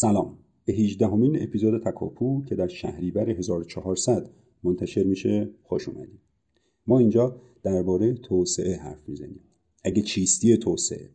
سلام. 0.00 0.38
به 0.64 0.72
18 0.72 1.06
همین 1.06 1.42
اپیزود 1.42 1.82
تکاپو 1.82 2.44
که 2.44 2.54
در 2.54 2.68
شهریور 2.68 3.30
1400 3.30 4.30
منتشر 4.64 5.02
میشه 5.02 5.50
خوش 5.62 5.88
اومدید. 5.88 6.20
ما 6.86 6.98
اینجا 6.98 7.40
درباره 7.62 8.14
توسعه 8.14 8.76
حرف 8.76 9.08
می‌زنیم. 9.08 9.40
اگه 9.84 10.02
چیستی 10.02 10.56
توسعه 10.56 11.10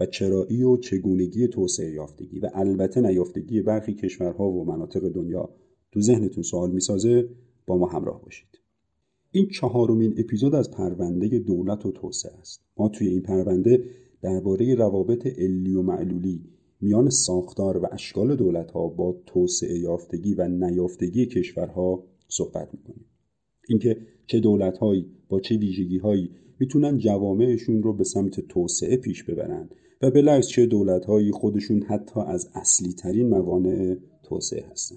و 0.00 0.06
چرایی 0.06 0.62
و 0.62 0.76
چگونگی 0.76 1.48
توسعه 1.48 1.92
یافتگی 1.92 2.40
و 2.40 2.50
البته 2.54 3.00
نیافتگی 3.00 3.62
برخی 3.62 3.94
کشورها 3.94 4.50
و 4.50 4.64
مناطق 4.64 5.08
دنیا 5.08 5.50
تو 5.92 6.00
ذهنتون 6.00 6.42
سوال 6.42 6.70
می‌سازه 6.70 7.28
با 7.66 7.78
ما 7.78 7.86
همراه 7.86 8.22
باشید. 8.22 8.58
این 9.30 9.48
چهارمین 9.48 10.14
اپیزود 10.16 10.54
از 10.54 10.70
پرونده 10.70 11.38
دولت 11.38 11.86
و 11.86 11.92
توسعه 11.92 12.32
است. 12.32 12.60
ما 12.76 12.88
توی 12.88 13.08
این 13.08 13.22
پرونده 13.22 13.84
درباره 14.22 14.74
روابط 14.74 15.26
علی 15.26 15.74
و 15.74 15.82
معلولی 15.82 16.54
میان 16.84 17.10
ساختار 17.10 17.76
و 17.76 17.86
اشکال 17.92 18.36
دولت 18.36 18.70
ها 18.70 18.88
با 18.88 19.16
توسعه 19.26 19.78
یافتگی 19.78 20.34
و 20.34 20.48
نیافتگی 20.48 21.26
کشورها 21.26 22.04
صحبت 22.28 22.68
می‌کنیم. 22.72 23.06
اینکه 23.68 23.96
چه 24.26 24.40
دولت 24.40 24.78
هایی 24.78 25.06
با 25.28 25.40
چه 25.40 25.56
ویژگی 25.56 25.98
هایی 25.98 26.30
می‌تونن 26.60 26.98
جوامعشون 26.98 27.82
رو 27.82 27.92
به 27.92 28.04
سمت 28.04 28.40
توسعه 28.40 28.96
پیش 28.96 29.24
ببرن 29.24 29.68
و 30.02 30.10
بالعکس 30.10 30.48
چه 30.48 30.66
دولت 30.66 31.04
هایی 31.04 31.30
خودشون 31.30 31.82
حتی 31.82 32.20
از 32.20 32.48
اصلی 32.54 32.92
ترین 32.92 33.28
موانع 33.28 33.96
توسعه 34.22 34.64
هستن. 34.70 34.96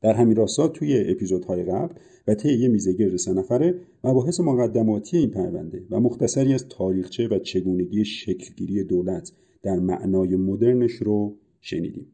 در 0.00 0.14
همین 0.14 0.36
راستا 0.36 0.68
توی 0.68 1.04
اپیزودهای 1.10 1.64
قبل 1.64 1.94
و 2.26 2.34
طی 2.34 2.52
یه 2.58 2.68
میزگرد 2.68 3.16
سه 3.16 3.32
نفره 3.32 3.74
مباحث 4.04 4.40
مقدماتی 4.40 5.16
این 5.16 5.30
پرونده 5.30 5.86
و 5.90 6.00
مختصری 6.00 6.54
از 6.54 6.68
تاریخچه 6.68 7.28
و 7.28 7.38
چگونگی 7.38 8.04
شکلگیری 8.04 8.84
دولت 8.84 9.32
در 9.66 9.78
معنای 9.78 10.36
مدرنش 10.36 10.92
رو 10.92 11.36
شنیدیم 11.60 12.06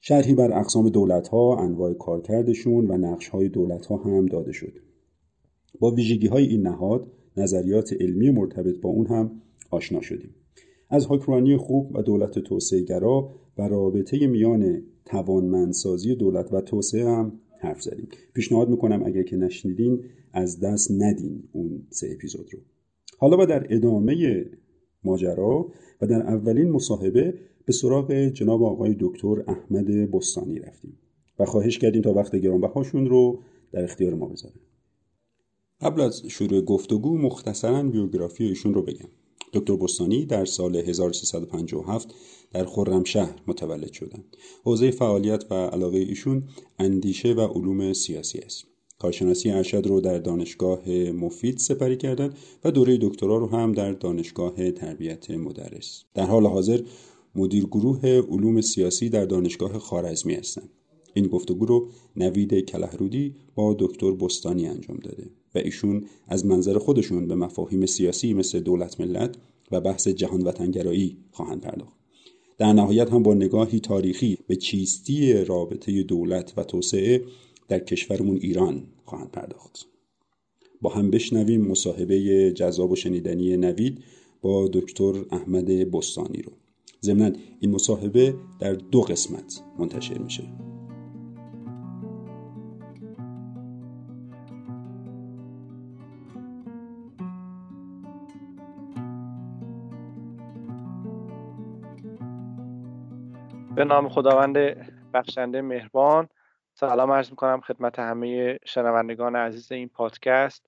شرحی 0.00 0.34
بر 0.34 0.58
اقسام 0.58 0.88
دولت 0.88 1.28
ها، 1.28 1.58
انواع 1.58 1.92
کارکردشون 1.92 2.90
و 2.90 2.96
نقش 2.96 3.28
های 3.28 3.48
دولت 3.48 3.86
ها 3.86 3.96
هم 3.96 4.26
داده 4.26 4.52
شد. 4.52 4.72
با 5.80 5.90
ویژگی 5.90 6.26
های 6.26 6.46
این 6.46 6.62
نهاد، 6.62 7.12
نظریات 7.36 7.92
علمی 7.92 8.30
مرتبط 8.30 8.80
با 8.80 8.90
اون 8.90 9.06
هم 9.06 9.30
آشنا 9.70 10.00
شدیم. 10.00 10.34
از 10.90 11.06
حکمرانی 11.06 11.56
خوب 11.56 11.96
و 11.96 12.02
دولت 12.02 12.38
توسعه 12.38 12.80
گرا 12.80 13.30
و 13.58 13.68
رابطه 13.68 14.26
میان 14.26 14.82
توانمندسازی 15.04 16.14
دولت 16.14 16.52
و 16.52 16.60
توسعه 16.60 17.08
هم 17.08 17.32
حرف 17.58 17.82
زدیم. 17.82 18.08
پیشنهاد 18.34 18.68
می‌کنم 18.68 19.02
اگر 19.06 19.22
که 19.22 19.36
نشنیدین 19.36 20.04
از 20.32 20.60
دست 20.60 20.90
ندین 20.90 21.42
اون 21.52 21.86
سه 21.90 22.10
اپیزود 22.14 22.48
رو. 22.52 22.58
حالا 23.18 23.36
با 23.36 23.44
در 23.44 23.66
ادامه 23.70 24.44
ماجرا 25.04 25.66
و 26.00 26.06
در 26.06 26.22
اولین 26.22 26.70
مصاحبه 26.70 27.34
به 27.64 27.72
سراغ 27.72 28.12
جناب 28.12 28.62
آقای 28.62 28.96
دکتر 29.00 29.44
احمد 29.48 30.10
بستانی 30.10 30.58
رفتیم 30.58 30.98
و 31.38 31.44
خواهش 31.44 31.78
کردیم 31.78 32.02
تا 32.02 32.12
وقت 32.12 32.36
گرانبهاشون 32.36 33.06
رو 33.06 33.42
در 33.72 33.84
اختیار 33.84 34.14
ما 34.14 34.26
بذارن 34.26 34.54
قبل 35.80 36.00
از 36.00 36.26
شروع 36.26 36.60
گفتگو 36.60 37.18
مختصرا 37.18 37.82
بیوگرافی 37.82 38.44
ایشون 38.44 38.74
رو 38.74 38.82
بگم 38.82 39.08
دکتر 39.52 39.76
بستانی 39.76 40.26
در 40.26 40.44
سال 40.44 40.76
1357 40.76 42.14
در 42.52 42.64
خرمشهر 42.64 43.34
متولد 43.46 43.92
شدند. 43.92 44.36
حوزه 44.64 44.90
فعالیت 44.90 45.44
و 45.50 45.54
علاقه 45.54 45.98
ایشون 45.98 46.42
اندیشه 46.78 47.32
و 47.32 47.40
علوم 47.40 47.92
سیاسی 47.92 48.38
است. 48.38 48.73
کارشناسی 48.98 49.50
ارشد 49.50 49.86
رو 49.86 50.00
در 50.00 50.18
دانشگاه 50.18 50.88
مفید 50.90 51.58
سپری 51.58 51.96
کردن 51.96 52.34
و 52.64 52.70
دوره 52.70 52.98
دکترا 53.00 53.36
رو 53.36 53.46
هم 53.46 53.72
در 53.72 53.92
دانشگاه 53.92 54.70
تربیت 54.70 55.30
مدرس. 55.30 56.04
در 56.14 56.26
حال 56.26 56.46
حاضر 56.46 56.80
مدیر 57.34 57.64
گروه 57.64 58.06
علوم 58.06 58.60
سیاسی 58.60 59.08
در 59.08 59.24
دانشگاه 59.24 59.78
خارزمی 59.78 60.34
هستند. 60.34 60.68
این 61.14 61.26
گفتگو 61.26 61.66
رو 61.66 61.88
نوید 62.16 62.54
کلهرودی 62.54 63.34
با 63.54 63.76
دکتر 63.78 64.12
بستانی 64.12 64.66
انجام 64.66 64.96
داده 64.96 65.30
و 65.54 65.58
ایشون 65.58 66.04
از 66.28 66.46
منظر 66.46 66.78
خودشون 66.78 67.28
به 67.28 67.34
مفاهیم 67.34 67.86
سیاسی 67.86 68.34
مثل 68.34 68.60
دولت 68.60 69.00
ملت 69.00 69.36
و 69.70 69.80
بحث 69.80 70.08
جهان 70.08 70.42
وطنگرایی 70.42 71.16
خواهند 71.30 71.60
پرداخت. 71.60 71.96
در 72.58 72.72
نهایت 72.72 73.12
هم 73.12 73.22
با 73.22 73.34
نگاهی 73.34 73.80
تاریخی 73.80 74.38
به 74.46 74.56
چیستی 74.56 75.32
رابطه 75.32 76.02
دولت 76.02 76.52
و 76.56 76.64
توسعه 76.64 77.24
در 77.68 77.78
کشورمون 77.78 78.36
ایران 78.36 78.82
خواهند 79.04 79.30
پرداخت. 79.30 79.86
با 80.82 80.90
هم 80.90 81.10
بشنویم 81.10 81.60
مصاحبه 81.60 82.50
جذاب 82.52 82.90
و 82.90 82.96
شنیدنی 82.96 83.56
نوید 83.56 84.04
با 84.42 84.68
دکتر 84.72 85.12
احمد 85.30 85.66
بستانی 85.90 86.42
رو. 86.42 86.52
ضمنا 87.02 87.30
این 87.60 87.70
مصاحبه 87.70 88.34
در 88.60 88.72
دو 88.72 89.00
قسمت 89.00 89.62
منتشر 89.78 90.18
میشه. 90.18 90.42
به 103.76 103.84
نام 103.84 104.08
خداوند 104.08 104.56
بخشنده 105.14 105.62
مهربان. 105.62 106.28
سلام 106.76 107.12
عرض 107.12 107.30
می‌کنم 107.30 107.60
خدمت 107.60 107.98
همه 107.98 108.58
شنوندگان 108.64 109.36
عزیز 109.36 109.72
این 109.72 109.88
پادکست 109.88 110.66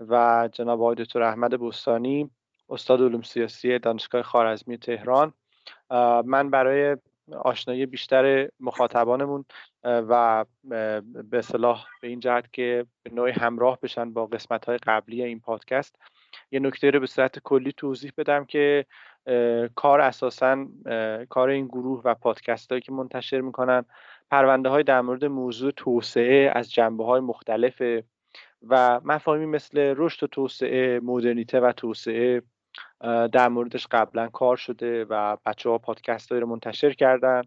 و 0.00 0.48
جناب 0.52 0.82
آقای 0.82 0.94
دکتر 0.94 1.22
احمد 1.22 1.50
بستانی 1.50 2.30
استاد 2.70 3.02
علوم 3.02 3.22
سیاسی 3.22 3.78
دانشگاه 3.78 4.22
خارزمی 4.22 4.78
تهران. 4.78 5.32
من 6.24 6.50
برای 6.50 6.96
آشنایی 7.36 7.86
بیشتر 7.86 8.48
مخاطبانمون 8.60 9.44
و 9.84 10.44
به 11.30 11.42
صلاح 11.42 11.86
به 12.02 12.08
این 12.08 12.20
جهت 12.20 12.52
که 12.52 12.86
به 13.02 13.10
نوعی 13.14 13.32
همراه 13.32 13.78
بشن 13.82 14.12
با 14.12 14.26
قسمت 14.26 14.64
های 14.64 14.78
قبلی 14.78 15.22
این 15.22 15.40
پادکست 15.40 15.96
یه 16.50 16.60
نکته 16.60 16.90
رو 16.90 17.00
به 17.00 17.06
صورت 17.06 17.38
کلی 17.38 17.72
توضیح 17.72 18.12
بدم 18.16 18.44
که 18.44 18.86
کار 19.74 20.00
اساسا 20.00 20.66
کار 21.28 21.48
این 21.48 21.66
گروه 21.66 22.02
و 22.04 22.14
پادکست 22.14 22.70
هایی 22.72 22.82
که 22.82 22.92
منتشر 22.92 23.40
می‌کنن 23.40 23.84
پرونده 24.30 24.68
های 24.68 24.82
در 24.82 25.00
مورد 25.00 25.24
موضوع 25.24 25.70
توسعه 25.70 26.52
از 26.54 26.72
جنبه 26.72 27.04
های 27.04 27.20
مختلف 27.20 27.82
و 28.68 29.00
مفاهیمی 29.04 29.46
مثل 29.46 29.94
رشد 29.96 30.24
و 30.24 30.26
توسعه 30.26 31.00
مدرنیته 31.00 31.60
و 31.60 31.72
توسعه 31.72 32.42
در 33.32 33.48
موردش 33.48 33.86
قبلا 33.86 34.28
کار 34.28 34.56
شده 34.56 35.04
و 35.04 35.36
بچه 35.46 35.70
ها 35.70 35.78
پادکست 35.78 36.32
رو 36.32 36.46
منتشر 36.46 36.92
کردن. 36.92 37.42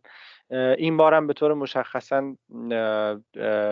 این 0.78 0.98
بارم 0.98 1.28
به 1.28 1.34
طور 1.34 1.54
مشخصا 1.54 2.36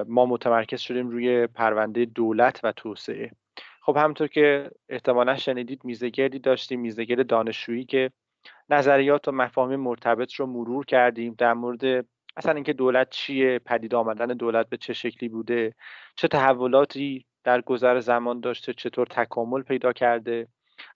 ما 0.08 0.26
متمرکز 0.26 0.80
شدیم 0.80 1.10
روی 1.10 1.48
پرونده 1.48 2.06
دولت 2.06 2.60
و 2.64 2.72
توسعه. 2.72 3.32
خب 3.82 3.98
همونطور 3.98 4.28
که 4.28 4.72
احتمالا 4.90 5.36
شنیدید 5.36 5.86
میزگردی 5.86 6.40
داشتیم 6.40 6.80
میزگرد 6.80 7.28
دانشجویی 7.28 7.86
که 7.86 8.12
نظریات 8.70 9.28
و 9.28 9.32
مفاهیم 9.32 9.80
مرتبط 9.80 10.34
رو 10.34 10.46
مرور 10.46 10.86
کردیم 10.86 11.36
در 11.38 11.54
مورد 11.54 12.06
اصلا 12.38 12.54
اینکه 12.54 12.74
دولت 12.74 13.10
چیه 13.10 13.60
پدید 13.60 13.96
آمدن 13.96 14.28
دولت 14.28 14.70
به 14.70 14.78
چه 14.78 14.94
شکلی 14.94 15.30
بوده 15.30 15.76
چه 16.16 16.28
تحولاتی 16.28 17.26
در 17.44 17.62
گذر 17.62 18.00
زمان 18.00 18.40
داشته 18.40 18.74
چطور 18.74 19.08
تکامل 19.08 19.62
پیدا 19.62 19.94
کرده. 19.94 20.48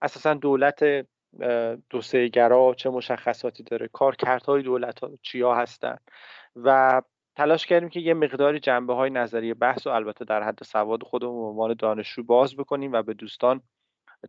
اساسا 0.01 0.33
دولت 0.33 1.07
توسعه 1.89 2.27
گرا 2.27 2.73
چه 2.77 2.89
مشخصاتی 2.89 3.63
داره 3.63 3.87
کارکردهای 3.87 4.61
دولت 4.63 4.99
ها 4.99 5.11
چیا 5.21 5.55
هستن. 5.55 5.97
و 6.55 7.01
تلاش 7.35 7.65
کردیم 7.65 7.89
که 7.89 7.99
یه 7.99 8.13
مقداری 8.13 8.59
جنبه 8.59 8.93
های 8.93 9.09
نظریه 9.09 9.53
بحث 9.53 9.87
و 9.87 9.89
البته 9.89 10.25
در 10.25 10.43
حد 10.43 10.63
سواد 10.63 11.03
خودمون 11.03 11.41
به 11.41 11.47
عنوان 11.47 11.75
دانشجو 11.79 12.23
باز 12.23 12.55
بکنیم 12.55 12.91
و 12.91 13.01
به 13.01 13.13
دوستان 13.13 13.61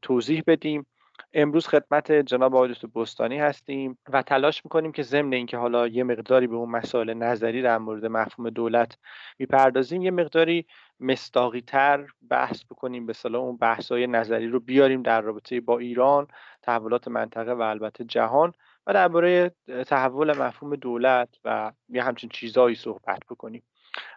توضیح 0.03 0.43
بدیم. 0.47 0.87
امروز 1.35 1.67
خدمت 1.67 2.13
جناب 2.13 2.57
آقای 2.57 2.75
بستانی 2.95 3.39
هستیم 3.39 3.99
و 4.13 4.23
تلاش 4.23 4.65
می‌کنیم 4.65 4.93
که 4.93 5.03
ضمن 5.03 5.33
اینکه 5.33 5.57
حالا 5.57 5.89
یه 5.89 6.05
مقداری 6.05 6.47
به 6.47 6.57
اون 6.57 6.71
مسائل 6.71 7.15
نظری 7.15 7.63
در 7.63 7.79
مورد 7.79 8.07
مفهوم 8.07 8.51
دولت 8.51 8.99
می‌پردازیم 9.39 10.03
یه 10.03 10.11
مقداری 10.11 10.67
مستاقی 11.01 11.61
تر 11.61 12.07
بحث 12.31 12.65
بکنیم 12.65 13.07
به 13.07 13.13
صلاح 13.13 13.43
اون 13.43 13.57
بحث 13.57 13.93
های 13.93 14.07
نظری 14.07 14.49
رو 14.49 14.61
بیاریم 14.61 15.03
در 15.03 15.21
رابطه 15.21 15.61
با 15.61 15.79
ایران 15.79 16.27
تحولات 16.63 17.09
منطقه 17.09 17.53
و 17.53 17.61
البته 17.61 18.05
جهان 18.05 18.53
و 18.87 18.93
درباره 18.93 19.55
تحول 19.87 20.39
مفهوم 20.39 20.77
دولت 20.77 21.29
و 21.45 21.73
یه 21.89 22.03
همچین 22.03 22.31
چیزهایی 22.31 22.75
صحبت 22.75 23.21
بکنیم. 23.31 23.63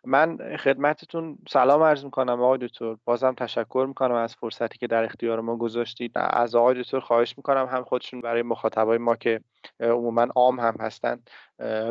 من 0.06 0.58
خدمتتون 0.58 1.38
سلام 1.50 1.84
عرض 1.84 2.06
می‌کنم 2.06 2.42
آقای 2.42 2.58
دکتر. 2.58 2.96
بازم 3.06 3.34
تشکر 3.34 3.86
می‌کنم 3.88 4.16
از 4.16 4.36
فرصتی 4.36 4.78
که 4.78 4.88
در 4.88 5.04
اختیار 5.04 5.40
ما 5.40 5.58
گذاشتید. 5.58 6.12
از 6.16 6.56
آقای 6.56 6.82
دکتر 6.82 7.00
خواهش 7.00 7.38
می‌کنم 7.38 7.66
هم 7.66 7.84
خودشون 7.84 8.22
برای 8.22 8.42
مخاطبای 8.42 8.98
ما 8.98 9.16
که 9.16 9.42
عموما 9.80 10.28
عام 10.36 10.60
هم 10.60 10.76
هستن 10.80 11.20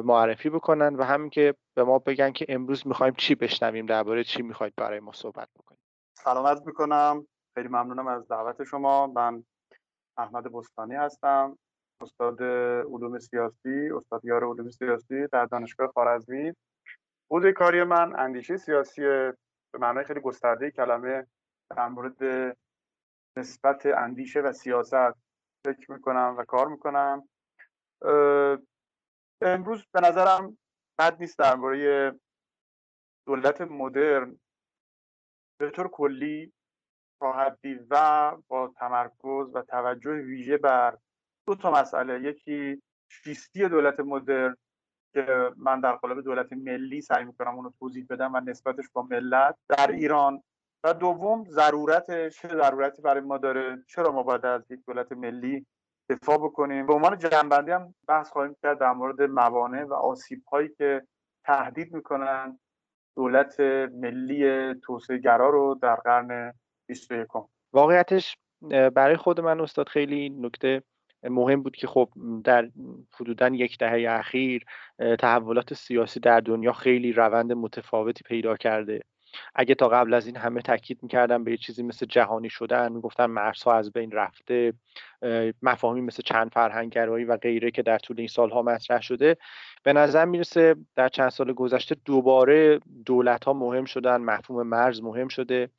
معرفی 0.05 0.51
بکنن 0.51 0.97
و 0.97 1.03
همین 1.03 1.31
که 1.31 1.55
به 1.75 1.85
ما 1.85 1.99
بگن 1.99 2.33
که 2.33 2.47
امروز 2.49 2.87
می‌خوایم 2.87 3.15
چی 3.17 3.35
بشنویم 3.35 3.87
درباره 3.87 4.25
چی 4.25 4.43
می‌خواید 4.43 4.73
برای 4.77 5.01
ما 5.01 5.13
صحبت 5.13 5.49
بکنیم 5.59 5.81
سلام 6.15 6.47
عرض 6.47 6.67
می‌کنم. 6.67 7.27
خیلی 7.55 7.69
ممنونم 7.69 8.07
از 8.07 8.29
دعوت 8.29 8.65
شما. 8.65 9.07
من 9.07 9.45
احمد 10.19 10.53
بستانی 10.53 10.95
هستم 10.95 11.59
استاد 12.01 12.43
علوم 12.93 13.19
سیاسی 13.19 13.91
استادیار 13.97 14.45
علوم 14.45 14.71
سیاسی 14.71 15.27
در 15.33 15.45
دانشگاه 15.45 15.89
خوارزمی. 15.89 16.53
حوزه 17.31 17.53
کاری 17.53 17.85
من 17.85 18.19
اندیشه 18.19 18.57
سیاسی 18.57 19.03
به 19.03 19.79
معنای 19.79 20.05
خیلی 20.05 20.21
گسترده 20.21 20.71
کلمه 20.71 21.27
در 21.77 21.89
مورد 21.89 22.57
نسبت 23.37 23.87
اندیشه 23.87 24.41
و 24.41 24.53
سیاست 24.53 25.15
فکر 25.67 25.93
می‌کنم 25.93 26.35
و 26.39 26.45
کار 26.45 26.69
می‌کنم. 26.69 27.29
امروز 29.43 29.87
به 29.93 30.01
نظرم 30.01 30.59
بد 30.99 31.17
نیست 31.21 31.39
درباره 31.39 32.13
دولت 33.27 33.61
مدرن 33.61 34.39
به 35.61 35.71
طور 35.71 35.89
کلی 35.89 36.53
تا 37.21 37.33
حدی 37.33 37.79
و 37.91 38.33
با 38.49 38.73
تمرکز 38.77 39.51
و 39.55 39.63
توجه 39.63 40.11
ویژه 40.11 40.57
بر 40.57 40.99
دو 41.47 41.55
تا 41.55 41.71
مسئله. 41.71 42.21
یکی 42.21 42.83
چیستی 43.09 43.69
دولت 43.69 44.01
مدرن 44.01 44.57
که 45.17 45.51
من 45.57 45.81
در 45.81 45.93
قالب 45.93 46.21
دولت 46.21 46.53
ملی 46.53 47.01
سعی 47.01 47.25
می‌کنم 47.25 47.55
اونو 47.57 47.71
توضیح 47.79 48.07
بدم 48.11 48.35
و 48.35 48.41
نسبتش 48.41 48.85
با 48.93 49.03
ملت 49.03 49.57
در 49.69 49.91
ایران. 49.91 50.43
و 50.85 50.95
دوم 50.95 51.45
ضرورتش 51.45 52.43
چه 52.43 52.49
ضرورتی 52.49 53.03
برای 53.03 53.21
ما 53.21 53.39
داره؟ 53.39 53.85
چرا 53.89 54.13
ما 54.13 54.23
باید 54.23 54.47
از 54.47 54.71
یک 54.71 54.81
دولت 54.87 55.13
ملی 55.13 55.67
دفاع 56.09 56.37
بکنیم؟ 56.37 56.87
به 56.87 56.95
عنوان 56.95 57.19
جنبندی 57.19 57.71
هم 57.71 57.95
بحث 58.09 58.31
خواهیم 58.31 58.57
کرد 58.63 58.79
در 58.79 58.93
مورد 58.93 59.23
موانع 59.23 59.85
و 59.85 59.95
آسیب 59.95 60.43
هایی 60.53 60.69
که 60.69 61.07
تهدید 61.45 61.95
می‌کنن 61.95 62.59
دولت 63.17 63.61
ملی 63.95 64.75
توسعه 64.75 65.19
گرا 65.19 65.51
رو 65.51 65.79
در 65.83 65.95
قرن 65.95 66.53
21 66.89 67.27
واقعیتش 67.73 68.37
برای 68.95 69.17
خود 69.17 69.41
من 69.41 69.61
استاد 69.61 69.89
خیلی 69.89 70.29
نکته 70.29 70.83
مهم 71.29 71.63
بود 71.63 71.77
که 71.77 71.87
خب 71.87 72.09
در 72.45 72.69
حدودا 73.21 73.49
یک 73.49 73.79
دهه 73.79 74.11
اخیر 74.11 74.65
تحولات 75.19 75.75
سیاسی 75.75 76.21
در 76.21 76.41
دنیا 76.41 76.73
خیلی 76.73 77.13
روند 77.13 77.53
متفاوتی 77.53 78.25
پیدا 78.25 78.57
کرده. 78.57 79.01
اگه 79.55 79.75
تا 79.75 79.89
قبل 79.89 80.15
از 80.15 80.27
این 80.27 80.37
همه 80.37 80.63
تاکید 80.63 80.99
می‌کردن 81.03 81.45
به 81.45 81.51
یه 81.51 81.57
چیزی 81.57 81.83
مثل 81.83 82.07
جهانی 82.07 82.51
شدن 82.51 82.93
می‌گفتن 82.93 83.27
مرزها 83.27 83.75
از 83.75 83.93
بین 83.93 84.11
رفته 84.11 84.73
مفاهیم 85.63 86.05
مثل 86.05 86.23
چند 86.23 86.51
فرهنگگرایی 86.53 87.25
و 87.25 87.37
غیره 87.37 87.71
که 87.71 87.83
در 87.83 87.99
طول 87.99 88.17
این 88.19 88.29
سالها 88.29 88.63
مطرح 88.63 89.01
شده 89.01 89.37
به 89.83 89.93
نظر 89.93 90.25
می‌رسه 90.25 90.77
در 90.97 91.09
چند 91.09 91.29
سال 91.29 91.53
گذشته 91.53 91.97
دوباره 92.05 92.81
دولت 93.07 93.45
ها 93.45 93.53
مهم 93.53 93.85
شدن 93.85 94.17
مفهوم 94.17 94.67
مرز 94.67 95.03
مهم 95.03 95.29
شده. 95.29 95.71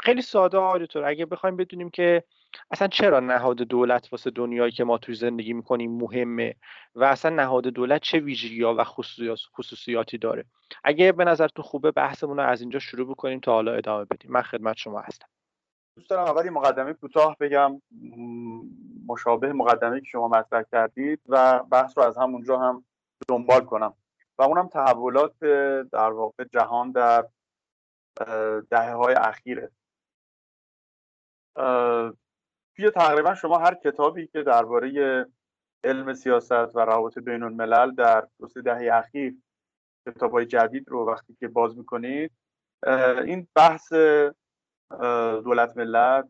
خیلی 0.00 0.22
ساده 0.22 0.58
آدیتور 0.58 1.04
اگه 1.04 1.26
بخوایم 1.26 1.56
بدونیم 1.56 1.90
که 1.90 2.24
اصلا 2.70 2.88
چرا 2.88 3.20
نهاد 3.20 3.56
دولت 3.56 4.12
واسه 4.12 4.30
دنیایی 4.30 4.72
که 4.72 4.84
ما 4.84 4.98
توی 4.98 5.14
زندگی 5.14 5.52
می‌کنیم 5.52 5.92
مهمه؟ 5.92 6.54
و 6.94 7.04
اصلا 7.04 7.36
نهاد 7.36 7.66
دولت 7.66 8.02
چه 8.02 8.18
ویژگی 8.18 8.62
ها 8.62 8.74
و 8.78 8.84
خصوصیاتی 9.56 10.18
داره؟ 10.18 10.44
اگه 10.84 11.12
به 11.12 11.24
نظرتون 11.24 11.64
خوبه 11.64 11.90
بحثمون 11.90 12.36
رو 12.36 12.42
از 12.42 12.60
اینجا 12.60 12.78
شروع 12.78 13.08
بکنیم 13.08 13.40
تا 13.40 13.52
حالا 13.52 13.72
ادامه 13.72 14.04
بدیم. 14.04 14.30
من 14.30 14.42
خدمت 14.42 14.76
شما 14.76 15.00
هستم. 15.00 15.26
دوست 15.96 16.10
دارم 16.10 16.24
اولی 16.24 16.50
مقدمه 16.50 16.92
کوتاه 16.92 17.36
بگم 17.40 17.82
مشابه 19.06 19.52
مقدمه 19.52 20.00
که 20.00 20.06
شما 20.06 20.28
مطرح 20.28 20.62
کردید 20.72 21.20
و 21.28 21.58
بحث 21.58 21.98
رو 21.98 22.04
از 22.04 22.18
همونجا 22.18 22.58
هم 22.58 22.84
دنبال 23.28 23.60
کنم. 23.60 23.94
و 24.38 24.42
اونم 24.42 24.68
تحولات 24.68 25.38
در 25.92 26.10
واقع 26.10 26.44
جهان 26.44 26.92
در 26.92 27.26
دهه 28.70 28.92
های 28.92 29.14
اخیره. 29.14 29.70
توی 32.78 32.90
تقریبا 32.90 33.34
شما 33.34 33.58
هر 33.58 33.74
کتابی 33.74 34.26
که 34.26 34.42
درباره 34.42 35.26
علم 35.84 36.14
سیاست 36.14 36.76
و 36.76 36.78
روابط 36.78 37.18
بین 37.18 37.42
الملل 37.42 37.94
در 37.94 38.28
دو 38.38 38.46
سه 38.46 38.62
دهه 38.62 38.94
اخیر 38.94 39.34
کتاب 40.08 40.32
های 40.32 40.46
جدید 40.46 40.88
رو 40.88 41.06
وقتی 41.06 41.36
که 41.40 41.48
باز 41.48 41.78
می‌کنید 41.78 42.32
این 43.24 43.48
بحث 43.54 43.92
دولت 45.44 45.76
ملت 45.76 46.28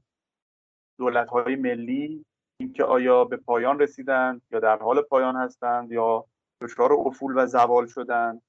دولت 0.98 1.28
های 1.28 1.56
ملی 1.56 2.24
اینکه 2.60 2.84
آیا 2.84 3.24
به 3.24 3.36
پایان 3.36 3.78
رسیدند 3.78 4.42
یا 4.50 4.60
در 4.60 4.78
حال 4.78 5.02
پایان 5.02 5.36
هستند 5.36 5.92
یا 5.92 6.24
دچار 6.60 6.92
افول 6.92 7.32
و 7.36 7.46
زوال 7.46 7.86
شدن 7.86 8.40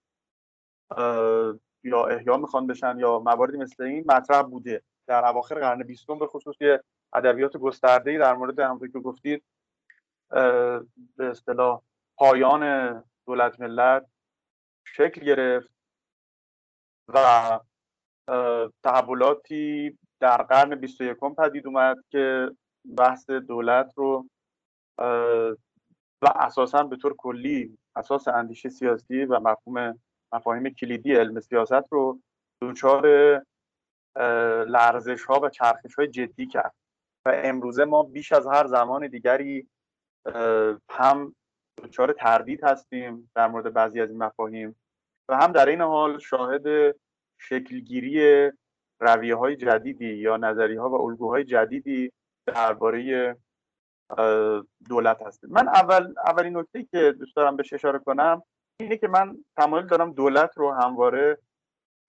یا 1.84 2.06
احیا 2.06 2.38
می‌خوان 2.38 2.68
بشن 2.68 3.00
یا 3.00 3.20
مواردی 3.20 3.58
مثل 3.58 3.84
این 3.84 4.04
مطرح 4.08 4.42
بوده. 4.42 4.84
در 5.08 5.26
اواخر 5.26 5.56
قرن 5.56 5.84
بیستم 5.84 6.20
به 6.20 6.28
خصوص 6.28 6.56
ادبیات 7.14 7.58
گسترده‌ای 7.58 8.18
در 8.18 8.34
مورد 8.34 8.60
همونطور 8.60 8.88
که 8.88 9.00
گفتید 9.00 9.44
به 11.18 11.30
اصطلاح 11.30 11.82
پایان 12.18 13.04
دولت 13.28 13.60
ملت 13.60 14.06
شکل 14.88 15.22
گرفت 15.22 15.70
و 17.08 17.60
تحولاتی 18.84 19.98
در 20.20 20.38
قرن 20.44 20.76
21 20.76 21.18
پدید 21.38 21.68
اومد 21.68 21.98
که 22.10 22.52
بحث 22.98 23.30
دولت 23.30 23.94
رو 23.96 24.30
و 26.22 26.28
اساسا 26.36 26.84
به 26.84 26.96
طور 26.98 27.16
کلی 27.18 27.78
اساس 27.96 28.28
اندیشه 28.28 28.70
سیاسی 28.70 29.26
و 29.26 29.40
مفهوم 29.40 30.00
مفاهیم 30.34 30.70
کلیدی 30.70 31.16
علم 31.16 31.40
سیاست 31.40 31.92
رو 31.92 32.20
دچار 32.62 33.06
لرزش 34.66 35.26
ها 35.26 35.40
و 35.40 35.50
چرخش 35.50 35.96
های 35.96 36.08
جدی 36.08 36.48
کرد. 36.48 36.74
و 37.26 37.32
امروزه 37.44 37.86
ما 37.86 38.04
بیش 38.04 38.32
از 38.32 38.48
هر 38.48 38.68
زمان 38.68 39.08
دیگری 39.08 39.68
هم 40.90 41.36
دچار 41.84 42.14
تردید 42.14 42.64
هستیم 42.64 43.32
در 43.36 43.48
مورد 43.48 43.74
بعضی 43.74 44.02
از 44.02 44.10
این 44.10 44.24
مفاهیم 44.24 44.76
و 45.30 45.38
هم 45.38 45.52
در 45.52 45.66
این 45.66 45.82
حال 45.82 46.20
شاهد 46.20 46.96
شکلگیری 47.38 48.52
رویه 49.00 49.36
های 49.36 49.56
جدیدی 49.56 50.14
یا 50.14 50.38
نظریه 50.38 50.82
ها 50.82 50.90
و 50.90 51.02
الگوهای 51.02 51.44
جدیدی 51.44 52.12
درباره 52.46 53.36
دولت 54.90 55.22
هستیم. 55.22 55.50
من 55.50 55.68
اول 55.68 56.14
اولین 56.26 56.58
نکته 56.58 56.84
که 56.84 57.12
دوست 57.12 57.36
دارم 57.36 57.56
بهش 57.56 57.74
اشاره 57.74 58.00
کنم 58.00 58.44
اینه 58.80 58.98
که 58.98 59.08
من 59.08 59.38
تمایل 59.58 59.88
دارم 59.88 60.14
دولت 60.14 60.58
رو 60.58 60.72
همواره 60.72 61.38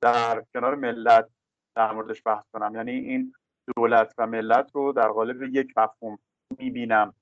در 0.02 0.44
کنار 0.54 0.74
ملت 0.74 1.28
در 1.76 1.92
موردش 1.92 2.22
بحث 2.26 2.44
کنم. 2.52 2.74
یعنی 2.74 2.90
این 2.90 3.32
دولت 3.76 4.14
و 4.18 4.26
ملت 4.26 4.70
رو 4.74 4.92
در 4.92 5.08
قالب 5.08 5.42
یک 5.42 5.72
مفهوم 5.76 6.18
می‌بینم. 6.58 7.14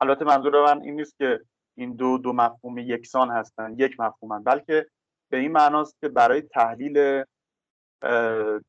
البته 0.00 0.24
منظور 0.24 0.64
من 0.64 0.82
این 0.82 0.96
نیست 0.96 1.18
که 1.18 1.40
این 1.76 1.96
دو 1.96 2.18
دو 2.18 2.32
مفهوم 2.32 2.78
یکسان 2.78 3.30
هستن 3.30 3.74
یک 3.78 4.00
مفهومن 4.00 4.42
بلکه 4.42 4.86
به 5.28 5.36
این 5.36 5.52
معناست 5.52 5.96
که 6.00 6.08
برای 6.08 6.42
تحلیل 6.42 7.24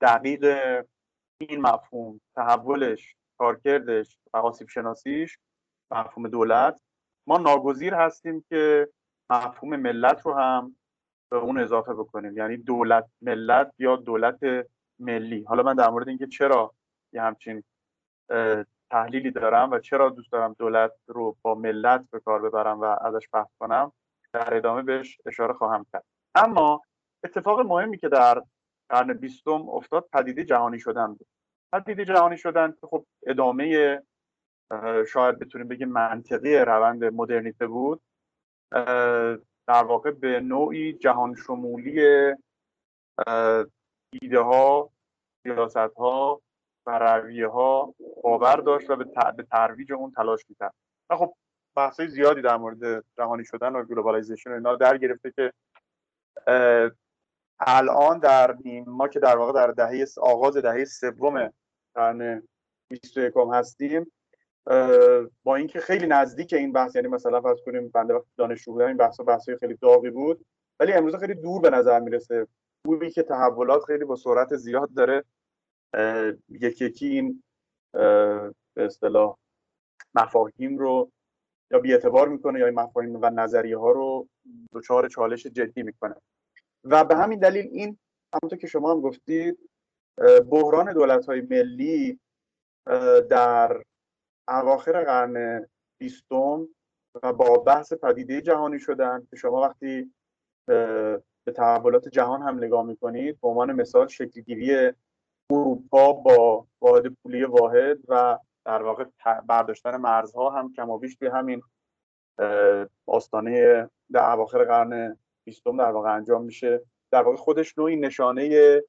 دقیق 0.01 0.45
این 1.37 1.61
مفهوم 1.61 2.21
تحولش 2.35 3.15
کارکردش 3.37 4.17
و 4.33 4.37
آسیب 4.37 4.69
شناسیش 4.69 5.37
مفهوم 5.91 6.27
دولت 6.27 6.81
ما 7.27 7.37
ناگزیر 7.37 7.93
هستیم 7.93 8.45
که 8.49 8.89
مفهوم 9.33 9.75
ملت 9.75 10.21
رو 10.25 10.33
هم 10.33 10.75
به 11.31 11.37
اون 11.37 11.59
اضافه 11.59 11.93
بکنیم. 11.93 12.37
یعنی 12.37 12.57
دولت 12.57 13.05
ملت 13.21 13.71
یا 13.79 13.95
دولت 13.95 14.39
ملی. 14.99 15.43
حالا 15.43 15.63
من 15.63 15.75
در 15.75 15.89
مورد 15.89 16.07
اینکه 16.07 16.27
چرا 16.27 16.73
یه 17.13 17.21
همچین 17.21 17.63
تحلیلی 18.91 19.31
دارم 19.31 19.71
و 19.71 19.79
چرا 19.79 20.09
دوست 20.09 20.31
دارم 20.31 20.55
دولت 20.59 20.91
رو 21.07 21.37
با 21.41 21.55
ملت 21.55 22.05
به 22.11 22.19
کار 22.19 22.41
ببرم 22.41 22.81
و 22.81 22.83
ازش 22.83 23.29
بحث 23.33 23.47
کنم 23.59 23.91
در 24.33 24.57
ادامه 24.57 24.81
بهش 24.81 25.17
اشاره 25.25 25.53
خواهم 25.53 25.85
کرد. 25.93 26.03
اما 26.35 26.81
اتفاق 27.23 27.59
مهمی 27.59 27.97
که 27.97 28.09
در 28.09 28.43
قرن 28.89 29.13
بیستم 29.13 29.69
افتاد 29.69 30.09
پدیده 30.13 30.45
جهانی 30.45 30.79
شدن 30.79 31.07
بود. 31.07 31.27
پدیده 31.73 32.05
جهانی 32.05 32.37
شدن 32.37 32.71
که 32.71 32.87
خب 32.87 33.05
ادامه 33.27 34.01
شاید 35.07 35.39
بتونیم 35.39 35.67
بگیم 35.67 35.89
منطقی 35.89 36.57
روند 36.57 37.03
مدرنیته 37.03 37.67
بود. 37.67 38.01
در 39.67 39.83
واقع 39.83 40.11
به 40.11 40.39
نوعی 40.39 40.93
جهان 40.93 41.35
شمولی 41.35 42.01
ایده 44.21 44.39
ها 44.39 44.89
سیاست 45.43 45.77
ها 45.77 46.41
و 46.85 46.99
رویه 46.99 47.47
ها 47.47 47.95
باور 48.23 48.55
داشت 48.55 48.89
و 48.89 48.95
به 48.95 49.43
ترویج 49.51 49.93
اون 49.93 50.11
تلاش 50.11 50.45
می‌کرد. 50.49 50.73
و 51.09 51.17
خب 51.17 51.33
بحث 51.75 52.01
زیادی 52.01 52.41
در 52.41 52.57
مورد 52.57 53.05
جهانی 53.17 53.45
شدن 53.45 53.75
و 53.75 53.83
globalization 53.83 54.51
اینا 54.51 54.75
در 54.75 54.97
گرفته 54.97 55.31
که 55.31 55.53
الان 57.59 58.19
در 58.19 58.57
ما 58.87 59.07
که 59.07 59.19
در 59.19 59.37
واقع 59.37 59.53
در 59.53 59.71
دهه 59.71 60.05
آغاز 60.21 60.57
دهه 60.57 60.85
سوم 60.85 61.53
قرن 61.95 62.47
21 62.89 63.33
هستیم 63.53 64.11
با 65.43 65.55
اینکه 65.55 65.79
خیلی 65.79 66.07
نزدیک 66.07 66.53
این 66.53 66.71
بحث 66.71 66.95
یعنی 66.95 67.07
مثلا 67.07 67.41
فرض 67.41 67.57
کنیم 67.65 67.89
بنده 67.89 68.13
وقتی 68.13 68.29
دانشجو 68.37 68.71
بودم 68.71 68.87
این 68.87 68.97
بحث 68.97 69.19
بحث 69.19 69.49
خیلی 69.49 69.77
داغی 69.81 70.09
بود. 70.09 70.45
ولی 70.79 70.93
امروز 70.93 71.15
خیلی 71.15 71.33
دور 71.33 71.61
به 71.61 71.69
نظر 71.69 71.99
می‌رسه. 71.99 72.47
خوبی 72.85 73.11
که 73.11 73.23
تحولات 73.23 73.83
خیلی 73.83 74.05
با 74.05 74.15
سرعت 74.15 74.55
زیاد 74.55 74.93
داره. 74.93 75.23
یکی 76.49 76.85
یکی 76.85 77.07
این 77.07 77.43
به 78.73 78.85
اصطلاح 78.85 79.37
مفاهیم 80.15 80.77
رو 80.77 81.11
یا 81.71 81.79
بیاعتبار 81.79 82.27
می‌کنه 82.27 82.59
یا 82.59 82.65
این 82.65 82.79
مفاهیم 82.79 83.19
و 83.21 83.29
نظریه 83.29 83.77
ها 83.77 83.91
رو 83.91 84.27
دچار 84.73 85.07
چالش 85.07 85.47
جدی 85.47 85.83
می‌کنه. 85.83 86.15
و 86.83 87.03
به 87.03 87.15
همین 87.15 87.39
دلیل 87.39 87.67
این 87.71 87.97
همونطور 88.33 88.59
که 88.59 88.67
شما 88.67 88.91
هم 88.91 89.01
گفتید 89.01 89.69
بحران 90.49 90.93
دولت 90.93 91.25
های 91.25 91.41
ملی 91.41 92.19
در 93.29 93.83
اواخر 94.47 95.03
قرن 95.03 95.65
بیستم 95.97 96.67
و 97.23 97.33
با 97.33 97.57
بحث 97.57 97.93
پدیده 97.93 98.41
جهانی 98.41 98.79
شدن 98.79 99.27
که 99.29 99.35
شما 99.35 99.61
وقتی 99.61 100.13
به 101.45 101.51
تحولات 101.55 102.07
جهان 102.07 102.41
هم 102.41 102.57
نگاه 102.57 102.85
می‌کنید 102.85 103.41
به 103.41 103.47
عنوان 103.47 103.73
مثال 103.73 104.07
شکلگیری 104.07 104.93
اروپا 105.51 106.13
با 106.13 106.67
واحد 106.81 107.07
پولی 107.07 107.43
واحد 107.43 107.97
و 108.07 108.37
در 108.65 108.83
واقع 108.83 109.05
برداشتن 109.47 109.97
مرزها 109.97 110.49
هم 110.49 110.73
کمابیش 110.73 111.15
توی 111.15 111.27
همین 111.27 111.61
آستانه 113.05 113.89
در 114.11 114.31
اواخر 114.31 114.63
قرن 114.63 115.17
بیستم 115.45 115.77
در 115.77 115.91
واقع 115.91 116.15
انجام 116.15 116.43
میشه. 116.43 116.81
در 117.11 117.21
واقع 117.21 117.37
خودش 117.37 117.77
نوعی 117.77 117.95
نشانه 117.95 118.81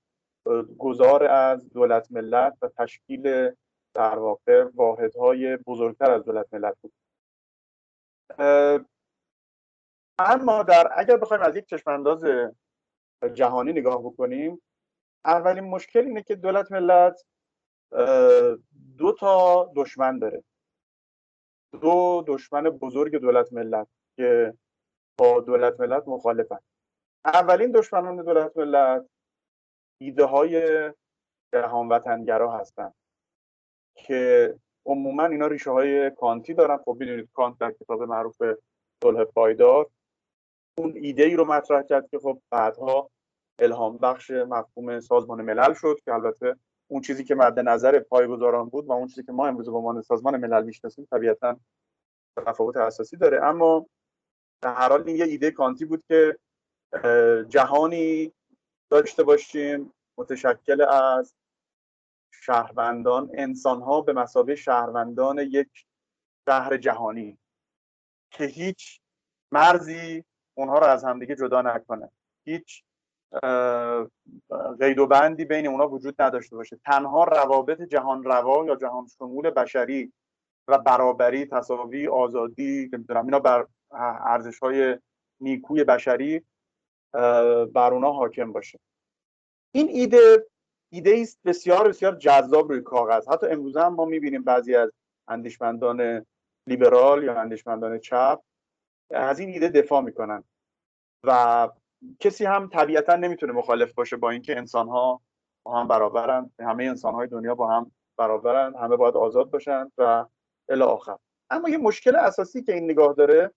گذار 0.78 1.24
از 1.24 1.68
دولت 1.68 2.06
ملت 2.10 2.58
و 2.62 2.68
تشکیل 2.68 3.50
در 3.94 4.18
واقع 4.18 4.64
واحدهای 4.74 5.56
بزرگتر 5.56 6.10
از 6.10 6.24
دولت 6.24 6.54
ملت 6.54 6.76
بود. 6.80 6.92
اما 10.18 10.62
در 10.62 10.92
اگر 10.96 11.16
بخوایم 11.16 11.42
از 11.42 11.56
یک 11.56 11.66
چشمانداز 11.66 12.24
جهانی 13.34 13.72
نگاه 13.72 14.02
بکنیم 14.02 14.62
اولین 15.24 15.64
مشکل 15.64 16.06
اینه 16.06 16.22
که 16.22 16.34
دولت 16.34 16.72
ملت 16.72 17.24
دو 18.98 19.12
تا 19.12 19.72
دشمن 19.76 20.18
داره. 20.18 20.44
دو 21.72 22.24
دشمن 22.26 22.62
بزرگ 22.62 23.16
دولت 23.16 23.52
ملت 23.52 23.88
که 24.16 24.54
با 25.18 25.40
دولت 25.40 25.80
ملت 25.80 26.02
مخالفن. 26.06 26.58
اولین 27.24 27.72
دشمنان 27.72 28.16
دولت 28.16 28.56
ملت 28.56 29.06
ایده 30.00 30.24
های 30.24 30.92
جهان 31.54 31.88
وطنگرا 31.88 32.52
هستن. 32.52 32.92
که 33.94 34.54
عموما 34.86 35.24
اینا 35.24 35.46
ریشه 35.46 35.70
های 35.70 36.10
کانتی 36.10 36.54
دارن. 36.54 36.76
خب 36.76 36.96
می‌دونید 37.00 37.28
کانت 37.34 37.58
در 37.58 37.72
کتاب 37.72 38.02
معروف 38.02 38.42
صلح 39.02 39.24
پایدار. 39.24 39.90
اون 40.78 40.92
ایده 40.96 41.22
ای 41.22 41.36
رو 41.36 41.44
مطرح 41.44 41.82
کرد 41.82 42.08
که 42.10 42.18
خب 42.18 42.40
بعدها 42.50 43.10
الهام 43.58 43.98
بخش 43.98 44.30
مفهوم 44.30 45.00
سازمان 45.00 45.42
ملل 45.42 45.74
شد 45.74 45.98
که 46.04 46.14
البته 46.14 46.56
اون 46.90 47.02
چیزی 47.02 47.24
که 47.24 47.34
مد 47.34 47.60
نظر 47.60 48.00
پایگزاران 48.00 48.68
بود 48.68 48.86
و 48.86 48.92
اون 48.92 49.08
چیزی 49.08 49.22
که 49.22 49.32
ما 49.32 49.46
امروز 49.46 49.68
به 49.68 49.76
عنوان 49.76 50.02
سازمان 50.02 50.36
ملل 50.36 50.64
می‌شناسیم 50.64 51.08
طبیعتا 51.10 51.56
تفاوت 52.46 52.76
اساسی 52.76 53.16
داره. 53.16 53.44
اما 53.44 53.86
در 54.62 54.74
هر 54.74 54.88
حال 54.88 55.02
این 55.06 55.16
یه 55.16 55.24
ایده 55.24 55.50
کانتی 55.50 55.84
بود 55.84 56.02
که 56.08 56.38
جهانی 57.48 58.32
داشته 58.90 59.22
باشیم 59.22 59.92
متشکل 60.18 60.80
از 60.80 61.34
شهروندان 62.42 63.30
انسان 63.34 63.82
ها 63.82 64.00
به 64.00 64.12
مسابقه 64.12 64.54
شهروندان 64.54 65.38
یک 65.38 65.86
شهر 66.48 66.76
جهانی 66.76 67.38
که 68.30 68.44
هیچ 68.44 69.00
مرزی 69.52 70.24
اونها 70.54 70.78
رو 70.78 70.86
از 70.86 71.04
همدیگه 71.04 71.36
جدا 71.36 71.62
نکنه. 71.62 72.10
هیچ 72.44 72.84
قید 74.80 74.98
و 74.98 75.06
بندی 75.06 75.44
بین 75.44 75.66
اونها 75.66 75.88
وجود 75.88 76.22
نداشته 76.22 76.56
باشه. 76.56 76.78
تنها 76.84 77.24
روابط 77.24 77.82
جهان 77.82 78.24
روا 78.24 78.66
یا 78.66 78.76
جهان 78.76 79.06
شمول 79.06 79.50
بشری 79.50 80.12
و 80.68 80.78
برابری 80.78 81.46
تصاوی 81.46 82.08
آزادی 82.08 82.90
نمی‌دونم 82.92 83.24
اینا 83.24 83.38
بر 83.38 83.66
ارزش 84.26 84.58
های 84.58 84.98
نیکوی 85.40 85.84
بشری 85.84 86.44
بر 87.72 87.92
اونها 87.92 88.12
حاکم 88.12 88.52
باشه. 88.52 88.80
این 89.74 89.88
ایده 89.88 90.46
ایده 90.94 91.18
است 91.22 91.38
بسیار 91.44 91.88
بسیار 91.88 92.14
جذاب 92.14 92.68
روی 92.68 92.80
کاغذ. 92.80 93.28
حتی 93.28 93.46
امروزه 93.46 93.80
هم 93.80 93.94
ما 93.94 94.04
می‌بینیم 94.04 94.42
بعضی 94.42 94.76
از 94.76 94.90
اندیشمندان 95.28 96.26
لیبرال 96.66 97.24
یا 97.24 97.40
اندیشمندان 97.40 97.98
چپ 97.98 98.40
از 99.10 99.38
این 99.38 99.48
ایده 99.48 99.68
دفاع 99.68 100.00
می‌کنن 100.00 100.44
و 101.24 101.68
کسی 102.20 102.44
هم 102.44 102.68
طبیعتا 102.68 103.16
نمی‌تونه 103.16 103.52
مخالف 103.52 103.92
باشه 103.92 104.16
با 104.16 104.30
اینکه 104.30 104.56
انسان 104.56 104.88
ها 104.88 105.20
با 105.62 105.80
هم 105.80 105.88
برابرن. 105.88 106.50
همه 106.60 106.84
انسان 106.84 107.14
های 107.14 107.28
دنیا 107.28 107.54
با 107.54 107.68
هم 107.68 107.92
برابرن. 108.16 108.74
همه 108.74 108.96
باید 108.96 109.16
آزاد 109.16 109.50
باشن 109.50 109.90
و 109.98 110.26
الی 110.68 110.82
آخر. 110.82 111.16
اما 111.50 111.68
یه 111.68 111.78
مشکل 111.78 112.16
اساسی 112.16 112.62
که 112.62 112.74
این 112.74 112.90
نگاه 112.90 113.14
داره 113.14 113.50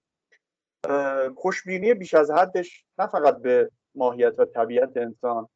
خوشبینی 1.35 1.93
بیش 1.93 2.13
از 2.13 2.31
حدش 2.31 2.85
نه 2.99 3.07
فقط 3.07 3.37
به 3.37 3.71
ماهیت 3.95 4.39
و 4.39 4.45
طبیعت 4.45 4.97
انسان 4.97 5.49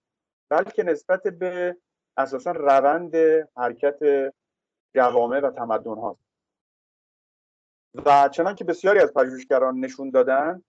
بلکه 0.52 0.84
نسبت 0.84 1.24
به 1.24 1.78
اساسا 2.18 2.52
روند 2.52 3.16
حرکت 3.58 4.00
جوامع 4.96 5.40
و 5.40 5.52
تمدن 5.52 5.96
هاست 5.96 6.20
و 8.06 8.30
چنان 8.30 8.56
که 8.56 8.64
بسیاری 8.64 9.00
از 9.00 9.14
پژوهشگران 9.14 9.80
نشون 9.80 10.10
دادن 10.10 10.64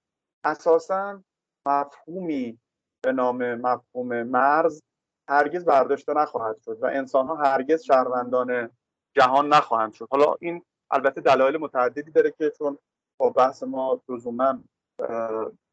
اساسا 0.44 1.22
مفهومی 1.66 2.58
به 3.02 3.12
نام 3.12 3.54
مفهوم 3.54 4.22
مرز 4.22 4.82
هرگز 5.28 5.64
برداشته 5.64 6.14
نخواهد 6.14 6.58
شد 6.64 6.78
و 6.80 6.86
انسان 6.86 7.26
ها 7.26 7.36
هرگز 7.36 7.82
شهروندان 7.82 8.70
جهان 9.16 9.48
نخواهند 9.48 9.92
شد. 9.92 10.08
حالا 10.10 10.36
این 10.40 10.64
البته 10.90 11.20
دلایل 11.20 11.56
متعددی 11.56 12.10
داره 12.10 12.30
که 12.30 12.50
چون 12.50 12.78
با 13.20 13.30
بحث 13.30 13.62
ما 13.62 14.02
لزوما 14.08 14.58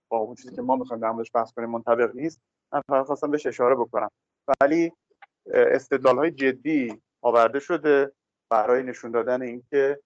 با 0.10 0.18
اون 0.18 0.36
چیزی 0.36 0.56
که 0.56 0.62
ما 0.62 0.76
می‌خوایم 0.76 1.02
در 1.02 1.12
موردش 1.12 1.32
بحث 1.34 1.54
کنیم 1.54 1.70
منطبق 1.70 2.16
نیست. 2.16 2.42
من 2.74 2.82
فقط 2.88 3.06
خواستم 3.06 3.32
بهش 3.32 3.46
اشاره 3.46 3.76
بکنم. 3.76 4.12
ولی 4.62 4.92
استدلال 5.54 6.18
های 6.18 6.32
جدی 6.32 7.02
آورده 7.22 7.60
شده 7.60 8.12
برای 8.50 8.84
نشون 8.84 9.12
دادن 9.12 9.42
اینکه 9.42 10.00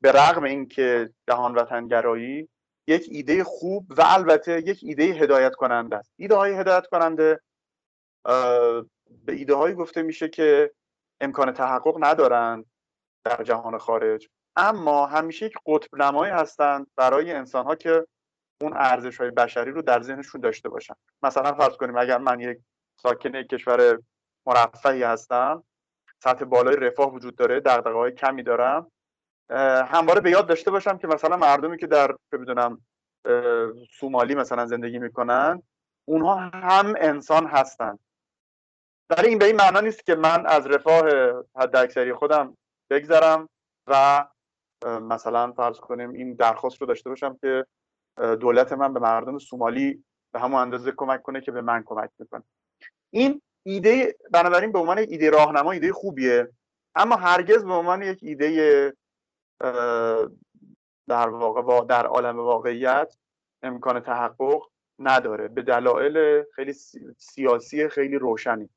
به 0.00 0.12
رغم 0.12 0.42
اینکه 0.42 1.10
جهان 1.28 1.54
وطنگرایی 1.54 2.48
یک 2.88 3.08
ایده 3.10 3.44
خوب 3.44 3.86
و 3.90 4.02
البته 4.06 4.62
یک 4.66 4.80
ایده 4.82 5.04
هدایت 5.04 5.54
کننده 5.54 5.96
است. 5.96 6.12
ایده 6.16 6.34
های 6.34 6.52
هدایت 6.52 6.86
کننده 6.86 7.40
به 9.24 9.32
ایده 9.32 9.54
هایی 9.54 9.74
گفته 9.74 10.02
میشه 10.02 10.28
که 10.28 10.72
امکان 11.20 11.52
تحقق 11.52 11.96
ندارند 12.00 12.64
در 13.24 13.42
جهان 13.42 13.78
خارج 13.78 14.28
اما 14.56 15.06
همیشه 15.06 15.46
یک 15.46 15.54
قطب 15.66 15.96
نمایی 15.96 16.32
هستند 16.32 16.86
برای 16.96 17.32
انسان 17.32 17.64
ها 17.64 17.74
که 17.74 18.06
اون 18.60 18.72
ارزش 18.76 19.20
های 19.20 19.30
بشری 19.30 19.70
رو 19.70 19.82
در 19.82 20.02
ذهنشون 20.02 20.40
داشته 20.40 20.68
باشن. 20.68 20.94
مثلا 21.22 21.54
فرض 21.54 21.76
کنیم 21.76 21.96
اگر 21.96 22.18
من 22.18 22.40
یک 22.40 22.58
ساکن 23.02 23.34
یک 23.34 23.46
کشور 23.48 23.98
مرفهی 24.46 25.02
هستم 25.02 25.64
سطح 26.22 26.44
بالای 26.44 26.76
رفاه 26.76 27.12
وجود 27.14 27.36
داره 27.36 27.60
دغدغه 27.60 27.98
های 27.98 28.12
کمی 28.12 28.42
دارم 28.42 28.92
همواره 29.86 30.20
به 30.20 30.30
یاد 30.30 30.46
داشته 30.46 30.70
باشم 30.70 30.98
که 30.98 31.06
مثلا 31.06 31.36
مردمی 31.36 31.78
که 31.78 31.86
در 31.86 32.16
بدونم 32.32 32.80
سومالی 34.00 34.34
مثلا 34.34 34.66
زندگی 34.66 34.98
می‌کنن 34.98 35.62
اونها 36.04 36.36
هم 36.36 36.94
انسان 36.98 37.46
هستند 37.46 37.98
ولی 39.10 39.28
این 39.28 39.38
به 39.38 39.44
این 39.44 39.56
معنا 39.56 39.80
نیست 39.80 40.06
که 40.06 40.14
من 40.14 40.46
از 40.46 40.66
رفاه 40.66 41.04
حد 41.56 41.76
اکثری 41.76 42.12
خودم 42.12 42.56
بگذرم 42.90 43.48
و 43.86 44.24
مثلا 44.84 45.52
فرض 45.52 45.80
کنیم 45.80 46.12
این 46.12 46.34
درخواست 46.34 46.80
رو 46.80 46.86
داشته 46.86 47.10
باشم 47.10 47.36
که 47.40 47.66
دولت 48.16 48.72
من 48.72 48.94
به 48.94 49.00
مردم 49.00 49.38
سومالی 49.38 50.04
به 50.32 50.40
همون 50.40 50.60
اندازه 50.60 50.92
کمک 50.96 51.22
کنه 51.22 51.40
که 51.40 51.52
به 51.52 51.60
من 51.60 51.82
کمک 51.86 52.10
می‌کنه 52.18 52.42
این 53.10 53.42
ایده 53.66 54.16
بنابراین 54.30 54.72
به 54.72 54.78
عنوان 54.78 54.98
ایده 54.98 55.30
راهنما 55.30 55.72
ایده 55.72 55.92
خوبیه. 55.92 56.48
اما 56.94 57.16
هرگز 57.16 57.64
به 57.64 57.72
عنوان 57.72 58.02
یک 58.02 58.18
ایده 58.22 58.92
در 61.08 61.28
واقع 61.28 61.84
در 61.86 62.06
عالم 62.06 62.36
واقعیت 62.36 63.16
امکان 63.62 64.00
تحقق 64.00 64.62
نداره. 64.98 65.48
به 65.48 65.62
دلایل 65.62 66.44
خیلی 66.54 66.72
سیاسی 67.18 67.88
خیلی 67.88 68.18
روشنی. 68.18 68.70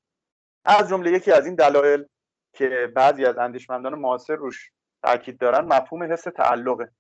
از 0.66 0.90
جمله 0.90 1.12
یکی 1.12 1.32
از 1.32 1.46
این 1.46 1.56
دلایل 1.56 2.06
که 2.54 2.92
بعضی 2.96 3.26
از 3.26 3.38
اندیشمندان 3.38 3.96
معاصر 3.96 4.36
روش 4.36 4.72
تاکید 5.04 5.38
دارن 5.38 5.66
مفهوم 5.66 6.04
حس 6.04 6.24
تعلقه. 6.24 6.92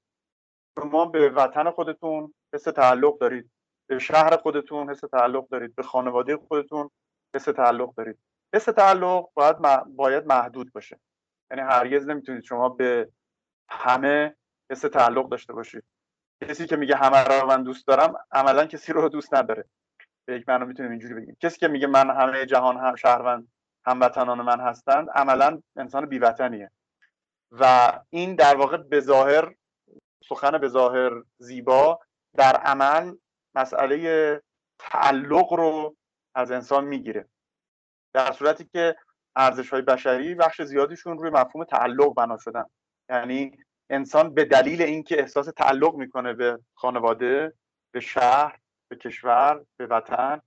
شما 0.80 1.06
به 1.06 1.30
وطن 1.30 1.72
خودتون 1.72 2.34
حس 2.54 2.64
تعلق 2.64 3.20
دارید. 3.20 3.52
به 3.90 4.00
شهر 4.00 4.38
خودتون 4.38 4.90
حس 4.90 5.00
تعلق 5.00 5.50
دارید. 5.50 5.76
به 5.76 5.84
خانواده 5.84 6.38
خودتون 6.38 6.90
حس 7.36 7.44
تعلق 7.44 7.96
دارید. 7.96 8.18
حس 8.54 8.66
تعلق 8.66 9.30
باید 9.34 9.58
باید 9.88 10.26
محدود 10.26 10.74
باشه. 10.74 11.00
یعنی 11.52 11.64
هرگز 11.64 12.08
نمی‌تونید 12.08 12.44
شما 12.44 12.70
به 12.70 13.10
همه 13.70 14.36
حس 14.72 14.82
تعلق 14.82 15.30
داشته 15.30 15.54
باشید. 15.54 15.84
کسی 16.44 16.66
که 16.68 16.76
میگه 16.76 16.96
همه 16.96 17.24
رو 17.24 17.48
من 17.48 17.64
دوست 17.64 17.88
دارم 17.88 18.14
عملا 18.32 18.66
کسی 18.66 18.94
رو 18.94 19.10
دوست 19.10 19.34
نداره. 19.34 19.66
به 20.26 20.36
یک 20.36 20.50
معنا 20.50 20.66
می‌تونیم 20.66 20.92
اینجوری 20.92 21.14
بگیم. 21.14 21.38
کسی 21.40 21.60
که 21.60 21.68
میگه 21.68 21.88
من 21.88 22.10
همه 22.10 22.46
جهان 22.46 22.78
هم 22.78 22.96
شهروند 22.96 23.48
هموطنان 23.86 24.42
من 24.42 24.60
هستند 24.60 25.10
عملا 25.10 25.62
انسان 25.76 26.06
بیوطنیه. 26.06 26.72
و 27.52 27.94
این 28.10 28.36
در 28.36 28.56
واقع 28.56 28.78
به 28.78 29.00
ظاهر 29.00 29.56
سخن 30.24 30.58
به 30.58 30.68
ظاهر 30.68 31.24
زیبا 31.38 32.00
در 32.38 32.56
عمل 32.56 33.16
مسئله 33.56 34.42
تعلق 34.80 35.54
رو 35.54 35.96
از 36.36 36.52
انسان 36.52 36.86
می‌گیره. 36.86 37.30
در 38.14 38.32
صورتی 38.32 38.66
که 38.66 38.96
ارزش 39.36 39.70
های 39.70 39.82
بشری 39.82 40.36
بخش 40.36 40.62
زیادیشون 40.62 41.18
روی 41.18 41.30
مفهوم 41.30 41.64
تعلق 41.64 42.14
بنا 42.14 42.38
شدن. 42.38 42.66
یعنی 43.10 43.58
انسان 43.90 44.34
به 44.34 44.46
دلیل 44.46 44.82
اینکه 44.82 45.20
احساس 45.20 45.46
تعلق 45.46 45.96
می‌کنه 45.96 46.34
به 46.34 46.60
خانواده 46.74 47.54
به 47.92 48.00
شهر 48.00 48.60
به 48.88 48.96
کشور 48.96 49.66
به 49.78 49.88
وطن 49.88 50.42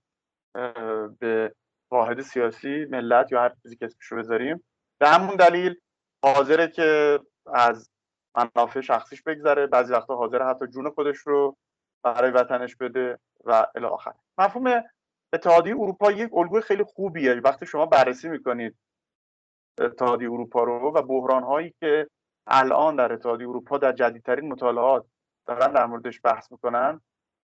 به 1.19 1.55
واحد 1.91 2.21
سیاسی 2.21 2.85
ملت 2.85 3.31
یا 3.31 3.41
هر 3.41 3.53
چیزی 3.63 3.75
که 3.75 3.85
اسمشو 3.85 4.15
بذاریم. 4.15 4.63
به 5.01 5.09
همون 5.09 5.35
دلیل 5.35 5.75
حاضره 6.23 6.67
که 6.67 7.19
از 7.53 7.89
منافع 8.35 8.81
شخصیش 8.81 9.21
بگذره 9.21 9.67
بعضی 9.67 9.93
وقتا 9.93 10.15
حاضر 10.15 10.49
حتی 10.49 10.67
جون 10.67 10.89
خودش 10.89 11.17
رو 11.17 11.57
برای 12.03 12.31
وطنش 12.31 12.75
بده 12.75 13.19
و 13.45 13.67
الی 13.75 13.85
آخر. 13.85 14.13
مفهوم 14.37 14.83
اتحادیه 15.33 15.75
اروپا 15.75 16.11
یک 16.11 16.33
الگوی 16.33 16.61
خیلی 16.61 16.83
خوبیه. 16.83 17.33
وقتی 17.33 17.65
شما 17.65 17.85
بررسی 17.85 18.29
می‌کنید 18.29 18.75
اتحادیه 19.79 20.31
اروپا 20.31 20.63
رو 20.63 20.91
و 20.93 21.01
بحران 21.01 21.43
هایی 21.43 21.73
که 21.79 22.07
الان 22.47 22.95
در 22.95 23.13
اتحادیه 23.13 23.49
اروپا 23.49 23.77
در 23.77 23.91
جدیدترین 23.91 24.51
مطالعات 24.51 25.05
دارن 25.45 25.73
در 25.73 25.85
موردش 25.85 26.19
بحث 26.23 26.51
می‌کنن 26.51 27.01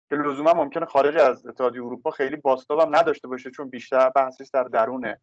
که 0.09 0.17
لزوما 0.17 0.55
ممکنه 0.55 0.87
خارج 0.87 1.17
از 1.17 1.47
اتحادیه 1.47 1.85
اروپا 1.85 2.11
خیلی 2.11 2.37
باستاب 2.37 2.81
هم 2.81 2.97
نداشته 2.97 3.29
باشه 3.29 3.51
چون 3.51 3.69
بیشتر 3.69 4.11
بحثش 4.11 4.51
در 4.53 4.65
درون 4.65 5.15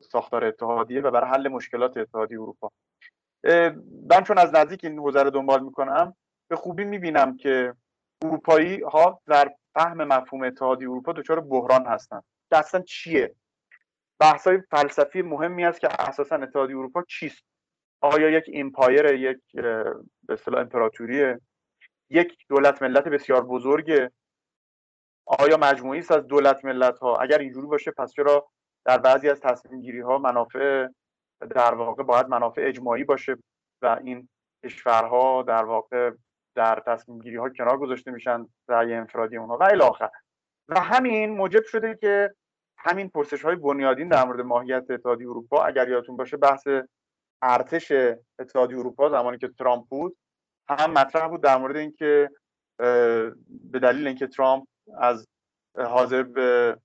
ساختار 0.00 0.44
اتحادیه 0.44 1.00
و 1.00 1.10
برای 1.10 1.30
حل 1.30 1.48
مشکلات 1.48 1.96
اتحادیه 1.96 2.40
اروپا. 2.40 2.70
من 4.10 4.24
چون 4.26 4.38
از 4.38 4.54
نزدیک 4.54 4.84
این 4.84 4.98
حوزه 4.98 5.22
رو 5.22 5.30
دنبال 5.30 5.62
می‌کنم 5.62 6.16
به 6.48 6.56
خوبی 6.56 6.84
می‌بینم 6.84 7.36
که 7.36 7.74
اروپایی 8.24 8.80
ها 8.80 9.20
در 9.26 9.54
فهم 9.74 10.04
مفهوم 10.04 10.42
اتحادیه 10.42 10.90
اروپا 10.90 11.12
دچار 11.12 11.40
بحران 11.40 11.86
هستن. 11.86 12.20
که 12.50 12.56
اصلا 12.56 12.80
چیه؟ 12.80 13.34
بحث 14.18 14.46
های 14.46 14.60
فلسفی 14.70 15.22
مهمی 15.22 15.64
است 15.64 15.80
که 15.80 15.88
اساسا 15.98 16.36
اتحادیه 16.36 16.76
اروپا 16.76 17.02
چیست؟ 17.08 17.42
آیا 18.00 18.30
یک 18.30 18.44
empire 18.46 19.06
یک 19.06 19.38
به 19.52 19.94
اصطلاح 20.28 20.60
امپراتوریه؟ 20.60 21.40
یک 22.10 22.36
دولت 22.48 22.82
ملت 22.82 23.04
بسیار 23.08 23.44
بزرگه؟ 23.44 24.10
آیا 25.26 25.56
مجموعی 25.56 26.00
است 26.00 26.12
از 26.12 26.26
دولت 26.26 26.64
ملت 26.64 26.98
ها 26.98 27.16
اگر 27.16 27.38
اینجوری 27.38 27.66
باشه 27.66 27.90
پس 27.90 28.12
چرا 28.12 28.48
در 28.84 28.98
بعضی 28.98 29.28
از 29.28 29.40
تصمیم 29.40 29.80
گیری 29.80 30.00
ها 30.00 30.18
منافع 30.18 30.86
در 31.50 31.74
واقع 31.74 32.02
باید 32.02 32.28
منافع 32.28 32.62
اجماعی 32.64 33.04
باشه 33.04 33.36
و 33.82 34.00
این 34.04 34.28
کشورها 34.64 35.42
در 35.42 35.64
واقع 35.64 36.10
در 36.54 36.82
تصمیم 36.86 37.18
گیری 37.18 37.36
ها 37.36 37.48
کنار 37.48 37.78
گذاشته 37.78 38.10
میشن 38.10 38.46
رأی 38.68 38.94
انفرادی 38.94 39.36
اونها 39.36 39.56
و 39.56 39.62
الی 39.62 39.78
آخر 39.78 40.10
و 40.68 40.80
همین 40.80 41.30
موجب 41.30 41.64
شده 41.64 41.98
که 42.00 42.34
همین 42.78 43.08
پرسش 43.08 43.44
های 43.44 43.56
بنیادین 43.56 44.08
در 44.08 44.24
مورد 44.24 44.40
ماهیت 44.40 44.90
اتحادیه 44.90 45.28
اروپا 45.28 45.64
اگر 45.64 45.88
یادتون 45.88 46.16
باشه 46.16 46.36
بحث 46.36 46.68
ارتش 47.42 47.92
اتحادیه 48.38 48.78
اروپا 48.78 49.10
زمانی 49.10 49.38
که 49.38 49.48
ترامپ 49.48 49.84
بود 49.88 50.16
هم 50.68 50.90
مطرح 50.90 51.28
بود 51.28 51.42
در 51.42 51.56
مورد 51.56 51.76
اینکه 51.76 52.30
به 53.70 53.78
دلیل 53.82 54.06
اینکه 54.06 54.26
ترامپ 54.26 54.64
از 54.98 55.28
حاضر 55.78 56.22
به 56.22 56.76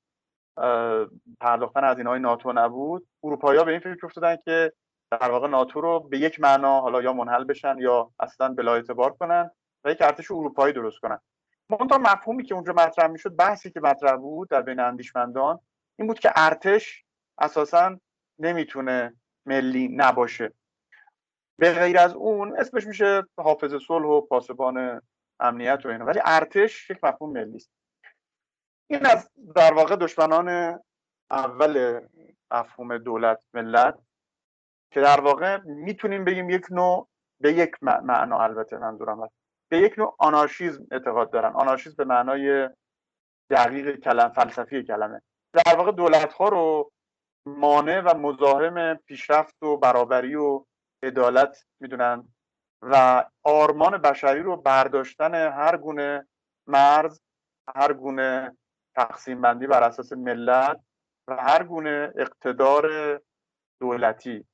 پرداختن 1.39 1.84
از 1.84 1.98
اینهای 1.98 2.19
ناتو 2.19 2.54
نبود. 2.54 3.08
اروپایی 3.24 3.63
به 3.63 3.72
این 3.72 3.80
فکر 3.80 4.06
افتادن 4.06 4.38
که 4.45 4.74
در 5.12 5.32
واقع 5.32 5.48
ناتو 5.48 5.82
رو 5.82 6.00
به 6.00 6.17
یک 6.17 6.39
معنا 6.39 6.82
حالا 6.82 7.02
یا 7.02 7.13
منحل 7.13 7.43
بشن 7.43 7.78
یا 7.78 8.12
اصلا 8.19 8.54
بلا 8.54 8.74
اعتبار 8.74 9.13
کنن 9.13 9.52
و 9.84 9.91
یک 9.91 10.02
ارتش 10.02 10.32
اروپایی 10.32 10.74
درست 10.74 11.00
کنن. 11.00 11.19
منتها 11.69 11.98
مفهومی 11.98 12.43
که 12.43 12.56
اونجا 12.56 12.74
مطرح 12.74 13.08
می‌شد 13.08 13.36
بحثی 13.36 13.72
که 13.72 13.80
مطرح 13.80 14.15
بود 14.15 14.50
در 14.50 14.62
بین 14.62 14.80
اندیشمندان 14.80 15.60
این 16.00 16.08
بود 16.08 16.19
که 16.19 16.32
ارتش 16.36 17.06
اساسا 17.38 18.00
نمی‌تونه 18.39 19.13
ملی 19.45 19.88
نباشه. 19.95 20.54
به 21.58 21.74
غیر 21.74 21.98
از 21.98 22.13
اون 22.13 22.60
اسمش 22.60 22.88
میشه 22.88 23.24
حافظ 23.38 23.76
صلح 23.88 24.06
و 24.06 24.22
پاسبان 24.22 25.02
امنیت 25.39 25.86
و 25.86 25.89
اینا. 25.89 26.06
ولی 26.06 26.19
ارتش 26.26 26.89
یک 26.89 27.04
مفهوم 27.04 27.32
ملی 27.32 27.56
است. 27.56 27.72
این 28.91 29.06
از 29.06 29.30
در 29.56 29.73
واقع 29.73 29.95
دشمنان 29.95 30.80
اول 31.32 32.02
مفهوم 32.52 32.97
دولت 32.97 33.43
ملت 33.54 33.99
که 34.91 35.02
در 35.02 35.21
واقع 35.21 35.58
می‌تونیم 35.58 36.25
بگیم 36.25 36.49
یک 36.49 36.65
نوع 36.71 37.08
به 37.41 37.54
یک 37.54 37.71
معنا 37.82 38.43
البته 38.43 38.78
منظورم 38.78 39.23
هست. 39.23 39.34
به 39.71 39.78
یک 39.78 39.99
نوع 39.99 40.15
آنارشیزم 40.19 40.88
اعتقاد 40.91 41.32
دارن. 41.32 41.54
آنارشیزم 41.54 41.95
به 41.97 42.06
معنای 42.06 42.69
دقیق 43.49 43.99
کلم 43.99 44.30
فلسفی 44.30 44.84
کلمه. 44.84 45.21
در 45.54 45.75
واقع 45.78 45.91
دولت 45.91 46.34
ها 46.34 46.49
رو 46.49 46.91
مانع 47.45 48.02
و 48.02 48.17
مزاحم 48.17 48.95
پیشرفت 48.95 49.63
و 49.63 49.78
برابری 49.78 50.36
و 50.36 50.65
عدالت 51.04 51.65
می‌دونن 51.80 52.28
و 52.82 53.25
آرمان 53.43 53.97
بشری 53.97 54.39
رو 54.39 54.58
برداشتن 54.58 55.36
هر 55.36 55.78
گونه 55.78 56.28
مرز 56.67 57.21
هر 57.75 57.93
گونه 57.93 58.58
تقسیم 59.00 59.42
بندی 59.42 59.68
بر 59.68 59.84
اساس 59.84 60.14
ملت 60.14 60.82
و 61.28 61.36
هر 61.36 61.64
گونه 61.64 62.14
اقتدار 62.18 62.86
دولتی 63.82 64.46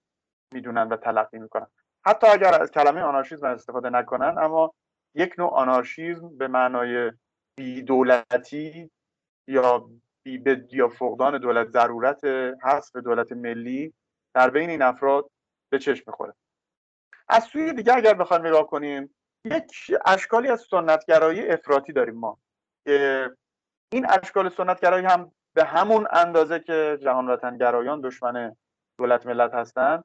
می‌دونن 0.54 0.88
و 0.88 0.98
تلقی 0.98 1.40
می‌کنن. 1.40 1.68
حتی 2.06 2.28
اگر 2.28 2.62
از 2.62 2.72
کلمه 2.72 3.02
آنارشیزم 3.02 3.48
استفاده 3.48 3.90
نکنن 3.90 4.38
اما 4.38 4.74
یک 5.16 5.36
نوع 5.38 5.50
آنارشیزم 5.50 6.38
به 6.38 6.48
معنای 6.48 7.12
بی 7.58 7.82
دولتی 7.82 8.92
یا 9.48 9.90
بی 10.24 10.44
یا 10.72 10.90
فقدان 10.90 11.38
دولت 11.38 11.70
ضرورت 11.70 12.26
حذف 12.64 12.96
دولت 12.96 13.32
ملی 13.32 13.94
در 14.34 14.50
بین 14.50 14.70
این 14.70 14.82
افراد 14.82 15.30
به 15.72 15.80
چشم 15.80 16.04
می‌خوره. 16.08 16.34
از 17.30 17.44
سوی 17.44 17.74
دیگه 17.74 17.94
اگر 17.94 18.14
بخوایم 18.14 18.46
نگاه 18.48 18.68
کنیم 18.68 19.16
یک 19.46 19.98
اشکالی 20.06 20.48
از 20.48 20.62
سنتگرایی 20.72 21.48
افراطی 21.48 21.94
داریم 21.94 22.16
ما. 22.16 22.38
که 22.86 23.30
این 23.92 24.10
اشکال 24.10 24.50
سنتگرایی 24.50 25.06
هم 25.06 25.32
به 25.54 25.64
همون 25.64 26.08
اندازه 26.12 26.60
که 26.60 27.00
جهان 27.02 27.30
وطنگرایان 27.30 28.02
دشمن 28.02 28.56
دولت 28.98 29.26
ملت 29.26 29.54
هستند 29.54 30.04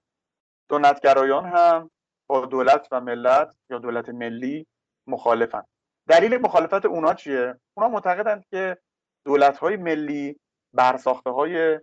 سنتگرایان 0.70 1.44
هم 1.44 1.90
با 2.26 2.46
دولت 2.46 2.88
و 2.92 3.00
ملت 3.00 3.56
یا 3.70 3.78
دولت 3.78 4.08
ملی 4.08 4.66
مخالفن. 5.06 5.62
دلیل 6.08 6.38
مخالفت 6.38 6.84
اونا 6.84 7.14
چیه؟ 7.14 7.60
اونا 7.76 7.88
معتقدند 7.88 8.44
که 8.50 8.78
دولت 9.24 9.58
های 9.58 9.76
ملی 9.76 10.40
برساخته 10.72 11.30
های 11.30 11.80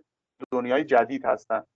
دنیای 0.52 0.84
جدید 0.84 1.24
هستند 1.24 1.66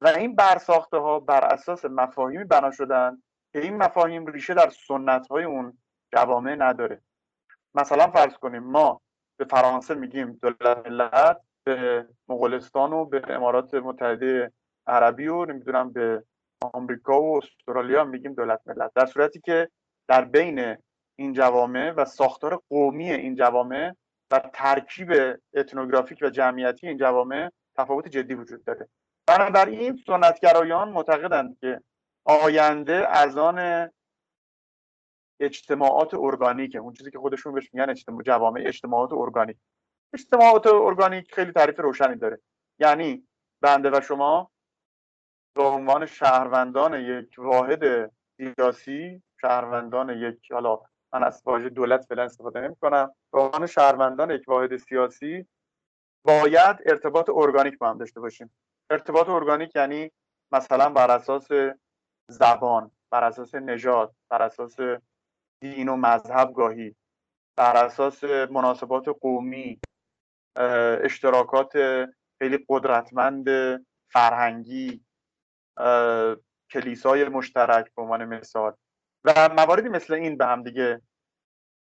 و 0.00 0.06
این 0.06 0.36
برساخته 0.36 0.96
ها 0.96 1.20
بر 1.20 1.44
اساس 1.44 1.84
مفاهیمی 1.84 2.44
بنا 2.44 2.70
شدن 2.70 3.22
که 3.52 3.60
این 3.60 3.76
مفاهیم 3.76 4.26
ریشه 4.26 4.54
در 4.54 4.70
سنت 4.88 5.26
های 5.26 5.44
اون 5.44 5.78
جوامع 6.14 6.54
نداره. 6.54 7.02
مثلا 7.74 8.10
فرض 8.10 8.34
کنیم 8.34 8.62
ما 8.62 9.01
به 9.42 9.48
فرانسه 9.48 9.94
میگیم 9.94 10.38
دولت 10.42 10.86
ملت 10.86 11.40
به 11.64 12.06
مغولستان 12.28 12.92
و 12.92 13.04
به 13.04 13.22
امارات 13.28 13.74
متحده 13.74 14.52
عربی 14.86 15.28
و 15.28 15.44
نمی‌دونم 15.44 15.92
به 15.92 16.24
آمریکا 16.74 17.22
و 17.22 17.36
استرالیا 17.36 18.04
میگیم 18.04 18.34
دولت 18.34 18.60
ملت. 18.66 18.90
در 18.94 19.06
صورتی 19.06 19.40
که 19.40 19.68
در 20.08 20.24
بین 20.24 20.76
این 21.16 21.32
جوامع 21.32 21.90
و 21.90 22.04
ساختار 22.04 22.62
قومی 22.68 23.12
این 23.12 23.34
جوامع 23.34 23.92
و 24.30 24.38
ترکیب 24.52 25.12
اتنوگرافیک 25.54 26.18
و 26.22 26.30
جمعیتی 26.30 26.88
این 26.88 26.96
جوامع 26.96 27.50
تفاوت 27.78 28.08
جدی 28.08 28.34
وجود 28.34 28.64
داره. 28.64 28.88
بنابراین 29.26 30.00
سنتگرایان 30.06 30.88
معتقدند 30.88 31.56
که 31.60 31.80
آینده 32.24 33.08
از 33.08 33.36
آن 33.36 33.90
اجتماعات 35.42 36.14
ارگانیکه. 36.14 36.78
اون 36.78 36.92
چیزی 36.92 37.10
که 37.10 37.18
خودشون 37.18 37.52
بهش 37.52 37.74
میگن 37.74 37.90
اجتماع 37.90 38.22
جوامع 38.22 38.62
اجتماعات 38.66 39.12
ارگانیک. 39.12 39.56
اجتماعات 40.14 40.66
ارگانیک 40.66 41.34
خیلی 41.34 41.52
تعریف 41.52 41.80
روشنی 41.80 42.16
داره. 42.16 42.40
یعنی 42.78 43.26
بنده 43.60 43.90
و 43.90 44.00
شما 44.00 44.50
به 45.54 45.62
عنوان 45.62 46.06
شهروندان 46.06 47.00
یک 47.00 47.34
واحد 47.38 48.12
سیاسی 48.36 49.22
شهروندان 49.40 50.10
یک 50.10 50.52
حالا 50.52 50.80
من 51.12 51.22
از 51.22 51.42
واژه 51.46 51.68
دولت 51.68 52.04
فعلا 52.04 52.22
استفاده 52.22 52.60
نمی 52.60 52.76
کنم 52.76 53.14
به 53.32 53.40
عنوان 53.40 53.66
شهروندان 53.66 54.30
یک 54.30 54.48
واحد 54.48 54.76
سیاسی 54.76 55.46
باید 56.24 56.76
ارتباط 56.86 57.30
ارگانیک 57.34 57.78
با 57.78 57.90
هم 57.90 57.98
داشته 57.98 58.20
باشیم. 58.20 58.54
ارتباط 58.90 59.28
ارگانیک 59.28 59.76
یعنی 59.76 60.10
مثلا 60.52 60.88
بر 60.88 61.10
اساس 61.10 61.48
زبان 62.28 62.90
بر 63.10 63.24
اساس 63.24 63.54
نژاد 63.54 64.14
بر 64.30 64.42
اساس 64.42 64.76
دین 65.62 65.88
و 65.88 65.96
مذهب 65.96 66.52
گاهی. 66.52 66.96
بر 67.56 67.84
اساس 67.84 68.24
مناسبات 68.24 69.08
قومی 69.08 69.80
اشتراکات 71.04 71.72
خیلی 72.38 72.64
قدرتمند 72.68 73.46
فرهنگی 74.12 75.04
کلیسای 76.70 77.28
مشترک 77.28 77.94
به 77.94 78.02
عنوان 78.02 78.24
مثال. 78.24 78.76
و 79.24 79.48
مواردی 79.56 79.88
مثل 79.88 80.14
این 80.14 80.36
به 80.36 80.46
هم 80.46 80.62
دیگه 80.62 81.02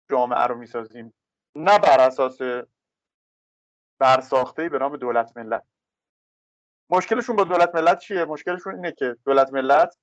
جامعه 0.09 0.43
رو 0.43 0.55
می‌سازیم. 0.55 1.13
نه 1.55 1.79
بر 1.79 1.99
اساس 1.99 2.37
برساخته 3.99 4.69
به 4.69 4.79
نام 4.79 4.97
دولت 4.97 5.37
ملت. 5.37 5.63
مشکلشون 6.89 7.35
با 7.35 7.43
دولت 7.43 7.75
ملت 7.75 7.99
چیه؟ 7.99 8.25
مشکلشون 8.25 8.75
اینه 8.75 8.91
که 8.91 9.17
دولت 9.25 9.53
ملت 9.53 9.97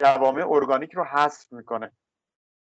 جوامع 0.00 0.52
ارگانیک 0.52 0.92
رو 0.92 1.04
حذف 1.04 1.52
می‌کنه. 1.52 1.92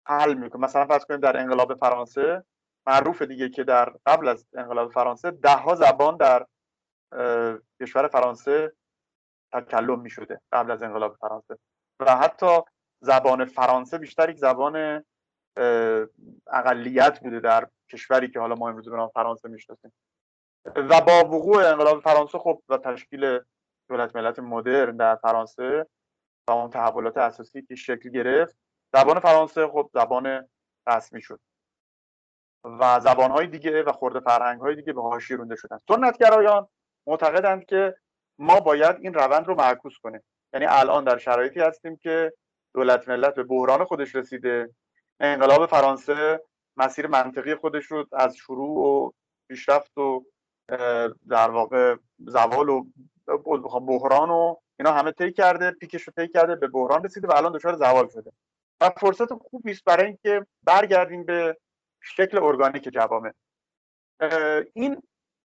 حل 0.10 0.34
می‌کنه. 0.34 0.62
مثلا 0.62 0.86
فرض 0.86 1.06
کنیم 1.06 1.20
در 1.20 1.38
انقلاب 1.38 1.74
فرانسه 1.74 2.44
معروف 2.88 3.22
دیگه 3.22 3.50
که 3.50 3.64
در 3.64 3.94
قبل 4.06 4.28
از 4.28 4.48
انقلاب 4.54 4.92
فرانسه 4.92 5.32
ده 5.32 5.56
ها 5.56 5.76
زبان 5.76 6.18
در 6.18 6.46
کشور 7.82 8.08
فرانسه 8.08 8.74
تکلم 9.54 10.00
می 10.00 10.10
شده 10.10 10.42
قبل 10.52 10.72
از 10.72 10.84
انقلاب 10.84 11.18
فرانسه. 11.22 11.58
و 12.00 12.16
حتی 12.16 12.60
زبان 13.02 13.46
فرانسه 13.46 13.98
بیشتر 13.98 14.30
یک 14.30 14.38
زبان 14.38 15.06
اقلیت 16.48 17.20
بوده 17.20 17.40
در 17.40 17.68
کشوری 17.92 18.32
که 18.32 18.40
حالا 18.40 18.56
ما 18.56 18.70
امروز 18.70 18.90
به 18.90 18.98
نام 18.98 19.10
فرانسه 19.10 19.50
می‌شناسیم. 19.50 19.94
و 20.76 21.02
با 21.02 21.20
وقوع 21.20 21.68
انقلاب 21.68 22.00
فرانسه 22.00 22.38
خب 22.38 22.62
و 22.70 22.78
تشکیل 22.78 23.40
دولت 23.90 24.16
ملت 24.16 24.40
مدرن 24.40 24.98
در 24.98 25.16
فرانسه 25.16 25.88
و 26.48 26.52
اون 26.52 26.70
تحولات 26.70 27.18
اساسی 27.18 27.62
که 27.62 27.76
شکل 27.76 28.10
گرفت 28.10 28.56
زبان 28.94 29.20
فرانسه 29.20 29.68
خب 29.68 29.90
زبان 29.94 30.50
رسمی 30.88 31.22
شد. 31.22 31.40
و 32.64 33.00
زبانهای 33.00 33.48
دیگه 33.48 33.84
و 33.84 33.92
خورده 33.92 34.20
فرهنگ 34.20 34.76
دیگه 34.76 34.94
به 34.94 35.02
حاشیه 35.02 35.38
رونده 35.38 35.56
شدن. 35.56 35.80
سنتگرایان 35.88 36.68
معتقدند 37.08 37.66
که 37.66 37.96
ما 38.40 38.60
باید 38.60 38.96
این 39.02 39.14
روند 39.14 39.48
رو 39.48 39.56
معکوس 39.56 39.94
کنیم. 40.04 40.24
یعنی 40.54 40.66
الان 40.66 41.04
در 41.04 41.18
شرایطی 41.18 41.60
هستیم 41.60 41.98
که 41.98 42.34
دولت 42.74 43.10
ملت 43.10 43.36
به 43.36 43.44
بحران 43.44 43.86
خودش 43.86 44.16
رسیده. 44.16 44.70
انقلاب 45.20 45.66
فرانسه 45.66 46.42
مسیر 46.78 47.08
منطقی 47.08 47.56
خودش 47.56 47.86
رو 47.86 48.06
از 48.12 48.36
شروع 48.36 48.78
و 48.78 49.12
پیشرفت 49.50 49.98
و 49.98 50.26
در 51.30 51.50
واقع 51.50 51.96
زوال 52.18 52.70
و 52.70 52.86
بحران 53.80 54.30
و 54.30 54.56
اینا 54.80 54.92
همه 54.92 55.12
طی 55.12 55.32
کرده 55.32 55.72
پیکش 55.72 56.04
رو 56.04 56.14
طی 56.18 56.28
کرده 56.28 56.56
به 56.56 56.68
بحران 56.68 57.04
رسیده 57.04 57.28
و 57.28 57.32
الان 57.36 57.52
دچار 57.52 57.76
زوال 57.76 58.08
شده. 58.08 58.32
و 58.82 58.90
فرصت 58.90 59.34
خوبی 59.34 59.72
است 59.72 59.84
برای 59.84 60.06
اینکه 60.06 60.46
برگردیم 60.64 61.24
به 61.24 61.58
شکل 62.02 62.44
ارگانیک 62.44 62.84
جوامع. 62.84 63.32
این 64.74 65.02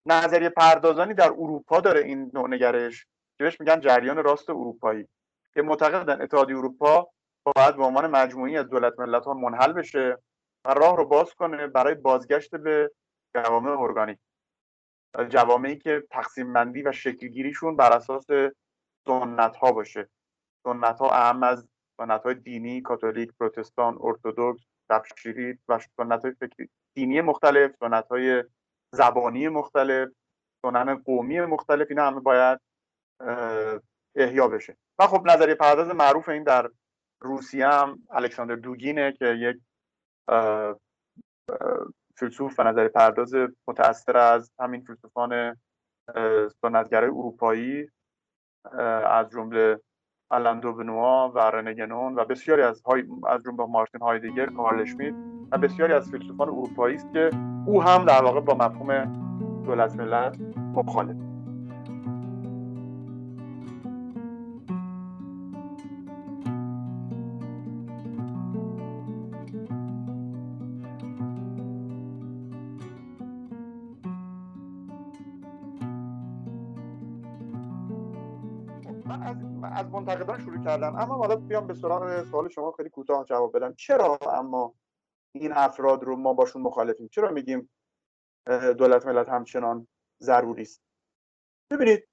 نظریه 0.05 0.49
پردازانی 0.49 1.13
در 1.13 1.29
اروپا 1.29 1.81
داره 1.81 1.99
این 1.99 2.31
نوع 2.33 2.49
نگرش. 2.49 3.05
که 3.37 3.43
بهش 3.43 3.59
میگن 3.59 3.79
جریان 3.79 4.23
راست 4.23 4.49
اروپایی. 4.49 5.07
که 5.53 5.61
معتقدن 5.61 6.21
اتحادیه 6.21 6.57
اروپا 6.57 7.09
باید 7.55 7.75
به 7.75 7.83
عنوان 7.83 8.07
مجموعی 8.07 8.57
از 8.57 8.69
دولت 8.69 8.99
ملت 8.99 9.25
ها 9.25 9.33
منحل 9.33 9.73
بشه 9.73 10.17
و 10.65 10.73
راه 10.73 10.97
رو 10.97 11.05
باز 11.05 11.33
کنه 11.33 11.67
برای 11.67 11.95
بازگشت 11.95 12.55
به 12.55 12.91
جوامع 13.35 13.81
ارگانیک. 13.81 14.19
جوامعی 15.29 15.77
که 15.77 16.03
تقسیم 16.11 16.53
بندی 16.53 16.81
و 16.81 16.91
شکلگیریشون 16.91 17.75
بر 17.75 17.93
اساس 17.93 18.25
سنت 19.07 19.55
ها 19.55 19.71
باشه. 19.71 20.09
سنت 20.63 20.99
ها 20.99 21.09
اهم 21.09 21.43
از 21.43 21.67
سنت 21.97 22.23
های 22.23 22.33
دینی 22.33 22.81
کاتولیک 22.81 23.31
پروتستان 23.39 23.97
ارتودکس 24.01 24.65
تبشیری 24.89 25.59
و 25.67 25.79
سنت 25.97 26.25
های 26.25 26.33
فکری. 26.33 26.69
دینی 26.93 27.21
مختلف 27.21 27.71
سنت 27.79 28.07
های 28.07 28.43
زبانی 28.91 29.47
مختلف 29.47 30.09
سنن 30.65 30.95
قومی 30.95 31.41
مختلف 31.41 31.87
اینا 31.89 32.07
همه 32.07 32.19
باید 32.19 32.59
احیا 34.15 34.47
بشه. 34.47 34.77
و 34.99 35.07
خب 35.07 35.27
نظریه 35.27 35.55
پرداز 35.55 35.87
معروف 35.87 36.29
این 36.29 36.43
در 36.43 36.69
روسیه 37.21 37.67
هم 37.67 37.99
الکساندر 38.09 38.55
دوگینه 38.55 39.11
که 39.11 39.25
یک 39.25 39.57
فیلسوف 42.17 42.59
و 42.59 42.63
نظریه 42.63 42.87
پرداز 42.87 43.33
متأثر 43.67 44.17
از 44.17 44.51
همین 44.59 44.85
فیلسوفان 44.85 45.61
سنتگرای 46.61 47.09
اروپایی 47.09 47.89
از 49.05 49.29
جمله 49.29 49.81
آلندو 50.33 50.73
بنوا 50.73 51.29
و 51.29 51.39
رنگنون 51.39 52.15
و 52.15 52.25
بسیاری 52.25 52.61
از 52.61 52.81
های 52.81 53.03
از 53.29 53.43
جمله 53.43 53.65
مارتین 53.65 54.01
هایدگر 54.01 54.45
کارل 54.45 54.81
اشمیت 54.81 55.13
و 55.51 55.57
بسیاری 55.57 55.93
از 55.93 56.11
فیلسوفان 56.11 56.49
اروپایی 56.49 56.95
است 56.95 57.13
که 57.13 57.29
او 57.65 57.83
هم 57.83 58.05
در 58.05 58.23
واقع 58.23 58.39
با 58.39 58.53
مفهوم 58.53 59.05
دولت 59.65 59.95
ملت 59.95 60.37
مخالف. 60.75 61.17
منتقدان 79.81 80.39
شروع 80.39 80.63
کردم 80.63 80.95
اما 80.95 81.15
حالا 81.15 81.35
بیام 81.35 81.67
به 81.67 81.73
سراغ 81.73 82.23
سوال 82.23 82.49
شما 82.49 82.71
خیلی 82.71 82.89
کوتاه 82.89 83.25
جواب 83.25 83.57
بدم. 83.57 83.73
چرا 83.73 84.17
اما 84.31 84.73
این 85.35 85.51
افراد 85.51 86.03
رو 86.03 86.15
ما 86.15 86.33
باشون 86.33 86.61
مخالفیم؟ 86.61 87.07
چرا 87.07 87.31
میگیم 87.31 87.69
دولت 88.77 89.05
ملت 89.05 89.29
همچنان 89.29 89.87
ضروری 90.21 90.61
است؟ 90.61 90.81
ببینید 91.71 92.07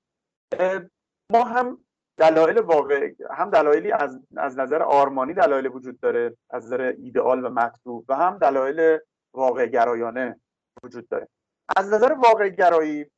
ما 1.33 1.45
هم 1.45 1.85
دلایل 2.17 2.59
واقع 2.61 3.13
هم 3.31 3.51
دلایلی 3.51 3.93
از, 3.93 4.21
از 4.37 4.59
نظر 4.59 4.83
آرمانی 4.83 5.35
دلایل 5.35 5.67
وجود 5.67 6.01
داره 6.01 6.37
از 6.51 6.67
نظر 6.67 6.81
ایدئال 6.81 7.45
و 7.45 7.49
مطلوب 7.49 8.05
و 8.09 8.17
هم 8.17 8.39
دلایل 8.39 8.99
واقع 9.35 9.67
گرایانه 9.67 10.41
وجود 10.83 11.09
داره. 11.09 11.29
از 11.77 11.93
نظر 11.93 12.13
واقع 12.13 12.49
گرایی 12.49 13.11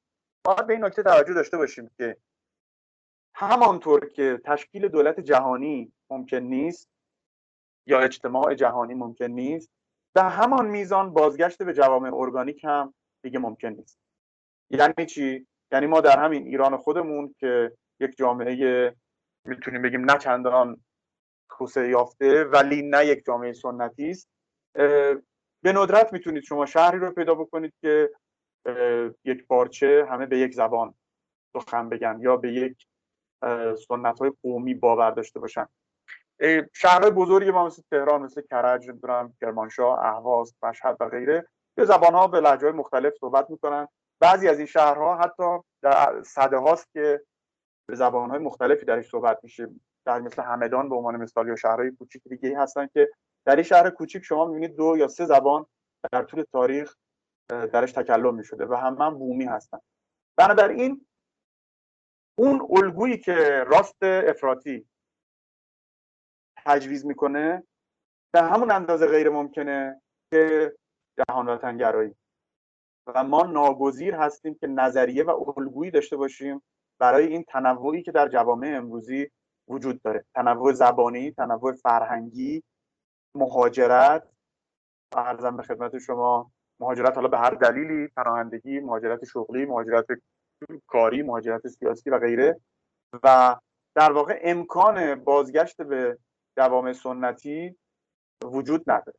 باید 0.44 0.66
به 0.66 0.72
این 0.72 0.84
نکته 0.84 1.02
توجه 1.02 1.34
داشته 1.34 1.56
باشیم 1.56 1.90
که 1.96 2.16
همانطور 3.34 4.08
که 4.08 4.40
تشکیل 4.44 4.88
دولت 4.88 5.20
جهانی 5.20 5.92
ممکن 6.10 6.36
نیست 6.36 6.88
یا 7.86 8.00
اجتماع 8.00 8.54
جهانی 8.54 8.94
ممکن 8.94 9.24
نیست 9.24 9.70
به 10.14 10.22
همان 10.22 10.66
میزان 10.66 11.12
بازگشت 11.12 11.62
به 11.62 11.74
جوامع 11.74 12.14
ارگانیک 12.14 12.64
هم 12.64 12.94
دیگه 13.22 13.38
ممکن 13.38 13.68
نیست. 13.68 13.98
یعنی 14.70 15.06
چی؟ 15.06 15.46
یعنی 15.72 15.86
ما 15.86 16.00
در 16.00 16.18
همین 16.24 16.46
ایران 16.46 16.76
خودمون 16.76 17.34
که 17.38 17.72
یک 18.00 18.16
جامعه 18.16 18.94
می‌تونیم 19.44 19.82
بگیم 19.82 20.10
نه 20.10 20.18
چندان 20.18 20.80
توسعه 21.50 21.88
یافته 21.88 22.44
ولی 22.44 22.82
نه 22.82 23.06
یک 23.06 23.24
جامعه 23.24 23.52
سنتی 23.52 24.10
است 24.10 24.28
به 25.62 25.72
ندرت 25.72 26.12
می‌تونید 26.12 26.42
شما 26.42 26.66
شهری 26.66 26.98
رو 26.98 27.12
پیدا 27.12 27.34
بکنید 27.34 27.74
که 27.80 28.10
یک 29.24 29.46
پارچه 29.46 30.06
همه 30.10 30.26
به 30.26 30.38
یک 30.38 30.54
زبان 30.54 30.94
سخن 31.52 31.88
بگن 31.88 32.18
یا 32.20 32.36
به 32.36 32.52
یک 32.52 32.86
سنت 33.88 34.18
های 34.18 34.32
قومی 34.42 34.74
باور 34.74 35.10
داشته 35.10 35.40
باشن. 35.40 35.66
شهرهای 36.72 37.10
بزرگی 37.10 37.50
ما 37.50 37.66
مثل 37.66 37.82
تهران 37.90 38.22
مثل 38.22 38.42
کرج 38.50 38.88
نمی‌دونم 38.90 39.32
کرمانشاه 39.40 40.04
اهواز 40.04 40.54
مشهد 40.62 40.96
و 41.00 41.08
غیره 41.08 41.48
به 41.74 41.84
زبان 41.84 42.14
ها 42.14 42.26
به 42.26 42.40
لحجه 42.40 42.66
های 42.66 42.76
مختلف 42.76 43.14
صحبت 43.20 43.50
می‌کنن. 43.50 43.88
بعضی 44.20 44.48
از 44.48 44.58
این 44.58 44.66
شهرها 44.66 45.16
حتی 45.16 45.58
در 45.82 46.22
صده 46.22 46.56
هاست 46.56 46.92
که 46.92 47.20
به 47.88 47.96
زبان 47.96 48.30
های 48.30 48.38
مختلفی 48.38 48.86
درش 48.86 49.10
صحبت 49.10 49.38
میشه. 49.42 49.68
در 50.06 50.20
مثل 50.20 50.42
همدان 50.42 50.88
به 50.88 50.94
عنوان 50.94 51.16
مثال 51.16 51.48
یا 51.48 51.56
شهرهای 51.56 51.90
کوچیک 51.90 52.22
دیگه 52.28 52.58
هستن 52.58 52.86
که 52.86 53.10
در 53.46 53.56
این 53.56 53.62
شهر 53.62 53.90
کوچیک 53.90 54.24
شما 54.24 54.44
می‌بینید 54.44 54.76
دو 54.76 54.96
یا 54.96 55.08
سه 55.08 55.24
زبان 55.24 55.66
در 56.12 56.22
طول 56.22 56.44
تاریخ 56.52 56.96
درش 57.48 57.92
تکلم 57.92 58.34
می‌شده 58.34 58.66
و 58.66 58.74
هم 58.74 58.94
من 58.94 59.18
بومی 59.18 59.44
هستن. 59.44 59.78
بنابراین 60.36 61.06
اون 62.38 62.68
الگویی 62.70 63.18
که 63.18 63.64
راست 63.66 64.02
افراطی 64.02 64.86
تجویز 66.56 67.06
می‌کنه 67.06 67.62
به 68.34 68.42
همون 68.42 68.70
اندازه 68.70 69.06
غیر 69.06 69.28
ممکنه 69.28 70.02
که 70.30 70.72
جهان 71.18 71.48
وطنگرایی 71.48 72.14
و 73.06 73.24
ما 73.24 73.42
ناگزیر 73.42 74.14
هستیم 74.14 74.54
که 74.54 74.66
نظریه 74.66 75.24
و 75.24 75.52
الگویی 75.56 75.90
داشته 75.90 76.16
باشیم 76.16 76.62
برای 76.98 77.26
این 77.26 77.44
تنوعی 77.48 78.02
که 78.02 78.12
در 78.12 78.28
جوامع 78.28 78.74
امروزی 78.76 79.30
وجود 79.68 80.02
داره. 80.02 80.24
تنوع 80.34 80.72
زبانی 80.72 81.30
تنوع 81.30 81.72
فرهنگی 81.72 82.62
مهاجرت. 83.34 84.28
ارزم 85.16 85.56
به 85.56 85.62
خدمت 85.62 85.98
شما 85.98 86.52
مهاجرت 86.80 87.14
حالا 87.14 87.28
به 87.28 87.38
هر 87.38 87.50
دلیلی 87.50 88.08
پناهندگی 88.08 88.80
مهاجرت 88.80 89.24
شغلی 89.24 89.64
مهاجرت 89.64 90.06
کاری 90.86 91.22
مهاجرت 91.22 91.68
سیاسی 91.68 92.10
و 92.10 92.18
غیره. 92.18 92.60
و 93.22 93.56
در 93.94 94.12
واقع 94.12 94.40
امکان 94.42 95.14
بازگشت 95.14 95.82
به 95.82 96.18
جوامع 96.56 96.92
سنتی 96.92 97.76
وجود 98.44 98.90
نداره. 98.90 99.18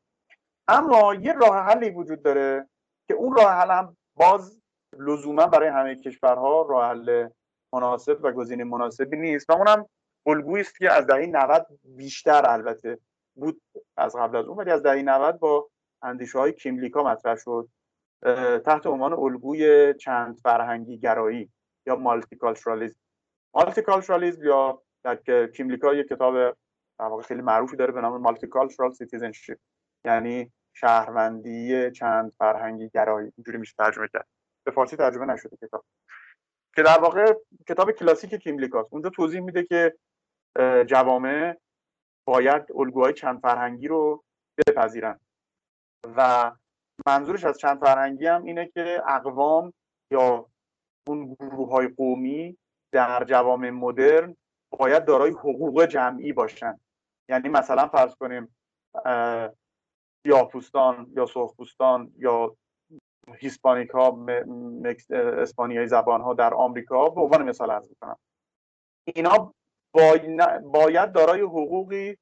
اما 0.68 1.16
یه 1.16 1.34
راه 1.34 1.56
حلی 1.56 1.90
وجود 1.90 2.24
داره 2.24 2.68
که 3.08 3.14
اون 3.14 3.36
راه 3.36 3.52
حل 3.52 3.72
هم 3.72 3.98
باز 4.16 4.60
لزوما 5.00 5.48
برای 5.48 5.70
همه 5.70 5.96
کشورها 5.96 6.66
راه 6.70 6.90
حل 6.90 7.30
مناسب 7.74 8.20
و 8.24 8.32
گزینه 8.32 8.64
مناسبی 8.64 9.18
نیست. 9.18 9.50
و 9.50 9.54
اونم 9.54 9.90
الگویی 10.26 10.62
است 10.62 10.78
که 10.78 10.92
از 10.92 11.08
دهه 11.08 11.26
90 11.26 11.68
بیشتر 11.84 12.50
البته 12.50 13.00
بود 13.36 13.62
از 13.98 14.16
قبل 14.16 14.38
از 14.38 14.46
اون 14.46 14.58
ولی 14.58 14.72
از 14.72 14.84
دهه 14.84 15.02
90 15.02 15.40
با 15.40 15.70
اندیشه 16.02 16.40
های 16.40 16.54
کیملیکا 16.54 17.04
مطرح 17.04 17.36
شد. 17.36 17.70
تحت 18.66 18.88
عنوان 18.88 19.14
الگوی 19.14 19.94
چند 19.94 20.40
فرهنگی 20.44 20.98
گرایی 20.98 21.50
یا 21.88 21.96
multiculturalism 21.96 23.00
multiculturalism 23.54 24.44
یا 24.44 24.82
در 25.04 25.48
کیملیکا 25.48 25.94
یک 25.94 26.08
کتاب 26.08 26.58
واقع 27.00 27.24
خیلی 27.24 27.42
معروفی 27.42 27.76
داره 27.76 27.92
به 27.92 28.02
نام 28.02 28.22
Multicultural 28.22 28.92
Citizenship 28.92 29.58
یعنی 30.06 30.52
شهروندی 30.74 31.92
چند 31.92 32.34
فرهنگی 32.38 32.90
گرایی. 32.90 33.32
اینجوری 33.38 33.58
میشه 33.58 33.74
ترجمه 33.78 34.08
کرد. 34.14 34.28
به 34.64 34.72
فارسی 34.72 34.96
ترجمه 34.96 35.26
نشده 35.26 35.58
کتاب. 35.58 35.86
که 36.76 36.84
در 36.84 37.00
واقع 37.00 37.34
کتاب 37.68 37.92
کلاسیک 37.92 38.36
کیملیکاست 38.36 38.94
اونجا 38.94 39.10
توضیح 39.10 39.42
میده 39.42 39.64
که 39.64 39.96
جوامع 40.86 41.58
باید 42.28 42.64
الگوهای 42.76 43.14
چند 43.14 43.40
فرهنگی 43.40 43.88
رو 43.88 44.24
بپذیرن. 44.58 45.20
و 46.18 46.52
منظورش 47.06 47.44
از 47.44 47.58
چند 47.58 47.80
فرهنگی 47.80 48.26
هم 48.26 48.44
اینه 48.44 48.66
که 48.66 49.02
اقوام 49.08 49.74
یا 50.12 50.46
اون 51.08 51.34
گروه 51.40 51.70
های 51.70 51.88
قومی 51.88 52.58
در 52.92 53.24
جوامع 53.24 53.70
مدرن 53.70 54.36
باید 54.80 55.06
دارای 55.06 55.32
حقوق 55.32 55.86
جمعی 55.86 56.34
باشن. 56.34 56.80
یعنی 57.30 57.50
مثلا 57.50 57.88
فرض 57.88 58.16
کنیم 58.16 58.56
پوستان 60.52 61.12
یا 61.16 61.26
سرخپوستان 61.26 62.12
یا 62.18 62.56
هیسپانیکا 63.38 64.26
اسپانیایی 65.12 65.88
زبان 65.88 66.22
ها 66.22 66.34
در 66.34 66.54
آمریکا 66.54 67.10
به 67.10 67.22
عنوان 67.22 67.44
مثال 67.44 67.72
عرض 67.72 67.90
می‌کنم. 67.90 68.18
اینا 69.16 69.54
باید 70.64 71.12
دارای 71.12 71.42
حقوقی 71.42 72.18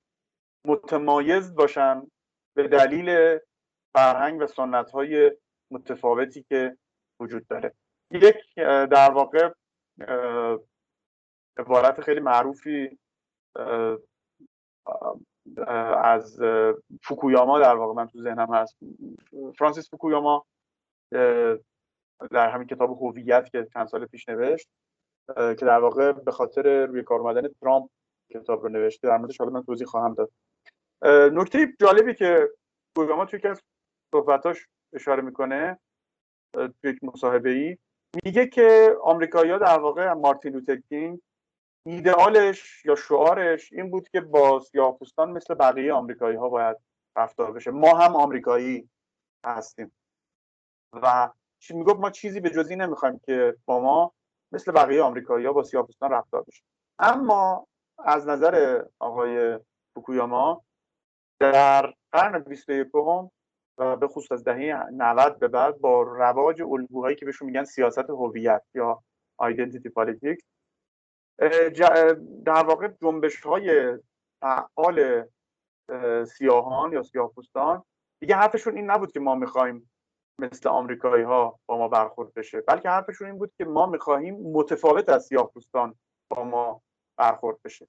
متمایز 0.67 1.55
باشن 1.55 2.07
به 2.55 2.67
دلیل 2.67 3.39
فرهنگ 3.93 4.41
و 4.41 4.47
سنت 4.47 4.91
های 4.91 5.31
متفاوتی 5.71 6.43
که 6.43 6.77
وجود 7.19 7.47
داره. 7.47 7.73
یک 8.11 8.35
در 8.91 9.11
واقع 9.11 9.49
عبارت 11.57 12.01
خیلی 12.01 12.19
معروفی 12.19 12.99
از 16.03 16.39
فوکویاما 17.03 17.59
در 17.59 17.75
واقع 17.75 17.93
من 17.93 18.07
تو 18.07 18.21
ذهنم 18.21 18.53
هست. 18.53 18.77
فرانسیس 19.57 19.89
فوکویاما 19.89 20.45
در 22.31 22.49
همین 22.49 22.67
کتاب 22.67 23.01
هویت 23.01 23.49
که 23.51 23.67
چند 23.73 23.87
سال 23.87 24.05
پیش 24.05 24.29
نوشت 24.29 24.69
که 25.35 25.65
در 25.65 25.79
واقع 25.79 26.11
به 26.11 26.31
خاطر 26.31 26.85
روی 26.85 27.03
کار 27.03 27.19
اومدن 27.19 27.47
ترامپ 27.47 27.89
کتاب 28.33 28.63
رو 28.63 28.69
نوشته. 28.69 29.07
در 29.07 29.17
موردش 29.17 29.37
حالا 29.37 29.51
من 29.51 29.63
توضیح 29.63 29.87
خواهم 29.87 30.13
داد. 30.13 30.31
نکته 31.33 31.73
جالبی 31.79 32.13
که 32.13 32.49
فوکویاما 32.95 33.25
توی 33.25 33.39
از 33.43 33.61
صحبتاش 34.11 34.67
اشاره 34.93 35.21
می‌کنه 35.21 35.79
توی 36.53 36.71
یک 36.83 37.03
مصاحبه 37.03 37.49
ای 37.49 37.77
میگه 38.25 38.47
که 38.47 38.95
آمریکایی‌ها 39.03 39.57
در 39.57 39.79
واقع 39.79 40.13
مارتین 40.13 40.53
لوتر 40.53 40.75
کینگ 40.75 41.21
ایدئالش 41.85 42.85
یا 42.85 42.95
شعارش 42.95 43.73
این 43.73 43.91
بود 43.91 44.09
که 44.09 44.21
با 44.21 44.59
سیاه‌پوستان 44.59 45.31
مثل 45.31 45.53
بقیه 45.53 45.93
آمریکایی 45.93 46.37
ها 46.37 46.49
باید 46.49 46.77
رفتار 47.17 47.51
بشه. 47.51 47.71
ما 47.71 47.97
هم 47.97 48.15
آمریکایی 48.15 48.89
هستیم. 49.45 49.91
و 50.93 51.29
چی 51.59 51.73
می‌گفت 51.73 51.99
ما 51.99 52.09
چیزی 52.09 52.39
به 52.39 52.49
جزی 52.49 52.75
نمی‌خوایم 52.75 53.19
که 53.25 53.57
با 53.65 53.79
ما 53.79 54.13
مثل 54.51 54.71
بقیه 54.71 55.01
آمریکایی 55.01 55.45
ها 55.45 55.53
با 55.53 55.63
سیاه‌پوستان 55.63 56.11
رفتار 56.11 56.43
بشه. 56.47 56.63
اما 56.99 57.67
از 57.99 58.27
نظر 58.27 58.85
آقای 58.99 59.59
فوکویاما 59.95 60.63
در 61.39 61.93
قرن 62.11 62.39
21 62.39 62.87
و 63.77 63.95
به 63.95 64.07
خصوص 64.07 64.31
از 64.31 64.43
دهه 64.43 64.89
90 64.93 65.39
به 65.39 65.47
بعد 65.47 65.77
با 65.77 66.01
رواج 66.01 66.61
الگوهایی 66.61 67.15
که 67.15 67.25
بهشون 67.25 67.45
میگن 67.45 67.63
سیاست 67.63 68.09
هویت 68.09 68.63
یا 68.75 69.03
identity 69.37 69.89
politics 69.89 70.43
در 72.45 72.63
واقع 72.63 72.87
جنبش 72.87 73.41
های 73.41 73.97
فعال 74.41 75.25
سیاهان 76.25 76.93
یا 76.93 77.03
سیاهپوستان 77.03 77.83
دیگه 78.21 78.35
حرفشون 78.35 78.75
این 78.75 78.91
نبود 78.91 79.11
که 79.11 79.19
ما 79.19 79.35
می‌خوایم 79.35 79.91
مثل 80.39 80.69
آمریکایی 80.69 81.23
ها 81.23 81.59
با 81.65 81.77
ما 81.77 81.87
برخورد 81.87 82.33
بشه 82.33 82.61
بلکه 82.61 82.89
حرفشون 82.89 83.27
این 83.27 83.37
بود 83.37 83.53
که 83.57 83.65
ما 83.65 83.85
می‌خواهیم 83.85 84.35
متفاوت 84.35 85.09
از 85.09 85.25
سیاهپوستان 85.25 85.95
با 86.29 86.43
ما 86.43 86.81
برخورد 87.17 87.57
بشه. 87.65 87.87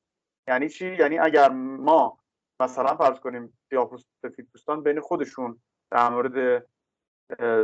یعنی 0.48 0.68
چی؟ 0.68 0.96
یعنی 0.96 1.18
اگر 1.18 1.48
ما 1.48 2.18
مثلا 2.60 2.96
فرض 2.96 3.20
کنیم 3.20 3.58
سیاهپوست 3.68 4.06
سفیدپوستان 4.22 4.82
بین 4.82 5.00
خودشون 5.00 5.62
در 5.92 6.08
مورد 6.08 6.66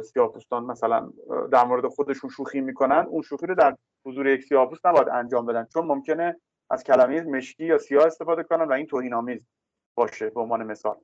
سیاهپوستان 0.03 0.65
مثلا 0.65 1.13
در 1.53 1.65
مورد 1.65 1.87
خودشون 1.87 2.31
شوخی 2.31 2.61
می‌کنن 2.61 3.07
اون 3.09 3.23
شوخی 3.23 3.47
رو 3.47 3.55
در 3.55 3.77
حضور 4.07 4.27
یک 4.27 4.45
سیاهپوست 4.45 4.87
نباید 4.87 5.09
انجام 5.09 5.47
بدن. 5.47 5.67
چون 5.73 5.87
ممکنه 5.87 6.41
از 6.71 6.85
کلمه 6.85 7.21
مشکی 7.21 7.65
یا 7.65 7.79
سیاه 7.79 8.07
استفاده 8.07 8.43
کنن 8.43 8.65
و 8.65 8.73
این 8.73 8.87
توهین 8.87 9.15
آمیز 9.15 9.47
باشه 9.95 10.31
به 10.31 10.41
عنوان 10.41 10.63
مثال. 10.63 10.97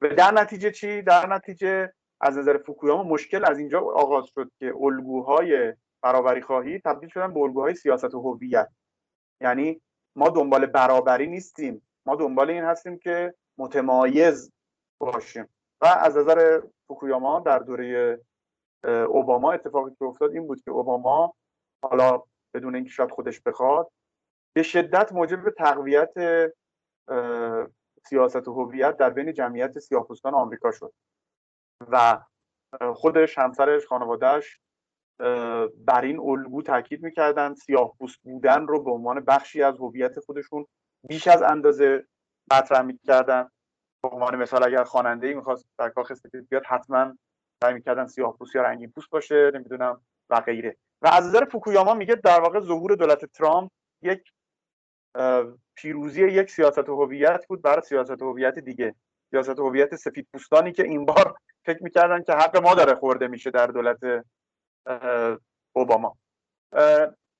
در 0.00 0.32
نتیجه 0.34 0.70
چی؟ 0.70 1.02
در 1.02 1.26
نتیجه 1.26 1.92
از 2.20 2.38
نظر 2.38 2.58
فوکویاما 2.58 3.02
مشکل 3.02 3.44
از 3.44 3.58
اینجا 3.58 3.80
آغاز 3.80 4.26
شد 4.34 4.50
که 4.58 4.74
الگوهای 4.80 5.74
برابری 6.02 6.42
خواهی 6.42 6.78
تبدیل 6.78 7.08
شدن 7.08 7.34
به 7.34 7.40
الگوهای 7.40 7.74
سیاست 7.74 8.14
و 8.14 8.20
هویت. 8.20 8.68
یعنی 9.40 9.80
ما 10.16 10.28
دنبال 10.28 10.66
برابری 10.66 11.26
نیستیم. 11.26 11.88
ما 12.06 12.16
دنبال 12.16 12.50
این 12.50 12.64
هستیم 12.64 12.98
که 12.98 13.34
متمایز 13.58 14.52
باشیم. 15.04 15.48
و 15.80 15.86
از 15.86 16.16
نظر 16.16 16.60
فوکویاما 16.86 17.40
در 17.40 17.58
دوره 17.58 18.20
اوباما 18.84 19.52
اتفاقی 19.52 19.90
که 19.98 20.04
افتاد 20.04 20.32
این 20.32 20.46
بود 20.46 20.62
که 20.62 20.70
اوباما 20.70 21.34
حالا 21.82 22.22
بدون 22.54 22.74
اینکه 22.74 22.90
شاید 22.90 23.10
خودش 23.10 23.40
بخواد 23.40 23.90
به 24.56 24.62
شدت 24.62 25.12
موجب 25.12 25.50
تقویت 25.50 26.12
سیاست 28.06 28.48
هویت 28.48 28.96
در 28.96 29.10
بین 29.10 29.32
جمعیت 29.32 29.78
سیاهپوستان 29.78 30.34
آمریکا 30.34 30.72
شد. 30.72 30.92
و 31.88 32.22
خودش 32.94 33.38
همسرش 33.38 33.86
خانوادهش 33.86 34.60
بر 35.76 36.00
این 36.02 36.20
الگو 36.20 36.62
تاکید 36.62 37.02
می‌کردن 37.02 37.54
سیاهپوست 37.54 38.18
بودن 38.22 38.66
رو 38.66 38.82
به 38.82 38.90
عنوان 38.90 39.20
بخشی 39.20 39.62
از 39.62 39.78
هویت 39.78 40.20
خودشون 40.20 40.66
بیش 41.08 41.28
از 41.28 41.42
اندازه 41.42 42.06
مطرح 42.52 42.82
می‌کردن. 42.82 43.50
عنوان 44.08 44.36
مثال 44.36 44.64
اگر 44.64 44.84
خواننده 44.84 45.26
ای 45.26 45.34
می‌خواست 45.34 45.66
در 45.78 45.88
کاخ 45.88 46.14
سفید 46.14 46.48
بیاد 46.48 46.66
حتما 46.66 47.18
سعی 47.62 47.74
می‌کردن 47.74 48.06
سیاه 48.06 48.36
پوست 48.36 48.56
یا 48.56 48.62
رنگین 48.62 48.90
پوست 48.90 49.10
باشه 49.10 49.50
نمی‌دونم 49.54 50.00
و 50.30 50.40
غیره. 50.40 50.76
و 51.02 51.08
از 51.08 51.26
نظر 51.26 51.44
فوکویاما 51.44 51.94
میگه 51.94 52.14
در 52.14 52.40
واقع 52.40 52.60
ظهور 52.60 52.94
دولت 52.94 53.24
ترامپ 53.24 53.70
یک 54.02 54.32
پیروزی 55.74 56.28
یک 56.28 56.50
سیاست 56.50 56.88
هویت 56.88 57.46
بود 57.46 57.62
برای 57.62 57.82
سیاست 57.82 58.22
هویت 58.22 58.58
دیگه. 58.58 58.94
سیاست 59.30 59.58
هویت 59.58 59.96
سفید 59.96 60.28
پوستانی 60.32 60.72
که 60.72 60.82
این 60.82 61.04
بار 61.04 61.36
فکر 61.64 61.82
می‌کردن 61.82 62.22
که 62.22 62.32
حق 62.32 62.56
ما 62.56 62.74
داره 62.74 62.94
خورده 62.94 63.28
میشه 63.28 63.50
در 63.50 63.66
دولت 63.66 64.24
اوباما. 65.72 66.16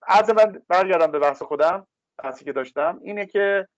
از 0.03 0.31
من 0.31 0.63
برگردم 0.69 1.11
به 1.11 1.19
بحث 1.19 1.43
خودم 1.43 1.87
بحثی 2.19 2.45
که 2.45 2.53
داشتم 2.53 3.01
اینه 3.03 3.27
که 3.27 3.69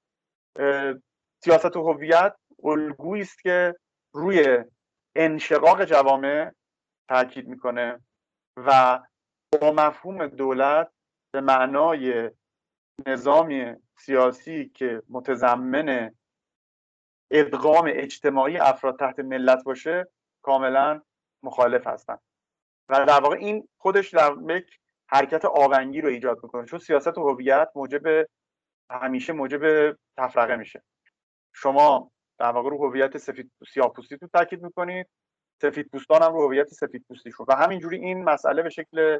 سیاست 1.44 1.76
هویت 1.76 2.34
الگویی 2.64 3.22
است 3.22 3.42
که 3.42 3.74
روی 4.12 4.64
انشقاق 5.14 5.84
جوامع 5.84 6.52
تاکید 7.08 7.48
می‌کنه 7.48 8.00
و 8.56 9.00
با 9.60 9.72
مفهوم 9.72 10.26
دولت 10.26 10.90
به 11.30 11.40
معنای 11.40 12.30
نظامی 13.06 13.74
سیاسی 13.98 14.68
که 14.68 15.02
متضمن 15.08 16.14
ادغام 17.30 17.90
اجتماعی 17.94 18.58
افراد 18.58 18.98
تحت 18.98 19.18
ملت 19.18 19.64
باشه 19.64 20.08
کاملا 20.42 21.02
مخالف 21.42 21.86
هستن. 21.86 22.18
و 22.88 23.04
در 23.06 23.20
واقع 23.20 23.36
این 23.36 23.68
خودش 23.78 24.14
در 24.14 24.34
یک 24.48 24.80
حرکت 25.08 25.44
آونگی 25.44 26.00
رو 26.00 26.08
ایجاد 26.08 26.42
می‌کنه 26.42 26.66
چون 26.66 26.78
سیاست 26.78 27.18
هویت 27.18 27.68
موجب 27.74 28.26
همیشه 28.90 29.32
موجب 29.32 29.92
تفرقه 30.16 30.56
میشه. 30.56 30.82
شما 31.52 32.10
در 32.38 32.50
واقع 32.50 32.70
رو 32.70 32.88
هویت 32.88 33.18
سفید 33.18 33.52
سیاه 33.72 33.92
پوستی 33.92 34.18
تو 34.18 34.26
تاکید 34.26 34.62
می‌کنید. 34.62 35.06
سفید 35.62 35.88
پوستان 35.92 36.22
هم 36.22 36.32
رو 36.32 36.46
هویت 36.46 36.68
سفید 36.68 37.04
پوستیشون 37.08 37.46
و 37.48 37.54
همینجوری 37.54 37.98
این 37.98 38.24
مسئله 38.24 38.62
به 38.62 38.70
شکل 38.70 39.18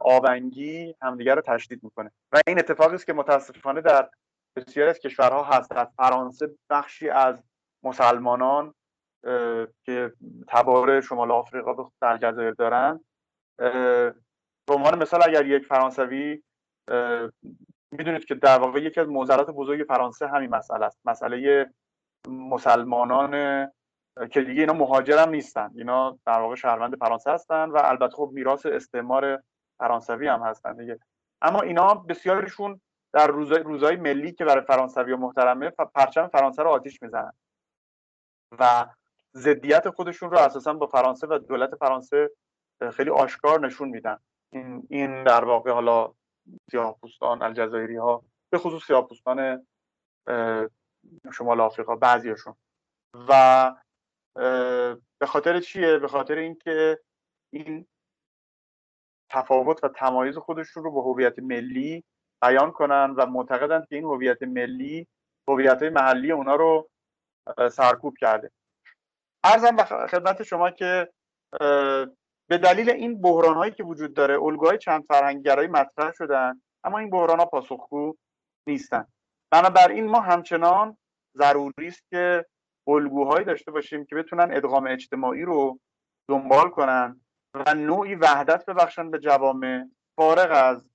آونگی 0.00 0.94
همدیگر 1.02 1.34
رو 1.34 1.42
تشدید 1.42 1.84
می‌کنه. 1.84 2.10
و 2.32 2.40
این 2.46 2.58
اتفاقی 2.58 2.94
است 2.94 3.06
که 3.06 3.12
متاسفانه 3.12 3.80
در 3.80 4.10
بسیاری 4.56 4.90
از 4.90 4.98
کشورها 4.98 5.42
هست. 5.42 5.70
در 5.70 5.84
فرانسه 5.84 6.50
بخشی 6.70 7.08
از 7.08 7.42
مسلمانان 7.82 8.74
که 9.84 10.12
تبار 10.48 11.00
شمال 11.00 11.30
آفریقا 11.30 11.90
در 12.00 12.18
جزایر 12.18 12.50
دارن 12.50 13.00
به 14.68 14.74
عنوان 14.74 15.02
مثال 15.02 15.22
اگر 15.28 15.46
یک 15.46 15.66
فرانسوی 15.66 16.42
می‌دونید 17.92 18.24
که 18.24 18.34
در 18.34 18.58
واقع 18.58 18.80
یکی 18.80 19.00
از 19.00 19.08
معضلات 19.08 19.50
بزرگ 19.50 19.84
فرانسه 19.88 20.28
همین 20.28 20.50
مسئله 20.50 20.86
است. 20.86 21.00
مسئله 21.04 21.66
مسلمانان 22.26 23.30
که 24.30 24.42
دیگه 24.42 24.60
اینا 24.60 24.72
مهاجر 24.72 25.18
هم 25.18 25.30
نیستن. 25.30 25.70
اینا 25.74 26.18
در 26.26 26.40
واقع 26.40 26.54
شهروند 26.54 26.96
فرانسه 26.96 27.30
هستن 27.30 27.70
و 27.70 27.80
البته 27.84 28.16
خب 28.16 28.30
میراث 28.32 28.66
استعمار 28.66 29.42
فرانسوی 29.78 30.28
هم 30.28 30.42
هستن 30.42 30.76
دیگه. 30.76 30.98
اما 31.42 31.60
اینا 31.60 31.94
بسیارشون 31.94 32.80
در 33.12 33.26
روزای 33.26 33.62
روزهای 33.62 33.96
ملی 33.96 34.32
که 34.32 34.44
برای 34.44 34.64
فرانسوی 34.64 35.12
و 35.12 35.16
محترمه 35.16 35.70
پرچم 35.70 36.28
فرانسه 36.28 36.62
رو 36.62 36.70
آتیش 36.70 37.02
می‌زنن. 37.02 37.32
و 38.58 38.86
ضدیت 39.34 39.90
خودشون 39.90 40.30
رو 40.30 40.38
اساسا 40.38 40.72
با 40.72 40.86
فرانسه 40.86 41.26
و 41.26 41.38
دولت 41.38 41.74
فرانسه 41.74 42.30
خیلی 42.92 43.10
آشکار 43.10 43.66
نشون 43.66 43.88
میدن. 43.88 44.18
این, 44.52 44.86
این 44.90 45.24
در 45.24 45.44
واقع 45.44 45.70
حالا 45.70 46.12
سیاه‌پوستان 46.70 47.42
الجزایری 47.42 47.96
ها 47.96 48.22
به 48.50 48.58
خصوص 48.58 48.86
سیاه‌پوستان 48.86 49.66
شمال 51.32 51.60
آفریقا 51.60 51.96
بعضیشون 51.96 52.54
و 53.28 53.72
به 55.18 55.26
خاطر 55.26 55.60
چیه؟ 55.60 55.98
به 55.98 56.08
خاطر 56.08 56.38
اینکه 56.38 57.00
این 57.52 57.86
تفاوت 59.30 59.84
و 59.84 59.88
تمایز 59.88 60.38
خودشون 60.38 60.84
رو 60.84 60.92
به 60.92 61.00
هویت 61.00 61.38
ملی 61.38 62.04
بیان 62.42 62.72
کنن 62.72 63.14
و 63.16 63.26
معتقدند 63.26 63.86
که 63.88 63.96
این 63.96 64.04
هویت 64.04 64.42
ملی 64.42 65.06
هویت 65.48 65.82
محلی 65.82 66.32
اونا 66.32 66.54
رو 66.54 66.88
سرکوب 67.72 68.16
کرده. 68.18 68.50
ارزم 69.44 69.76
به 69.76 69.84
خدمت 69.84 70.42
شما 70.42 70.70
که 70.70 71.12
به 72.48 72.58
دلیل 72.62 72.90
این 72.90 73.20
بحران 73.20 73.54
هایی 73.54 73.72
که 73.72 73.84
وجود 73.84 74.14
داره 74.14 74.42
الگوهای 74.42 74.78
چند 74.78 75.04
فرهنگگرایی 75.04 75.68
مطرح 75.68 76.12
شدن 76.12 76.62
اما 76.84 76.98
این 76.98 77.10
بحران 77.10 77.38
ها 77.38 77.46
پاسخگو 77.46 78.16
نیستن. 78.68 79.06
بنابراین 79.50 80.06
ما 80.06 80.20
همچنان 80.20 80.96
ضروری 81.36 81.86
است 81.86 82.02
که 82.10 82.46
الگوهایی 82.88 83.44
داشته 83.44 83.70
باشیم 83.70 84.04
که 84.04 84.14
بتونن 84.14 84.56
ادغام 84.56 84.86
اجتماعی 84.86 85.42
رو 85.42 85.80
دنبال 86.28 86.70
کنن 86.70 87.20
و 87.54 87.74
نوعی 87.74 88.14
وحدت 88.14 88.66
ببخشن 88.66 89.10
به 89.10 89.18
جوامع 89.18 89.84
فارغ 90.16 90.50
از 90.52 90.88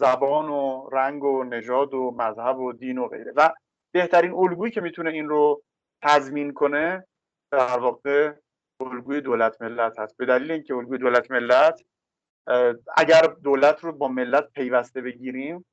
زبان 0.00 0.48
و 0.48 0.88
رنگ 0.92 1.24
و 1.24 1.44
نژاد 1.44 1.94
و 1.94 2.14
مذهب 2.18 2.58
و 2.58 2.72
دین 2.72 2.98
و 2.98 3.08
غیره. 3.08 3.32
و 3.36 3.50
بهترین 3.94 4.32
الگویی 4.32 4.72
که 4.72 4.80
می‌تونه 4.80 5.10
این 5.10 5.28
رو 5.28 5.62
تضمین 6.02 6.52
کنه 6.52 7.06
در 7.50 7.78
واقع 7.78 8.32
الگوی 8.80 9.20
دولت 9.20 9.62
ملت 9.62 9.98
هست. 9.98 10.16
به 10.16 10.26
دلیل 10.26 10.52
اینکه 10.52 10.74
الگوی 10.74 10.98
دولت 10.98 11.30
ملت 11.30 11.82
اگر 12.96 13.22
دولت 13.22 13.84
رو 13.84 13.92
با 13.92 14.08
ملت 14.08 14.52
پیوسته 14.52 15.00
بگیریم 15.00 15.64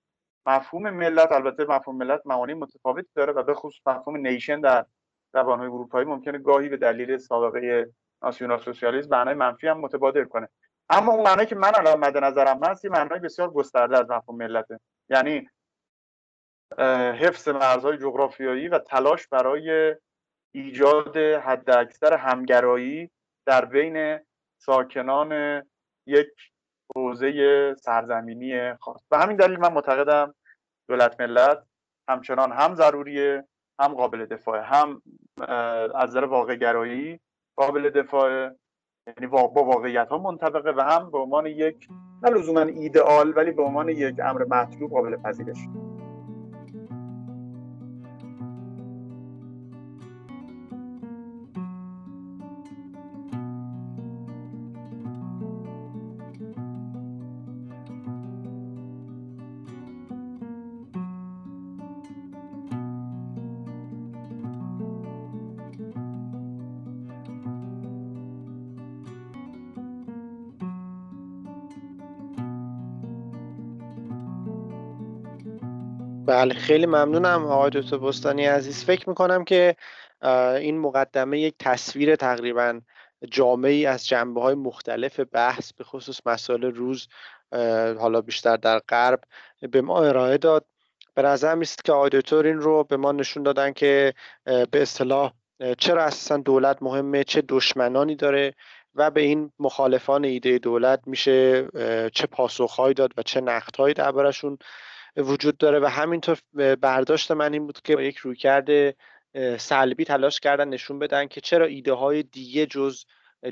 مفهوم 0.46 0.90
ملت 0.90 1.32
البته 1.32 1.66
مفهوم 1.66 1.98
ملت 1.98 2.22
معانی 2.26 2.54
متفاوتی 2.54 3.10
داره 3.16 3.34
و 3.34 3.44
به 3.44 3.54
خصوص 3.54 3.88
مفهوم 3.88 4.18
نیشن 4.18 4.62
در 4.62 4.86
زبانهای 5.34 5.68
اروپایی 5.68 6.06
ممکنه 6.06 6.38
گاهی 6.38 6.70
به 6.70 6.78
دلیل 6.78 7.18
سابقه 7.18 7.90
ناسیونال 8.24 8.60
سوسیالیسم 8.60 9.10
معنای 9.10 9.34
منفی 9.34 9.68
هم 9.68 9.80
متبادر 9.80 10.24
کنه. 10.24 10.50
اما 10.90 11.12
اون 11.12 11.24
معنی 11.24 11.46
که 11.46 11.56
من 11.56 11.72
الان 11.76 12.00
مد 12.00 12.18
نظرم 12.18 12.64
هست 12.64 12.86
یه 12.86 12.92
معنای 12.92 13.20
بسیار 13.20 13.50
گسترده 13.50 13.98
از 13.98 14.10
مفهوم 14.10 14.38
ملته. 14.38 14.80
یعنی 15.10 15.50
حفظ 17.20 17.48
مرزهای 17.48 17.98
جغرافیایی 17.98 18.68
و 18.68 18.80
تلاش 18.80 19.28
برای 19.28 19.96
ایجاد 20.52 21.18
حداکثر 21.18 22.14
همگرایی 22.14 23.12
در 23.46 23.66
بین 23.66 24.20
ساکنان 24.58 25.64
یک 26.06 26.49
حوزه 26.96 27.76
سرزمینی 27.76 28.74
خاص. 28.74 29.04
به 29.10 29.18
همین 29.18 29.38
دلیل 29.38 29.60
من 29.60 29.74
معتقدم 29.74 30.36
دولت 30.90 31.22
ملت 31.22 31.64
همچنان 32.10 32.52
هم 32.52 32.76
ضروریه 32.76 33.48
هم 33.80 33.94
قابل 33.94 34.26
دفاعه 34.26 34.62
هم 34.62 35.02
از 35.96 36.10
نظر 36.10 36.26
واقع 36.26 36.56
گرایی 36.56 37.20
قابل 37.56 37.90
دفاعه. 37.90 38.56
یعنی 39.08 39.28
با 39.28 39.48
واقعیت 39.48 40.10
ها 40.10 40.18
منطبقه 40.18 40.72
و 40.72 40.82
هم 40.82 41.12
به 41.12 41.18
عنوان 41.18 41.46
یک 41.46 41.88
نه 42.24 42.30
لزوما 42.30 42.62
ایدئال 42.62 43.34
ولی 43.38 43.52
به 43.52 43.64
عنوان 43.64 43.90
یک 43.90 44.16
امر 44.20 44.44
مطلوب 44.44 44.92
قابل 44.92 45.16
پذیرش. 45.16 45.58
بله 76.30 76.54
خیلی 76.54 76.86
ممنونم 76.86 77.46
آقای 77.46 77.70
دکتر 77.70 77.98
بستانی 77.98 78.46
عزیز. 78.46 78.86
فکر 78.86 79.10
می‌کنم 79.10 79.44
که 79.44 79.76
این 80.60 80.80
مقدمه 80.80 81.40
یک 81.40 81.56
تصویر 81.60 82.16
تقریبا 82.16 82.82
جامعی 83.32 83.86
از 83.86 84.08
جنبه 84.08 84.42
های 84.42 84.56
مختلف 84.56 85.20
بحث 85.20 85.74
به 85.74 85.84
خصوص 85.84 86.20
مسائل 86.26 86.64
روز 86.64 87.08
حالا 88.00 88.22
بیشتر 88.22 88.58
در 88.58 88.80
غرب 88.80 89.20
به 89.72 89.82
ما 89.82 90.04
ارائه 90.04 90.38
داد. 90.38 90.66
به 91.16 91.22
نظر 91.22 91.56
میست 91.56 91.86
که 91.86 91.92
آقای 91.92 92.10
دکتر 92.10 92.46
این 92.46 92.60
رو 92.60 92.84
به 92.84 92.98
ما 92.98 93.12
نشون 93.12 93.44
دادن 93.44 93.74
که 93.74 94.14
به 94.46 94.82
اصطلاح 94.82 95.34
چرا 95.78 96.04
اساسا 96.04 96.38
دولت 96.38 96.78
مهمه 96.84 97.24
چه 97.24 97.44
دشمنانی 97.50 98.16
داره 98.16 98.54
و 98.96 99.12
به 99.12 99.22
این 99.22 99.52
مخالفان 99.60 100.24
ایده 100.26 100.58
دولت 100.58 101.00
میشه 101.06 101.68
چه 102.14 102.28
پاسخهایی 102.32 102.94
داد 102.94 103.14
و 103.18 103.24
چه 103.24 103.42
نقدهایی 103.42 103.94
دربارشون 103.94 104.58
وجود 105.18 105.58
داره 105.58 105.80
و 105.80 105.86
همینطور 105.86 106.38
برداشت 106.82 107.32
من 107.32 107.54
این 107.54 107.66
بود 107.66 107.82
که 107.82 107.94
یک 108.02 108.18
رویکرد 108.18 108.96
سلبی 109.58 110.06
تلاش 110.06 110.40
کردن 110.40 110.68
نشون 110.68 111.00
بدن 111.00 111.28
که 111.28 111.42
چرا 111.42 111.66
ایده 111.66 111.94
های 111.94 112.24
دیگه 112.24 112.66
جز 112.66 113.06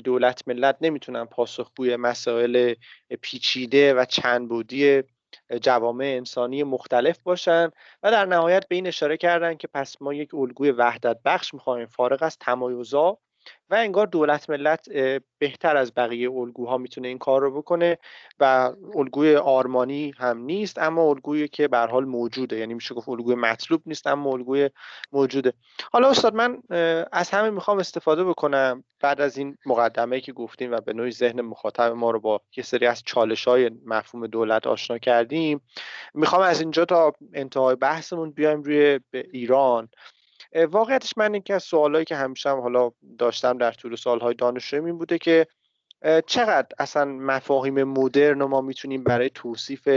دولت 0.04 0.48
ملت 0.48 0.76
نمی‌تونن 0.80 1.24
پاسخگوی 1.24 1.96
مسائل 1.96 2.74
پیچیده 3.22 3.94
و 3.94 4.04
چند 4.04 4.48
بودی 4.48 5.02
جوامع 5.60 6.04
انسانی 6.04 6.62
مختلف 6.62 7.18
باشن 7.22 7.70
و 8.02 8.10
در 8.10 8.24
نهایت 8.24 8.68
به 8.68 8.74
این 8.74 8.86
اشاره 8.86 9.16
کردن 9.16 9.54
که 9.54 9.68
پس 9.68 10.02
ما 10.02 10.14
یک 10.14 10.34
الگوی 10.34 10.70
وحدت 10.70 11.18
بخش 11.24 11.54
می‌خوایم 11.54 11.86
فارغ 11.86 12.22
از 12.22 12.38
تمایزا 12.38 13.18
و 13.70 13.74
انگار 13.74 14.06
دولت 14.06 14.50
ملت 14.50 14.88
بهتر 15.38 15.76
از 15.76 15.92
بقیه 15.96 16.30
الگوها 16.30 16.78
می‌تونه 16.78 17.08
این 17.08 17.18
کار 17.18 17.40
رو 17.40 17.58
بکنه 17.62 17.98
و 18.40 18.72
الگوی 18.94 19.36
آرمانی 19.36 20.12
هم 20.18 20.38
نیست 20.38 20.78
اما 20.78 21.02
الگویی 21.02 21.48
که 21.48 21.68
به 21.68 21.78
حال 21.78 22.04
موجوده. 22.04 22.58
یعنی 22.58 22.74
میشه 22.74 22.94
گفت 22.94 23.08
الگوی 23.08 23.34
مطلوب 23.34 23.82
نیست 23.86 24.06
اما 24.06 24.30
الگوی 24.30 24.70
موجوده. 25.12 25.52
حالا 25.92 26.10
استاد 26.10 26.34
من 26.34 26.58
از 27.12 27.30
همه 27.30 27.50
می‌خوام 27.50 27.78
استفاده 27.78 28.24
بکنم 28.24 28.84
بعد 29.00 29.20
از 29.20 29.38
این 29.38 29.56
مقدمه 29.66 30.20
که 30.20 30.32
گفتیم 30.32 30.72
و 30.72 30.80
به 30.80 30.92
نوعی 30.92 31.10
ذهن 31.10 31.40
مخاطب 31.40 31.92
ما 31.92 32.10
رو 32.10 32.20
با 32.20 32.40
یه 32.56 32.64
سری 32.64 32.86
از 32.86 33.02
چالش 33.06 33.48
های 33.48 33.70
مفهوم 33.86 34.26
دولت 34.26 34.66
آشنا 34.66 34.98
کردیم 34.98 35.60
می‌خوام 36.14 36.42
از 36.42 36.60
اینجا 36.60 36.84
تا 36.84 37.12
انتهای 37.34 37.76
بحثمون 37.76 38.30
بیایم 38.30 38.62
روی 38.62 39.00
ایران. 39.12 39.88
واقعیتش 40.54 41.12
من 41.16 41.32
اینکه 41.32 41.54
از 41.54 41.62
سوالایی 41.62 42.04
که 42.04 42.16
همیشه 42.16 42.50
هم 42.50 42.60
حالا 42.60 42.90
داشتم 43.18 43.58
در 43.58 43.72
طول 43.72 43.96
سالهای 43.96 44.34
دانشجویی 44.34 44.86
این 44.86 44.98
بوده 44.98 45.18
که 45.18 45.46
چقدر 46.26 46.68
اصلا 46.78 47.04
مفاهیم 47.04 47.84
مدرن 47.84 48.42
ما 48.42 48.60
می‌تونیم 48.60 49.04
برای 49.04 49.30
توصیف 49.30 49.88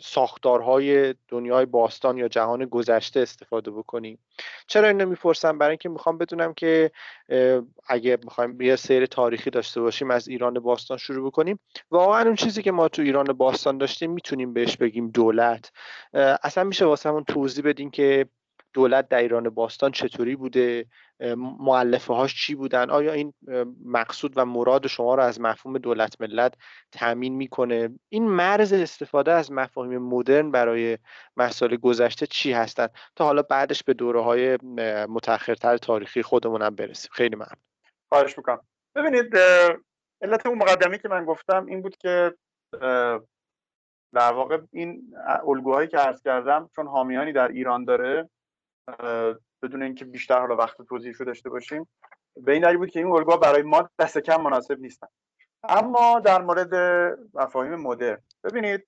ساختارهای 0.00 1.14
دنیای 1.28 1.66
باستان 1.66 2.18
یا 2.18 2.28
جهان 2.28 2.64
گذشته 2.64 3.20
استفاده 3.20 3.70
بکنیم؟ 3.70 4.18
چرا 4.66 4.88
اینو 4.88 5.06
می‌پرسم؟ 5.06 5.58
برای 5.58 5.70
اینکه 5.70 5.88
می‌خوام 5.88 6.18
بدونم 6.18 6.54
که 6.54 6.90
اگه 7.88 8.18
می‌خوایم 8.24 8.60
یه 8.60 8.76
سیر 8.76 9.06
تاریخی 9.06 9.50
داشته 9.50 9.80
باشیم 9.80 10.10
از 10.10 10.28
ایران 10.28 10.60
باستان 10.60 10.98
شروع 10.98 11.26
بکنیم. 11.26 11.58
واقعا 11.90 12.22
اون 12.22 12.34
چیزی 12.34 12.62
که 12.62 12.72
ما 12.72 12.88
تو 12.88 13.02
ایران 13.02 13.24
باستان 13.26 13.78
داشتیم 13.78 14.10
می‌تونیم 14.12 14.52
بهش 14.52 14.76
بگیم 14.76 15.08
دولت. 15.08 15.72
اصلا 16.42 16.64
میشه 16.64 16.84
واسه 16.84 17.08
همون 17.08 17.24
توضیح 17.24 17.64
بدیم 17.64 17.90
که 17.90 18.26
دولت 18.76 19.08
در 19.08 19.18
ایران 19.18 19.48
باستان 19.48 19.90
چطوری 19.90 20.36
بوده؟ 20.36 20.86
معلفه 21.60 22.14
هاش 22.14 22.34
چی 22.34 22.54
بودن؟ 22.54 22.90
آیا 22.90 23.12
این 23.12 23.34
مقصود 23.84 24.32
و 24.36 24.44
مراد 24.44 24.86
شما 24.86 25.14
رو 25.14 25.22
از 25.22 25.40
مفهوم 25.40 25.78
دولت 25.78 26.20
ملت 26.20 26.54
تامین 26.92 27.34
می‌کنه؟ 27.34 27.98
این 28.08 28.28
مرز 28.28 28.72
استفاده 28.72 29.32
از 29.32 29.52
مفاهیم 29.52 30.02
مدرن 30.02 30.50
برای 30.50 30.98
مسائل 31.36 31.76
گذشته 31.76 32.26
چی 32.26 32.52
هستند 32.52 32.90
تا 33.16 33.24
حالا 33.24 33.42
بعدش 33.42 33.82
به 33.82 33.94
دوره 33.94 34.20
های 34.20 34.58
متأخرتر 35.08 35.76
تاریخی 35.76 36.22
خودمون 36.22 36.62
هم 36.62 36.74
برسیم. 36.74 37.10
خیلی 37.12 37.36
ممنون. 37.36 37.62
خواهش 38.08 38.38
می‌کنم. 38.38 38.60
ببینید 38.94 39.36
علت 40.22 40.46
اون 40.46 40.58
مقدمی 40.58 40.98
که 40.98 41.08
من 41.08 41.24
گفتم 41.24 41.66
این 41.66 41.82
بود 41.82 41.96
که 41.96 42.34
در 44.14 44.32
واقع 44.32 44.58
این 44.72 45.14
الگوهایی 45.46 45.88
که 45.88 45.98
عرض 45.98 46.22
کردم 46.22 46.70
چون 46.76 46.86
حامیانی 46.86 47.32
در 47.32 47.48
ایران 47.48 47.84
داره 47.84 48.28
بدون 49.62 49.82
اینکه 49.82 50.04
بیشتر 50.04 50.40
حالا 50.40 50.56
وقت 50.56 50.82
توضیحش 50.82 51.16
رو 51.16 51.26
داشته 51.26 51.50
باشیم. 51.50 51.88
به 52.36 52.52
این 52.52 52.62
دلیل 52.62 52.76
بود 52.76 52.90
که 52.90 53.00
این 53.00 53.12
الگوها 53.12 53.36
برای 53.36 53.62
ما 53.62 53.90
دست 53.98 54.18
کم 54.18 54.40
مناسب 54.40 54.80
نیستن. 54.80 55.06
اما 55.62 56.20
در 56.20 56.42
مورد 56.42 56.74
مفاهیم 57.34 57.74
مدرن 57.74 58.22
ببینید 58.44 58.86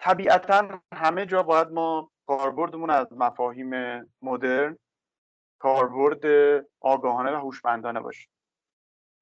طبیعتا 0.00 0.80
همه 0.94 1.26
جا 1.26 1.42
باید 1.42 1.68
ما 1.68 2.10
کاربردمون 2.26 2.90
از 2.90 3.12
مفاهیم 3.12 4.02
مدرن 4.22 4.78
کاربرد 5.58 6.24
آگاهانه 6.80 7.30
و 7.32 7.36
هوشمندانه 7.36 8.00
باشه. 8.00 8.28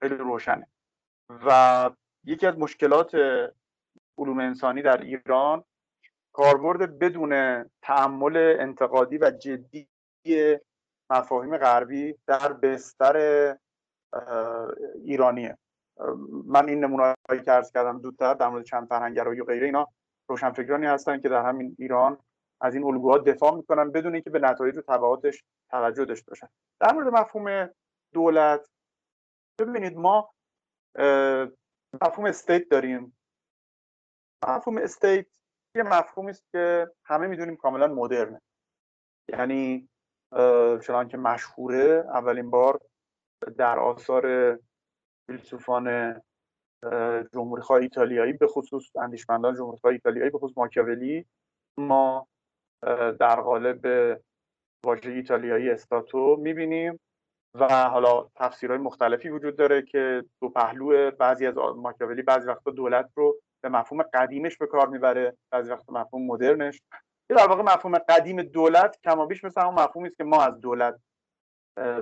خیلی 0.03 0.15
روشنه. 0.15 0.69
و 1.47 1.91
یکی 2.25 2.47
از 2.47 2.59
مشکلات 2.59 3.15
علوم 4.19 4.39
انسانی 4.39 4.83
در 4.83 5.01
ایران 5.01 5.65
کاربرد 6.37 6.99
بدون 6.99 7.65
تعمل 7.83 8.57
انتقادی 8.61 9.19
و 9.19 9.31
جدی 9.31 9.89
مفاهیم 11.11 11.59
غربی 11.59 12.19
در 12.27 12.53
بستر 12.53 13.17
ایرانیه. 15.05 15.59
من 16.45 16.69
این 16.69 16.85
نمونه 16.85 17.15
هایی 17.29 17.43
که 17.43 17.53
ارز 17.53 17.73
کردم 17.73 17.99
دودتر 17.99 18.35
در 18.35 18.49
مورد 18.49 18.65
چند 18.65 18.89
فرهنگرایی 18.89 19.41
و 19.41 19.45
غیره 19.45 19.67
اینا 19.67 19.89
روشنفکرانی 20.29 20.87
هستن 20.87 21.21
که 21.21 21.29
در 21.29 21.43
همین 21.43 21.77
ایران 21.79 22.19
از 22.61 22.75
این 22.75 22.85
الگوها 22.85 23.19
دفاع 23.19 23.55
می‌کنن 23.55 23.91
بدون 23.91 24.15
اینکه 24.15 24.31
به 24.31 24.39
نتایج 24.39 24.77
و 24.79 24.81
تبعاتش 24.81 25.45
توجه 25.71 26.05
داشته 26.05 26.31
باشن. 26.31 26.49
در 26.81 26.93
مورد 26.93 27.07
مفهوم 27.07 27.71
دولت 28.13 28.69
ببینید 29.59 29.97
ما 29.97 30.31
مفهوم 32.03 32.27
استیت 32.27 32.69
داریم. 32.69 33.17
مفهوم 34.49 34.79
استیت 34.79 35.27
یه 35.77 35.83
مفهومی 35.83 36.31
است 36.31 36.45
که 36.53 36.91
همه 37.05 37.27
می‌دونیم 37.27 37.57
کاملا 37.57 37.87
مدرنه. 37.87 38.41
یعنی 39.29 39.89
چنان 40.87 41.09
که 41.09 41.17
مشهوره 41.17 42.05
اولین 42.15 42.51
بار 42.51 42.81
در 43.59 43.79
آثار 43.79 44.59
فیلسوفان 45.27 46.15
جمهوری 47.35 47.63
ایتالیایی 47.81 48.33
به 48.33 48.47
خصوص 48.47 48.97
اندیشمندان 48.97 49.55
جمهوری 49.55 49.81
ایتالیایی 49.85 50.31
به 50.31 50.39
خصوص 50.39 50.59
ماکیاولی 50.59 51.27
ما 51.79 52.29
در 53.21 53.41
قالب 53.41 53.87
واژه 54.85 55.11
ایتالیایی 55.11 55.71
استاتو 55.71 56.37
می‌بینیم 56.37 57.01
و 57.55 57.89
حالا 57.89 58.31
تفسیرهای 58.35 58.79
مختلفی 58.79 59.29
وجود 59.29 59.57
داره 59.57 59.83
که 59.83 60.25
دو 60.41 60.49
پهلو 60.49 61.11
بعضی 61.11 61.47
از 61.47 61.57
ماکیاولی 61.57 62.23
بعضی 62.23 62.49
وقتا 62.49 62.71
دولت 62.71 63.11
رو 63.15 63.41
به 63.61 63.69
مفهوم 63.69 64.03
قدیمش 64.03 64.57
به 64.57 64.67
کار 64.67 64.89
می‌بره 64.89 65.37
بعضی 65.51 65.71
وقتا 65.71 65.93
مفهوم 65.93 66.27
مدرنش. 66.27 66.83
یه 67.31 67.37
در 67.37 67.47
واقع 67.47 67.63
مفهوم 67.63 67.99
قدیم 67.99 68.43
دولت 68.43 68.99
کمابیش 69.05 69.45
مثل 69.45 69.61
همون 69.61 69.75
مفهومی 69.75 70.09
است 70.09 70.17
که 70.17 70.25
ما 70.25 70.43
از 70.43 70.61
دولت 70.61 71.01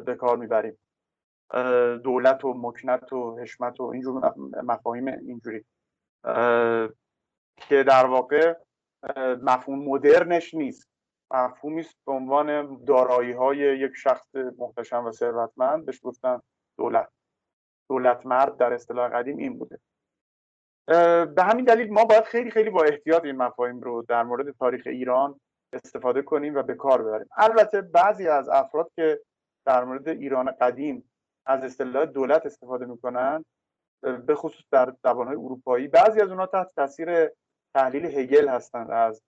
به 0.05 0.15
کار 0.15 0.37
می‌بریم. 0.37 0.79
دولت 2.05 2.45
و 2.45 2.55
مکنت 2.55 3.13
و 3.13 3.39
حشمت 3.39 3.81
و 3.81 3.83
اینجور 3.83 4.35
مفاهیم 4.63 5.07
اینجوری. 5.07 5.65
که 7.57 7.83
در 7.83 8.07
واقع 8.07 8.55
مفهوم 9.43 9.79
مدرنش 9.89 10.55
نیست. 10.55 10.89
مفهومی 11.31 11.81
است 11.81 11.95
به 12.07 12.13
عنوان 12.13 12.79
دارایی 12.85 13.33
های 13.33 13.59
یک 13.59 13.93
شخص 13.97 14.35
محتشم 14.59 15.05
و 15.05 15.13
ثروتمند 15.13 15.87
بهش 15.87 16.01
گفتن 16.03 16.41
دولت. 16.79 17.09
دولت 17.89 18.27
مرد 18.27 18.57
در 18.57 18.73
اصطلاح 18.73 19.09
قدیم 19.09 19.37
این 19.37 19.59
بوده. 19.59 19.79
به 20.87 21.43
همین 21.43 21.64
دلیل 21.64 21.93
ما 21.93 22.05
باید 22.05 22.24
خیلی 22.24 22.51
خیلی 22.51 22.70
با 22.70 22.82
احتیاط 22.82 23.24
این 23.24 23.37
مفاهیم 23.37 23.80
رو 23.80 24.03
در 24.09 24.22
مورد 24.22 24.51
تاریخ 24.51 24.82
ایران 24.87 25.41
استفاده 25.72 26.22
کنیم 26.22 26.55
و 26.55 26.62
به 26.62 26.74
کار 26.74 27.03
ببریم. 27.03 27.28
البته 27.37 27.80
بعضی 27.80 28.28
از 28.28 28.49
افراد 28.49 28.91
که 28.97 29.20
در 29.66 29.85
مورد 29.85 30.09
ایران 30.09 30.51
قدیم 30.61 31.11
از 31.47 31.62
اصطلاح 31.62 32.05
دولت 32.05 32.47
استفاده 32.47 32.87
می‌کنن 32.87 33.45
به 34.26 34.35
خصوص 34.35 34.64
در 34.70 34.95
زبانهای 35.05 35.37
اروپایی 35.37 35.89
بعضی 35.89 36.20
از 36.20 36.28
اونها 36.28 36.47
تحت 36.47 36.74
تاثیر 36.76 37.28
تحلیل 37.74 38.05
هگل 38.05 38.49
هستند 38.49 38.91
از 38.91 39.22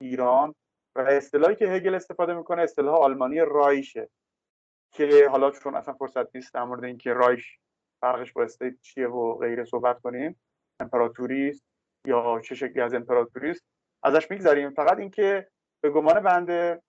ایران 0.00 0.54
و 0.96 1.00
اصطلاحی 1.00 1.56
که 1.56 1.68
هگل 1.68 1.94
استفاده 1.94 2.34
می‌کنه 2.34 2.62
اصطلاح 2.62 2.94
آلمانی 2.94 3.40
رایشه 3.40 4.08
که 4.92 5.28
حالا 5.30 5.50
چون 5.50 5.74
اصلا 5.74 5.94
فرصت 5.94 6.36
نیست 6.36 6.54
در 6.54 6.64
مورد 6.64 6.84
اینکه 6.84 7.12
رایش 7.12 7.58
فرقش 8.00 8.32
با 8.32 8.42
استیت 8.42 8.74
چیه 8.80 9.08
و 9.08 9.34
غیره 9.34 9.64
صحبت 9.64 10.00
کنیم. 10.00 10.40
امپراتوری 10.82 11.48
است 11.48 11.64
یا 12.06 12.40
چه 12.40 12.54
شکلی 12.54 12.80
از 12.80 12.94
امپراتوری 12.94 13.50
است 13.50 13.64
ازش 14.02 14.30
میگذریم. 14.30 14.70
فقط 14.70 14.98
اینکه 14.98 15.48
به 15.82 15.90
گمان 15.90 16.20
بنده 16.20 16.82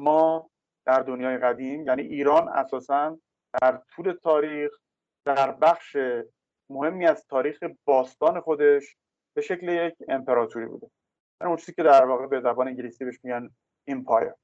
ما 0.00 0.50
در 0.86 1.00
دنیای 1.00 1.38
قدیم 1.38 1.86
یعنی 1.86 2.02
ایران 2.02 2.48
اساسا 2.48 3.18
در 3.62 3.82
طول 3.90 4.12
تاریخ 4.12 4.70
در 5.24 5.52
بخش 5.52 5.96
مهمی 6.70 7.06
از 7.06 7.26
تاریخ 7.26 7.58
باستان 7.84 8.40
خودش 8.40 8.96
به 9.36 9.42
شکل 9.42 9.68
یک 9.68 9.94
امپراتوری 10.08 10.66
بوده. 10.66 10.90
اون 11.40 11.56
چیزی 11.56 11.72
که 11.72 11.82
در 11.82 12.04
واقع 12.04 12.26
به 12.26 12.40
زبان 12.40 12.68
انگلیسی 12.68 13.04
بهش 13.04 13.18
میگن 13.22 13.50
ایمپایر 13.88 14.34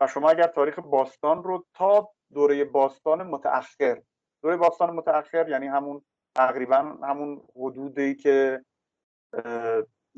و 0.00 0.06
شما 0.08 0.30
اگر 0.30 0.46
تاریخ 0.46 0.78
باستان 0.78 1.42
رو 1.42 1.66
تا 1.74 2.10
دوره 2.34 2.64
باستان 2.64 3.22
متأخر 3.22 4.02
دوره 4.42 4.56
باستان 4.56 4.90
متأخر 4.90 5.48
یعنی 5.48 5.66
همون 5.66 6.04
تقریبا 6.36 6.76
همون 7.02 7.42
حدودی 7.56 8.14
که 8.14 8.64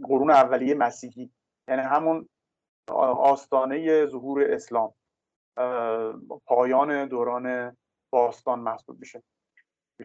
قرون 0.02 0.30
اولیه 0.30 0.74
مسیحی. 0.74 1.30
یعنی 1.68 1.82
همون 1.82 2.28
آستانه 3.18 4.06
ظهور 4.06 4.52
اسلام 4.52 4.94
پایان 6.46 7.08
دوران 7.08 7.76
باستان 8.12 8.58
محسوب 8.58 9.00
میشه. 9.00 9.22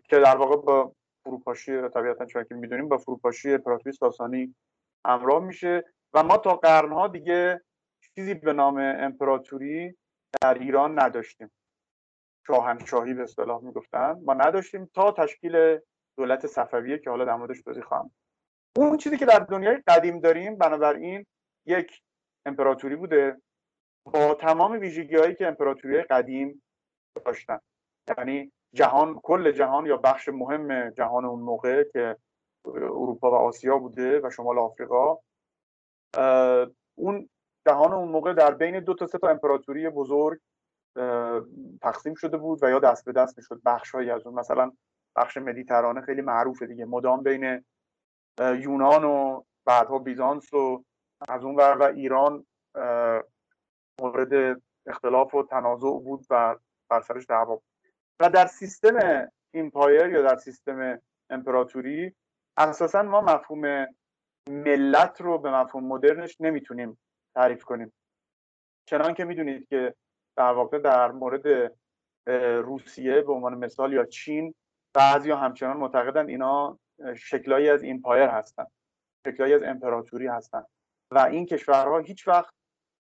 که 0.10 0.20
در 0.20 0.36
واقع 0.38 0.56
با 0.56 0.96
فروپاشی 1.26 1.90
طبیعتا 1.90 2.26
چون 2.26 2.44
که 2.44 2.56
می‌دونیم 2.56 2.88
با 2.88 2.98
فروپاشی 2.98 3.54
امپراتوری 3.54 3.96
ساسانی 3.96 4.56
همراه 5.06 5.44
میشه. 5.44 5.84
و 6.14 6.24
ما 6.24 6.38
تا 6.38 6.56
قرنها 6.56 7.08
دیگه 7.08 7.62
چیزی 8.16 8.34
به 8.34 8.54
نام 8.54 8.78
امپراتوری 8.78 9.98
در 10.42 10.54
ایران 10.54 11.00
نداشتیم. 11.00 11.52
شاهنشاهی 12.48 13.14
به 13.14 13.24
اصطلاح 13.24 13.64
می‌گفتن. 13.64 14.22
ما 14.26 14.34
نداشتیم 14.34 14.86
تا 14.94 15.12
تشکیل 15.12 15.80
دولت 16.18 16.48
صفویه 16.48 16.98
که 16.98 17.10
حالا 17.10 17.26
در 17.26 17.36
موردش 17.36 17.62
توضیح 17.62 17.84
خواهم. 17.84 18.12
اون 18.78 18.98
چیزی 18.98 19.18
که 19.18 19.26
در 19.26 19.40
دنیای 19.40 19.84
قدیم 19.88 20.20
داریم 20.20 20.58
بنابراین 20.58 21.26
یک 21.66 22.02
امپراتوری 22.46 22.96
بوده 22.96 23.42
با 24.06 24.34
تمام 24.34 24.72
ویژگی 24.72 25.16
هایی 25.16 25.36
که 25.36 25.48
امپراتوری 25.48 26.02
قدیم 26.02 26.64
داشتن. 27.26 27.60
یعنی 28.18 28.52
جهان 28.74 29.20
کل 29.24 29.52
جهان 29.52 29.86
یا 29.86 29.98
بخش 29.98 30.30
مهم 30.30 30.90
جهان 30.90 31.26
اون 31.26 31.40
موقع 31.40 31.84
که 31.84 32.18
اروپا 32.66 33.32
و 33.32 33.36
آسیا 33.36 33.78
بوده 33.78 34.20
و 34.24 34.30
شمال 34.30 34.60
آفریقا 34.60 35.18
اون 36.96 37.30
جهان 37.68 37.94
اون 37.94 38.08
موقع 38.08 38.34
در 38.34 38.54
بین 38.54 38.80
دو 38.80 38.94
تا 38.94 39.08
سه 39.08 39.18
تا 39.18 39.28
امپراتوری 39.28 39.90
بزرگ 39.90 40.40
تقسیم 41.82 42.14
شده 42.14 42.38
بود 42.38 42.64
و 42.64 42.70
یا 42.70 42.80
دست 42.80 43.06
به 43.06 43.12
دست 43.12 43.38
می‌شد 43.38 43.62
بخش 43.66 43.96
از 43.96 44.28
اون. 44.28 44.40
مثلا 44.40 44.72
بخش 45.16 45.38
مدیترانه 45.38 46.02
خیلی 46.02 46.22
معروفه 46.22 46.68
دیگه. 46.68 46.86
مدام 46.86 47.24
بین 47.24 47.66
یونان 48.40 49.04
و 49.04 49.44
بعدها 49.66 50.00
بیزانس 50.00 50.54
و 50.54 50.84
از 51.30 51.44
اون 51.44 51.56
ور 51.56 51.78
و 51.78 51.84
ایران 51.84 52.46
مورد 54.02 54.62
اختلاف 54.88 55.36
و 55.36 55.44
تنازع 55.44 56.00
بود 56.00 56.26
و 56.30 56.56
بر 56.90 57.02
سرش 57.02 57.26
دعوا 57.30 57.62
و 58.20 58.30
در 58.30 58.46
سیستم 58.46 59.28
empire 59.54 60.10
یا 60.10 60.22
در 60.22 60.36
سیستم 60.36 61.02
امپراتوری 61.30 62.16
اساسا 62.58 63.04
ما 63.04 63.22
مفهوم 63.22 63.88
ملت 64.50 65.22
رو 65.22 65.38
به 65.38 65.52
مفهوم 65.52 65.84
مدرنش 65.88 66.42
نمی‌تونیم 66.42 66.98
تعریف 67.36 67.64
کنیم. 67.64 67.94
چنان 68.86 69.14
که 69.14 69.26
می‌دونید 69.26 69.68
که 69.68 69.96
در 70.38 70.54
واقع 70.54 70.80
در 70.80 71.12
مورد 71.12 71.74
روسیه 72.66 73.22
به 73.22 73.34
عنوان 73.34 73.58
مثال 73.58 73.94
یا 73.94 74.06
چین 74.06 74.56
بعضی 74.94 75.32
همچنان 75.32 75.78
معتقدن 75.78 76.28
اینا 76.28 76.80
شکلایی 77.16 77.70
از 77.70 77.84
empire 77.84 78.30
هستن 78.30 78.66
شکلایی 79.28 79.54
از 79.54 79.64
امپراتوری 79.64 80.28
هستن. 80.28 80.64
و 81.12 81.20
این 81.20 81.46
کشورها 81.46 82.00
هیچ 82.00 82.28
وقت 82.28 82.54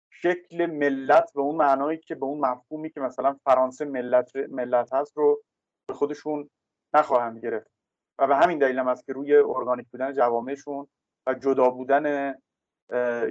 شکل 0.10 0.66
ملت 0.66 1.34
به 1.34 1.42
اون 1.42 1.56
معنایی 1.56 1.98
که 1.98 2.16
به 2.16 2.26
اون 2.26 2.40
مفهومی 2.40 2.90
که 2.90 3.00
مثلا 3.00 3.38
فرانسه 3.44 3.86
ملت 3.86 4.36
ملت 4.36 4.94
هست 4.94 5.18
رو 5.18 5.44
به 5.88 5.94
خودشون 5.94 6.50
نخواهند 6.94 7.40
گرفت. 7.40 7.72
و 8.20 8.28
به 8.28 8.36
همین 8.36 8.58
دلیل 8.58 8.80
هم 8.80 8.88
است 8.88 9.06
که 9.06 9.14
روی 9.14 9.36
ارگانیک 9.36 9.88
بودن 9.92 10.14
جوامعشون 10.14 10.88
و 11.28 11.34
جدا 11.34 11.70
بودن 11.70 12.36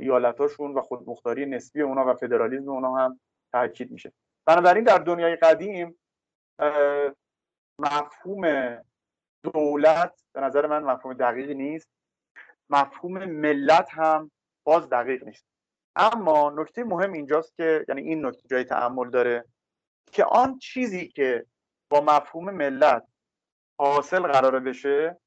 ایالتاشون 0.00 0.74
و 0.74 0.80
خودمختاری 0.80 1.46
نسبی 1.46 1.82
اونا 1.82 2.06
و 2.06 2.14
فدرالیزم 2.14 2.70
اونا 2.70 2.94
هم 2.94 3.20
تاکید 3.52 3.90
میشه. 3.90 4.12
بنابراین 4.46 4.84
در 4.84 4.98
دنیای 4.98 5.36
قدیم 5.36 5.98
مفهوم 7.80 8.76
دولت 9.42 10.22
به 10.32 10.40
نظر 10.40 10.66
من 10.66 10.82
مفهوم 10.82 11.14
دقیقی 11.14 11.54
نیست. 11.54 11.88
مفهوم 12.70 13.24
ملت 13.24 13.88
هم 13.90 14.30
باز 14.64 14.88
دقیق 14.88 15.24
نیست. 15.24 15.46
اما 15.96 16.50
نکته 16.56 16.84
مهم 16.84 17.12
اینجاست 17.12 17.56
که 17.56 17.84
یعنی 17.88 18.02
این 18.02 18.26
نکته 18.26 18.48
جای 18.48 18.64
تعمل 18.64 19.10
داره 19.10 19.44
که 20.12 20.24
آن 20.24 20.58
چیزی 20.58 21.08
که 21.08 21.46
با 21.90 22.00
مفهوم 22.00 22.50
ملت 22.50 23.06
حاصل 23.78 24.20
قراره 24.20 24.60
بشه 24.60 25.20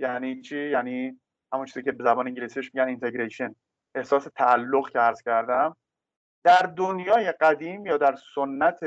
یعنی 0.00 0.40
چی؟ 0.40 0.70
یعنی 0.70 1.20
همون 1.52 1.66
چیزی 1.66 1.82
که 1.82 1.92
به 1.92 2.04
زبان 2.04 2.26
انگلیسیش 2.26 2.74
میگن 2.74 2.88
اینتگریشن 2.88 3.54
احساس 3.94 4.28
تعلق 4.36 4.90
که 4.90 4.98
عرض 4.98 5.22
کردم 5.22 5.76
در 6.44 6.72
دنیای 6.76 7.32
قدیم 7.32 7.86
یا 7.86 7.96
در 7.96 8.16
سنت 8.34 8.80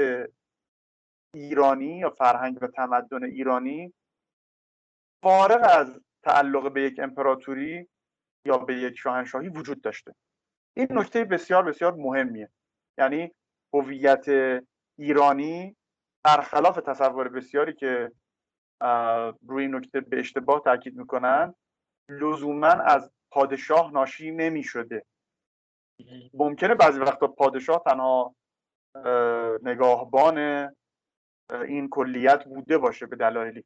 ایرانی 1.36 1.98
یا 1.98 2.10
فرهنگ 2.10 2.58
و 2.62 2.68
تمدن 2.68 3.24
ایرانی 3.24 3.94
فارغ 5.24 5.68
از 5.80 6.00
تعلق 6.24 6.74
به 6.74 6.82
یک 6.82 7.00
امپراتوری 7.00 7.88
یا 8.46 8.58
به 8.58 8.76
یک 8.76 8.98
شاهنشاهی 8.98 9.50
وجود 9.50 9.82
داشته. 9.82 10.16
این 10.78 10.88
نکته 10.90 11.24
بسیار 11.24 11.64
بسیار 11.64 11.94
مهمیه. 11.94 12.50
یعنی 12.98 13.32
هویت 13.74 14.26
ایرانی 15.00 15.76
برخلاف 16.24 16.76
تصور 16.76 17.30
بسیاری 17.30 17.74
که 17.74 18.12
روی 19.48 19.64
این 19.64 19.76
نکته 19.76 20.02
به 20.02 20.20
اشتباه 20.20 20.62
تاکید 20.64 20.96
می‌کنن 20.98 21.56
لزوما 22.10 22.68
از 22.68 23.12
پادشاه 23.32 23.92
ناشی 23.92 24.32
نمی 24.32 24.64
شده 24.64 25.06
ممکنه 26.34 26.76
بعضی 26.76 27.00
وقتا 27.00 27.28
پادشاه 27.28 27.84
تنها 27.86 28.36
نگاهبان 29.64 30.70
این 31.50 31.90
کلیت 31.90 32.46
بوده 32.46 32.78
باشه 32.78 33.06
به 33.06 33.16
دلایلی. 33.16 33.64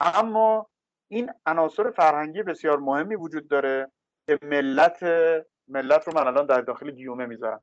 اما 0.00 0.66
این 1.08 1.30
عناصر 1.46 1.90
فرهنگی 1.90 2.42
بسیار 2.42 2.78
مهمی 2.78 3.14
وجود 3.14 3.48
داره 3.48 3.90
که 4.26 4.38
ملت 4.42 5.02
ملت 5.68 6.08
رو 6.08 6.14
من 6.14 6.26
الان 6.26 6.46
در 6.46 6.60
داخل 6.60 6.90
گیومه 6.90 7.26
می‌ذارم. 7.26 7.62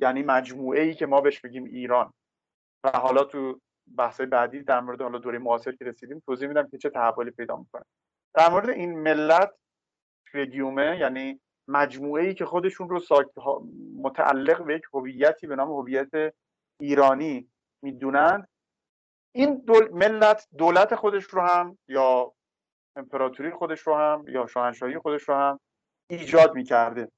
یعنی 0.00 0.22
مجموعه 0.22 0.80
ای 0.82 0.94
که 0.94 1.06
ما 1.06 1.20
بهش 1.20 1.40
بگیم 1.40 1.64
ایران. 1.64 2.12
و 2.84 2.90
حالا 2.90 3.24
تو 3.24 3.60
بحث 3.96 4.20
بعدی 4.20 4.62
در 4.62 4.80
مورد 4.80 5.02
حالا 5.02 5.18
دوره 5.18 5.38
معاصر 5.38 5.72
که 5.72 5.84
رسیدیم 5.84 6.22
توضیح 6.26 6.48
میدم 6.48 6.68
که 6.68 6.78
چه 6.78 6.90
تحولی 6.90 7.30
پیدا 7.30 7.56
می‌کنه. 7.56 7.84
در 8.34 8.50
مورد 8.50 8.68
این 8.68 8.98
ملت 8.98 9.54
توی 10.26 10.46
گیومه 10.46 10.98
یعنی 10.98 11.40
مجموعه 11.68 12.24
ای 12.24 12.34
که 12.34 12.44
خودشون 12.44 12.88
رو 12.88 13.00
متعلق 14.02 14.64
به 14.64 14.74
یک 14.74 14.82
هویتی 14.94 15.46
به 15.46 15.56
نام 15.56 15.70
هویت 15.70 16.34
ایرانی 16.80 17.48
می‌دونند 17.82 18.48
این 19.36 19.54
دول... 19.54 19.88
ملت 19.92 20.48
دولت 20.58 20.94
خودش 20.94 21.24
رو 21.24 21.40
هم 21.40 21.78
یا 21.88 22.32
امپراتوری 22.96 23.50
خودش 23.50 23.80
رو 23.80 23.94
هم 23.94 24.24
یا 24.28 24.46
شاهنشاهی 24.46 24.98
خودش 24.98 25.22
رو 25.22 25.34
هم 25.34 25.60
ایجاد 26.10 26.54
می‌کرده. 26.54 27.08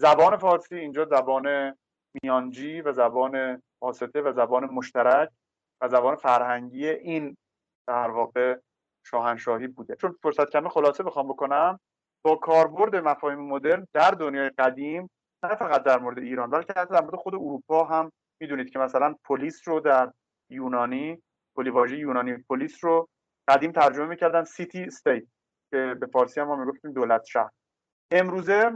زبان 0.00 0.36
فارسی 0.36 0.76
اینجا 0.76 1.04
زبان 1.04 1.76
میانجی 2.22 2.80
و 2.80 2.92
زبان 2.92 3.62
واسطه 3.82 4.20
و 4.22 4.32
زبان 4.32 4.64
مشترک 4.64 5.30
و 5.80 5.88
زبان 5.88 6.16
فرهنگی 6.16 6.88
این 6.88 7.36
در 7.88 8.10
واقع 8.10 8.58
شاهنشاهی 9.06 9.66
بوده. 9.66 9.96
چون 9.96 10.16
فرصت 10.22 10.50
کمه 10.50 10.68
خلاصه 10.68 11.02
بخوام 11.02 11.28
بکنم 11.28 11.80
با 12.24 12.36
کاربرد 12.36 12.96
مفاهیم 12.96 13.40
مدرن 13.40 13.86
در 13.92 14.10
دنیای 14.10 14.50
قدیم 14.58 15.10
نه 15.44 15.54
فقط 15.54 15.82
در 15.82 15.98
مورد 15.98 16.18
ایران 16.18 16.50
بلکه 16.50 16.72
در 16.72 17.00
مورد 17.00 17.16
خود 17.16 17.34
اروپا 17.34 17.84
هم 17.84 18.12
می‌دونید 18.40 18.70
که 18.70 18.78
مثلا 18.78 19.14
پلیس 19.24 19.68
رو 19.68 19.80
در 19.80 20.12
یونانی 20.50 21.22
پلیواژه 21.56 21.96
یونانی 21.96 22.36
پلیس 22.36 22.84
رو 22.84 23.08
قدیم 23.48 23.72
ترجمه 23.72 24.06
می‌کردن 24.06 24.44
city 24.44 24.82
state 24.82 25.24
که 25.70 25.96
به 26.00 26.06
فارسی 26.06 26.40
هم 26.40 26.46
ما 26.46 26.56
می‌گفتیم 26.56 26.92
دولت 26.92 27.24
شهر. 27.24 27.50
امروزه 28.10 28.70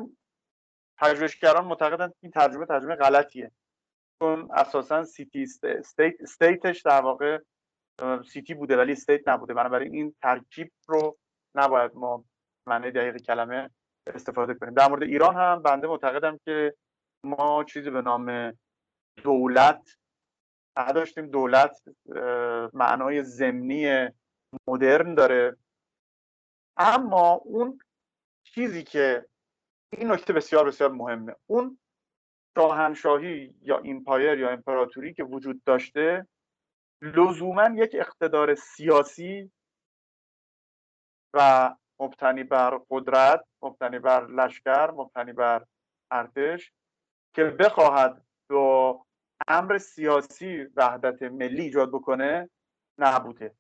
پژوهشگران 0.99 1.65
معتقدند 1.65 2.15
این 2.23 2.33
ترجمه 2.33 2.67
ترجمه 2.67 2.97
غلطیه. 2.97 3.51
چون 4.23 4.49
اساسا 4.53 5.05
city 5.05 5.43
state 5.63 6.15
state 6.21 6.65
ش 6.65 6.83
در 6.83 7.01
واقع 7.01 7.39
city 8.33 8.55
بوده 8.55 8.77
ولی 8.77 8.93
state 8.93 9.29
نبوده. 9.29 9.55
بنابراین 9.55 9.95
این 9.95 10.15
ترکیب 10.23 10.73
رو 10.89 11.19
نباید 11.55 11.95
به 11.95 12.25
معنی 12.67 12.91
دقیق 12.91 13.17
کلمه 13.17 13.71
استفاده 14.07 14.55
کنیم. 14.55 14.75
در 14.75 14.89
مورد 14.89 15.03
ایران 15.03 15.35
هم 15.35 15.63
بنده 15.63 15.87
معتقدم 15.87 16.39
که 16.45 16.75
ما 17.25 17.65
چیزی 17.65 17.91
به 17.91 18.03
نام 18.03 18.53
دولت 19.23 19.97
نداشتیم. 20.77 21.27
دولت 21.27 21.83
معنای 22.73 23.23
زمینی 23.25 24.09
مدرن 24.69 25.15
داره. 25.15 25.57
اما 26.77 27.33
اون 27.33 27.79
چیزی 28.45 28.85
که 28.85 29.27
این 29.93 30.11
نکته 30.13 30.33
بسیار 30.33 30.67
بسیار 30.67 30.91
مهمه. 30.91 31.37
اون 31.47 31.79
شاهنشاهی 32.59 33.55
یا 33.63 33.79
ایمپایر 33.79 34.39
یا 34.39 34.51
امپراتوری 34.51 35.15
که 35.15 35.25
وجود 35.25 35.65
داشته 35.65 36.27
لزوما 37.03 37.71
یک 37.75 37.97
اقتدار 37.99 38.55
سیاسی 38.55 39.51
و 41.35 41.71
مبتنی 42.01 42.45
بر 42.45 42.81
قدرت 42.91 43.45
مبتنی 43.63 43.99
بر 43.99 44.27
لشکر 44.27 44.91
مبتنی 44.91 45.33
بر 45.33 45.65
ارتش 46.11 46.73
که 47.35 47.45
بخواهد 47.45 48.25
با 48.51 49.07
امر 49.51 49.79
سیاسی 49.79 50.67
وحدت 50.77 51.23
ملی 51.23 51.63
ایجاد 51.63 51.89
بکنه 51.89 52.51
نبوده. 52.99 53.55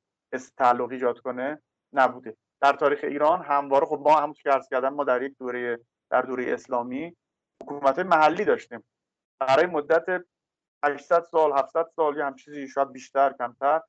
تعلق 0.56 0.90
ایجاد 0.90 1.20
کنه 1.20 1.62
نبوده. 1.92 2.36
در 2.60 2.72
تاریخ 2.72 3.00
ایران 3.02 3.42
همواره 3.42 3.86
خب 3.86 4.00
ما 4.04 4.20
هم 4.20 4.32
که 4.32 4.50
کردم 4.70 4.94
ما 4.94 5.04
در 5.04 5.22
یک 5.22 5.38
دوره 5.38 5.80
در 6.10 6.22
دوره 6.22 6.52
اسلامی 6.52 7.16
حکومت 7.62 7.98
محلی 7.98 8.44
داشتیم. 8.44 8.84
برای 9.40 9.66
مدت 9.66 10.24
800 10.84 11.22
سال 11.22 11.52
700 11.52 11.86
سال 11.96 12.16
یا 12.16 12.26
هم 12.26 12.34
چیزی 12.34 12.68
شاید 12.68 12.92
بیشتر 12.92 13.32
کمتر 13.38 13.80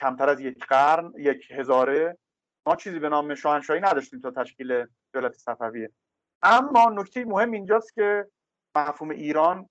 کمتر 0.00 0.28
از 0.28 0.40
یک 0.40 0.66
قرن 0.66 1.12
یک 1.18 1.50
هزاره. 1.50 2.18
ما 2.66 2.76
چیزی 2.76 2.98
به 2.98 3.08
نام 3.08 3.34
شاهنشاهی 3.34 3.80
نداشتیم 3.80 4.20
تا 4.20 4.30
تشکیل 4.30 4.86
دولت 5.12 5.34
صفویه. 5.34 5.90
اما 6.42 6.90
نکته 6.90 7.24
مهم 7.24 7.50
اینجاست 7.50 7.94
که 7.94 8.26
مفهوم 8.76 9.10
ایران 9.10 9.68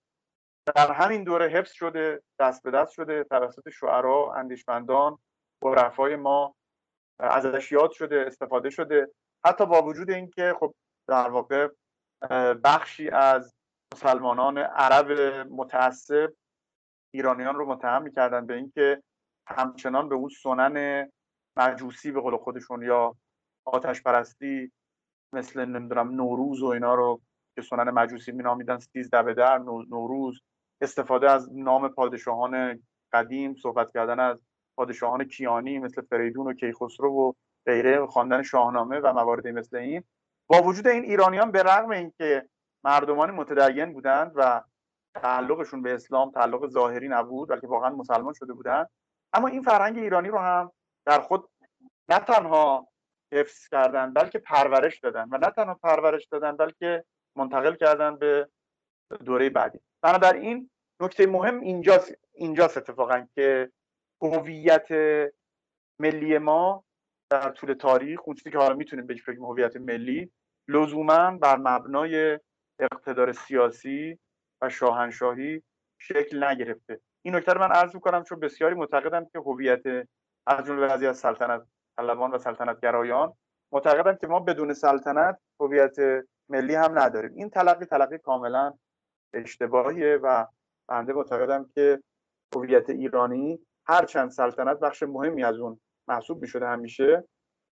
در 0.76 0.92
همین 0.92 1.24
دوره 1.24 1.48
حفظ 1.48 1.72
شده 1.72 2.22
دست 2.40 2.64
به 2.64 2.72
دست 2.72 2.92
شده 2.92 3.24
توسط 3.24 3.70
شعرا 3.70 4.34
اندیشمندان 4.34 5.18
عرفای 5.64 6.16
ما 6.16 6.56
ازش 7.20 7.72
یاد 7.72 7.92
شده 7.92 8.24
استفاده 8.28 8.70
شده. 8.70 9.12
حتی 9.46 9.66
با 9.66 9.82
وجود 9.82 10.12
اینکه 10.12 10.56
خب 10.60 10.76
در 11.08 11.30
واقع 11.30 11.68
بخشی 12.64 13.10
از 13.10 13.54
مسلمانان 13.94 14.58
عرب 14.58 15.12
متعصب 15.52 16.34
ایرانیان 17.14 17.56
رو 17.56 17.66
متهم 17.66 18.02
می‌کردن 18.02 18.46
به 18.46 18.54
اینکه 18.56 19.04
همچنان 19.48 20.10
به 20.10 20.16
اون 20.16 20.30
سنن 20.30 21.10
مجوسی 21.58 22.12
به 22.12 22.22
قول 22.22 22.38
خودشون 22.38 22.82
یا 22.82 23.16
آتش 23.66 24.04
پرستی 24.04 24.72
مثل 25.34 25.66
نمی‌دونم 25.66 26.10
نوروز 26.10 26.62
و 26.62 26.66
اینا 26.66 26.96
رو 26.96 27.22
که 27.56 27.62
سنن 27.62 27.90
مجوسی 27.90 28.32
مینامیدن 28.32 28.78
سیزده 28.78 29.24
به 29.24 29.34
در 29.34 29.58
نوروز 29.58 30.42
استفاده 30.82 31.32
از 31.32 31.50
نام 31.54 31.88
پادشاهان 31.88 32.84
قدیم 33.14 33.56
صحبت 33.56 33.92
کردن 33.92 34.20
از 34.20 34.44
پادشاهان 34.78 35.24
کیانی 35.24 35.80
مثل 35.80 36.02
فریدون 36.02 36.48
و 36.48 36.54
کیخسرو 36.54 37.12
و 37.12 37.34
غیره 37.66 38.06
خواندن 38.06 38.44
شاهنامه 38.44 39.00
و 39.00 39.14
مواردی 39.14 39.52
مثل 39.52 39.78
این. 39.78 40.04
با 40.48 40.62
وجود 40.62 40.88
این 40.88 41.04
ایرانیان 41.04 41.52
به 41.52 41.64
رغم 41.64 41.90
اینکه 41.90 42.50
مردمان 42.84 43.32
متدین 43.32 43.94
بودند 43.94 44.32
و 44.36 44.64
تعلقشون 45.16 45.82
به 45.82 45.94
اسلام 45.94 46.32
تعلق 46.32 46.68
ظاهری 46.68 47.08
نبود 47.08 47.50
بلکه 47.50 47.68
واقعا 47.68 47.90
مسلمان 47.90 48.34
شده 48.34 48.54
بودند 48.54 48.90
اما 49.34 49.48
این 49.48 49.62
فرهنگ 49.62 49.98
ایرانی 49.98 50.30
رو 50.30 50.38
هم 50.38 50.72
در 51.06 51.20
خود 51.20 51.50
نه 52.10 52.20
تنها 52.20 52.88
حفظ 53.34 53.68
کردن 53.68 54.14
بلکه 54.14 54.40
پرورش 54.40 55.00
دادن. 55.00 55.30
و 55.32 55.38
نه 55.38 55.52
تنها 55.52 55.74
پرورش 55.74 56.26
دادن 56.26 56.58
بلکه 56.58 57.06
منتقل 57.36 57.76
کردن 57.76 58.16
به 58.16 58.50
دوره 59.26 59.50
بعدی. 59.50 59.80
بنابراین 60.02 60.70
نکته 61.02 61.28
مهم 61.28 61.60
اینجاست 61.60 62.14
اینجاست 62.34 62.78
اتفاقا 62.78 63.28
که 63.36 63.72
هویت 64.22 64.88
ملی 66.00 66.38
ما 66.38 66.84
در 67.32 67.52
طول 67.52 67.74
تاریخ 67.74 68.20
اون 68.26 68.36
چیزی 68.36 68.52
که 68.52 68.58
حالا 68.58 68.76
می‌تونیم 68.76 69.08
بگیم 69.08 69.46
هویت 69.46 69.76
ملی 69.76 70.32
لزوما 70.68 71.32
بر 71.32 71.58
مبنای 71.58 72.40
اقتدار 72.80 73.32
سیاسی 73.32 74.20
و 74.62 74.70
شاهنشاهی 74.70 75.64
شکل 76.02 76.44
نگرفته. 76.44 77.00
این 77.26 77.36
نکته 77.36 77.54
رو 77.54 77.60
من 77.60 77.72
عرض 77.72 77.96
می‌کنم 77.96 78.24
چون 78.24 78.40
بسیاری 78.40 78.76
معتقدم 78.76 79.26
که 79.26 79.40
هویت 79.40 79.84
از 80.48 80.66
جمله 80.66 80.88
بعضی 80.88 81.08
از 81.08 81.18
سلطنت 81.18 81.62
طلبان 81.98 82.32
و 82.32 82.38
سلطنت 82.38 82.80
گرایان 82.80 83.34
معتقدم 83.72 84.16
که 84.16 84.28
ما 84.28 84.40
بدون 84.40 84.74
سلطنت 84.74 85.40
هویت 85.60 85.96
ملی 86.50 86.76
هم 86.76 87.00
نداریم. 87.00 87.32
این 87.36 87.50
تلقی 87.50 87.86
تلقی 87.86 88.18
کاملا 88.18 88.74
اشتباهیه 89.34 90.20
و 90.24 90.46
بنده 90.88 91.14
معتقدم 91.14 91.70
که 91.76 92.04
هویت 92.56 92.90
ایرانی 92.90 93.60
هرچند 93.86 94.30
سلطنت 94.30 94.80
بخش 94.80 95.04
مهمی 95.04 95.44
از 95.44 95.60
اون 95.60 95.80
محسوب 96.08 96.42
می‌شده 96.42 96.68
همیشه 96.68 97.28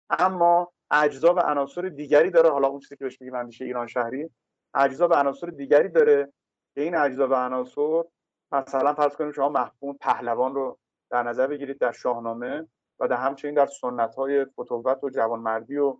اما 0.09 0.71
اجزا 0.91 1.33
و 1.33 1.39
عناصر 1.39 1.81
دیگری 1.81 2.31
داره. 2.31 2.49
حالا 2.49 2.67
اون 2.67 2.79
چیزی 2.79 2.95
که 2.95 3.03
بهش 3.03 3.21
میگیم 3.21 3.35
اندیشه 3.35 3.65
ایران 3.65 3.87
شهری 3.87 4.29
اجزا 4.73 5.07
و 5.07 5.13
عناصر 5.13 5.47
دیگری 5.47 5.89
داره 5.89 6.33
که 6.75 6.81
این 6.81 6.95
اجزا 6.95 7.27
و 7.27 7.33
عناصر 7.33 8.03
مثلا 8.51 8.93
فرض 8.93 9.15
کنیم 9.15 9.31
شما 9.31 9.49
محکوم 9.49 9.97
پهلوان 10.01 10.55
رو 10.55 10.79
در 11.09 11.23
نظر 11.23 11.47
بگیرید 11.47 11.77
در 11.77 11.91
شاهنامه 11.91 12.67
و 12.99 13.07
در 13.07 13.17
همچنین 13.17 13.53
در 13.53 13.65
سنت 13.65 14.15
های 14.15 14.45
فتوت 14.45 15.03
و 15.03 15.09
جوانمردی 15.09 15.77
و 15.77 15.97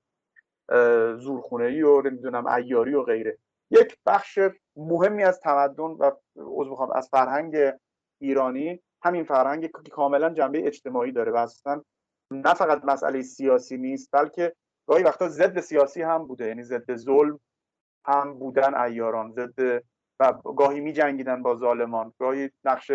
زورخونهی 1.17 1.81
و 1.81 2.01
نمی‌دونم 2.01 2.47
ایاری 2.47 2.93
و 2.93 3.03
غیره. 3.03 3.37
یک 3.71 3.97
بخش 4.05 4.39
مهمی 4.75 5.23
از 5.23 5.39
تمدن 5.39 5.83
و 5.83 6.11
عضو 6.37 6.91
از 6.95 7.09
فرهنگ 7.09 7.73
ایرانی 8.21 8.81
همین 9.03 9.23
فرهنگ 9.23 9.71
که 9.85 9.91
کاملا 9.91 10.29
جنبه 10.29 10.67
اجتماعی 10.67 11.11
داره 11.11 11.31
و 11.31 11.35
اصلا 11.35 11.81
نه 12.31 12.53
فقط 12.53 12.85
مسئله 12.85 13.21
سیاسی 13.21 13.77
نیست 13.77 14.09
بلکه 14.11 14.53
گاهی 14.87 15.03
وقتا 15.03 15.29
ضد 15.29 15.59
سیاسی 15.59 16.01
هم 16.01 16.27
بوده. 16.27 16.47
یعنی 16.47 16.63
ضد 16.63 16.95
ظلم 16.95 17.39
هم 18.05 18.33
بودن 18.33 18.75
ایاران 18.75 19.31
ضد 19.31 19.83
و 20.19 20.33
گاهی 20.33 20.79
می 20.79 20.93
جنگیدن 20.93 21.43
با 21.43 21.55
ظالمان. 21.55 22.13
گاهی 22.19 22.49
نقش 22.63 22.89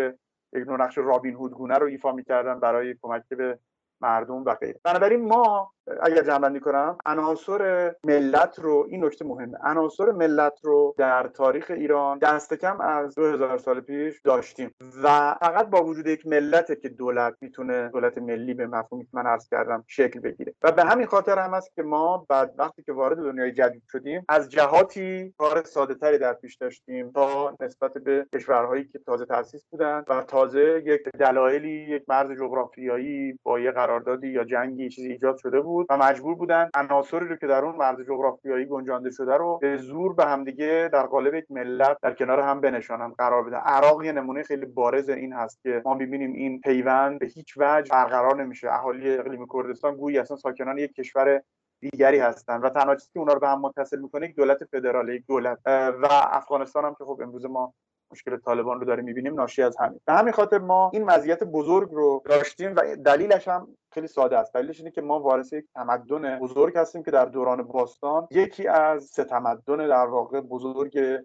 یک 0.53 0.67
نقش 0.67 0.97
رابین 0.97 1.33
هود 1.33 1.51
گونه 1.51 1.77
رو 1.77 1.87
ایفا 1.87 2.11
می‌کردن 2.11 2.59
برای 2.59 2.95
کمک 3.01 3.27
به 3.29 3.59
مردم 4.01 4.43
و 4.43 4.55
غیره. 4.55 4.79
بنابراین 4.83 5.27
ما 5.27 5.73
اگر 6.01 6.23
جنبندی 6.23 6.59
کنم 6.59 6.97
عناصر 7.05 7.93
ملت 8.03 8.59
رو 8.59 8.87
این 8.89 9.05
نکته 9.05 9.25
مهمه 9.25 9.57
عناصر 9.63 10.11
ملت 10.11 10.59
رو 10.63 10.95
در 10.97 11.27
تاریخ 11.27 11.71
ایران 11.75 12.17
دست 12.17 12.53
کم 12.53 12.81
از 12.81 13.15
2000 13.15 13.57
سال 13.57 13.81
پیش 13.81 14.21
داشتیم 14.21 14.71
و 15.03 15.35
فقط 15.39 15.69
با 15.69 15.83
وجود 15.83 16.07
یک 16.07 16.27
ملت 16.27 16.81
که 16.81 16.89
دولت 16.89 17.33
می‌تونه 17.41 17.89
دولت 17.89 18.17
ملی 18.17 18.53
به 18.53 18.67
مفهومی 18.67 19.03
که 19.03 19.09
من 19.13 19.25
عرض 19.25 19.49
کردم 19.49 19.83
شکل 19.87 20.19
بگیره. 20.19 20.53
و 20.61 20.71
به 20.71 20.83
همین 20.83 21.05
خاطر 21.05 21.39
هم 21.39 21.53
است 21.53 21.75
که 21.75 21.83
ما 21.83 22.25
بعد 22.29 22.53
وقتی 22.57 22.83
که 22.83 22.93
وارد 22.93 23.17
دنیای 23.17 23.51
جدید 23.51 23.83
شدیم 23.91 24.25
از 24.29 24.49
جهاتی 24.49 25.33
کار 25.37 25.63
ساده 25.63 26.17
در 26.17 26.33
پیش 26.33 26.55
داشتیم 26.55 27.11
تا 27.11 27.55
نسبت 27.59 27.93
به 27.93 28.25
کشورهایی 28.33 28.83
که 28.85 28.99
تازه 28.99 29.25
تاسیس 29.25 29.65
بودن 29.71 30.03
و 30.07 30.21
تازه 30.21 30.83
یک 30.85 31.03
دلایلی 31.19 31.69
یک 31.69 32.03
مرز 32.07 32.37
جغرافیایی 32.39 33.39
با 33.43 33.59
یه 33.59 33.71
قراردادی 33.71 34.27
یا 34.27 34.43
جنگی 34.43 34.89
چیزی 34.89 35.11
ایجاد 35.11 35.37
شده 35.37 35.61
بود. 35.61 35.72
بود 35.73 35.87
و 35.89 35.97
مجبور 35.97 36.35
بودن 36.35 36.69
عناصری 36.73 37.27
رو 37.27 37.35
که 37.35 37.47
در 37.47 37.65
اون 37.65 37.75
مرز 37.75 38.01
جغرافیایی 38.01 38.65
گنجانده 38.65 39.11
شده 39.11 39.37
رو 39.37 39.59
به 39.61 39.77
زور 39.77 40.13
به 40.13 40.25
همدیگه 40.25 40.89
در 40.93 41.05
قالب 41.05 41.33
یک 41.33 41.45
ملت 41.49 41.97
در 42.01 42.13
کنار 42.13 42.39
هم 42.39 42.61
بنشانن 42.61 43.09
قرار 43.09 43.43
بدن. 43.43 43.57
عراق 43.57 44.03
یه 44.03 44.11
نمونه 44.11 44.43
خیلی 44.43 44.65
بارز 44.65 45.09
این 45.09 45.33
هست 45.33 45.61
که 45.63 45.81
ما 45.85 45.95
ببینیم 45.95 46.33
این 46.33 46.61
پیوند 46.61 47.19
به 47.19 47.25
هیچ 47.25 47.53
وجه 47.57 47.91
برقرار 47.91 48.43
نمیشه. 48.43 48.73
اهالی 48.73 49.17
اقلیم 49.17 49.47
کردستان 49.53 49.95
گویی 49.95 50.17
اصلا 50.17 50.37
ساکنان 50.37 50.77
یک 50.77 50.93
کشور 50.93 51.41
دیگری 51.89 52.19
هستند 52.19 52.63
و 52.63 52.69
تنها 52.69 52.95
چیزی 52.95 53.09
که 53.13 53.19
اونا 53.19 53.33
رو 53.33 53.39
به 53.39 53.47
هم 53.47 53.61
متصل 53.61 53.99
می‌کنه 53.99 54.29
یک 54.29 54.35
دولت 54.35 54.63
فدرال 54.63 55.09
یک 55.09 55.23
دولت. 55.27 55.59
و 55.65 56.07
افغانستان 56.11 56.85
هم 56.85 56.95
که 56.95 57.03
خب 57.03 57.19
امروز 57.23 57.45
ما 57.45 57.73
مشکل 58.11 58.37
طالبان 58.37 58.79
رو 58.79 58.85
داریم 58.85 59.05
می‌بینیم 59.05 59.33
ناشی 59.33 59.63
از 59.63 59.77
همین. 59.77 59.99
به 60.05 60.13
همین 60.13 60.33
خاطر 60.33 60.57
ما 60.57 60.91
این 60.93 61.03
مزیت 61.03 61.43
بزرگ 61.43 61.89
رو 61.91 62.23
داشتیم 62.25 62.75
و 62.75 62.95
دلیلش 63.05 63.47
هم 63.47 63.67
خیلی 63.91 64.07
ساده 64.07 64.37
است. 64.37 64.53
دلیلش 64.53 64.79
اینه 64.79 64.91
که 64.91 65.01
ما 65.01 65.19
وارث 65.19 65.53
یک 65.53 65.65
تمدن 65.75 66.39
بزرگ 66.39 66.77
هستیم 66.77 67.03
که 67.03 67.11
در 67.11 67.25
دوران 67.25 67.63
باستان 67.63 68.27
یکی 68.31 68.67
از 68.67 69.03
سه 69.03 69.23
تمدن 69.23 69.87
در 69.87 70.05
واقع 70.05 70.41
بزرگ 70.41 71.23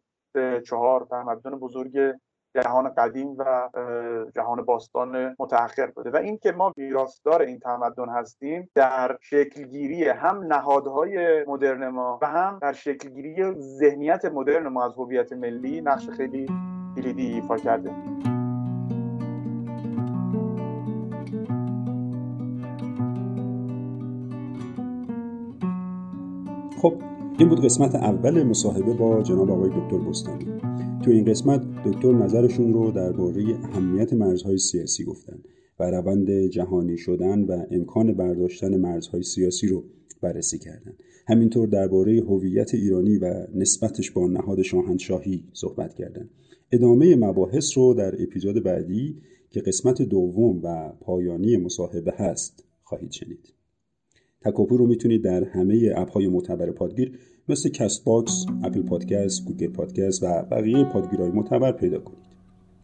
چهار 0.66 1.06
تمدن 1.10 1.50
بزرگ 1.50 2.14
جهان 2.54 2.88
قدیم 2.88 3.36
و 3.38 3.68
جهان 4.34 4.64
باستان 4.64 5.36
متأخر 5.38 5.86
بوده. 5.86 6.10
و 6.10 6.16
این 6.16 6.38
که 6.38 6.52
ما 6.52 6.72
ویراستار 6.76 7.42
این 7.42 7.58
تمدن 7.58 8.08
هستیم 8.08 8.70
در 8.74 9.18
شکلگیری 9.20 10.08
هم 10.08 10.44
نهادهای 10.44 11.44
مدرن 11.44 11.88
ما 11.88 12.18
و 12.22 12.26
هم 12.26 12.58
در 12.62 12.72
شکلگیری 12.72 13.54
ذهنیت 13.60 14.24
مدرن 14.24 14.68
ما 14.68 14.84
از 14.84 14.92
هویت 14.94 15.32
ملی 15.32 15.80
نقش 15.80 16.08
خیلی 16.08 16.46
کلیدی 16.96 17.26
ایفا 17.26 17.56
کرده. 17.56 17.90
خب 26.82 26.94
این 27.38 27.48
بود 27.48 27.64
قسمت 27.64 27.94
اول 27.94 28.42
مصاحبه 28.42 28.92
با 28.92 29.22
جناب 29.22 29.50
آقای 29.50 29.70
دکتر 29.70 29.98
بستانی. 29.98 30.46
تو 31.04 31.10
این 31.10 31.24
قسمت 31.24 31.62
دکتر 31.84 32.12
نظرشون 32.12 32.72
رو 32.72 32.90
درباره 32.90 33.42
اهمیت 33.62 34.12
مرزهای 34.12 34.58
سیاسی 34.58 35.04
گفتن 35.04 35.38
و 35.78 35.90
روند 35.90 36.30
جهانی 36.30 36.96
شدن 36.96 37.42
و 37.42 37.66
امکان 37.70 38.12
برداشتن 38.12 38.76
مرزهای 38.76 39.22
سیاسی 39.22 39.68
رو 39.68 39.84
بررسی 40.20 40.58
کردن. 40.58 40.92
همینطور 41.28 41.68
درباره 41.68 42.20
هویت 42.20 42.74
ایرانی 42.74 43.18
و 43.18 43.46
نسبتش 43.54 44.10
با 44.10 44.26
نهاد 44.26 44.62
شاهنشاهی 44.62 45.44
صحبت 45.52 45.94
کردن. 45.94 46.28
ادامه 46.72 47.16
مباحث 47.16 47.78
رو 47.78 47.94
در 47.94 48.22
اپیزود 48.22 48.62
بعدی 48.62 49.16
که 49.50 49.60
قسمت 49.60 50.02
دوم 50.02 50.60
و 50.62 50.92
پایانی 51.00 51.56
مصاحبه 51.56 52.12
هست 52.16 52.64
خواهید 52.82 53.10
شنید. 53.10 53.54
تکاپو 54.40 54.76
رو 54.76 54.86
می‌تونید 54.86 55.22
در 55.22 55.44
همه 55.44 55.92
اپهای 55.96 56.28
معتبر 56.28 56.70
پادگیر 56.70 57.18
مثل 57.48 57.68
Castbox، 57.68 58.46
Apple 58.62 58.82
Podcast، 58.82 59.44
Google 59.44 59.68
Podcast 59.68 60.22
و 60.22 60.42
بقیه 60.50 60.84
پادگیرهای 60.84 61.30
معتبر 61.30 61.72
پیدا 61.72 61.98
کنید. 61.98 62.28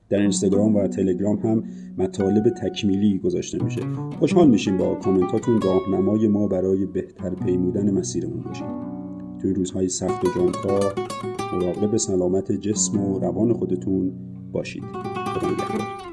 در 0.08 0.18
اینستاگرام 0.18 0.76
و 0.76 0.88
تلگرام 0.88 1.36
هم 1.36 1.64
مطالب 1.98 2.50
تکمیلی 2.50 3.18
گذاشته 3.18 3.64
میشه. 3.64 3.80
خوشحال 4.18 4.50
میشیم 4.50 4.76
با 4.76 4.94
کامنتاتون 4.94 5.60
راهنمای 5.60 6.28
ما 6.28 6.48
برای 6.48 6.86
بهتر 6.86 7.30
پیمودن 7.30 7.90
مسیرمون 7.90 8.42
باشید. 8.42 8.66
توی 9.42 9.52
روزهای 9.52 9.88
سخت 9.88 10.24
و 10.24 10.28
جانکار 10.36 10.94
مراقب 11.52 11.96
سلامت 11.96 12.52
جسم 12.52 13.00
و 13.00 13.18
روان 13.18 13.52
خودتون 13.52 14.12
باشید. 14.52 14.84
خدا 15.34 16.03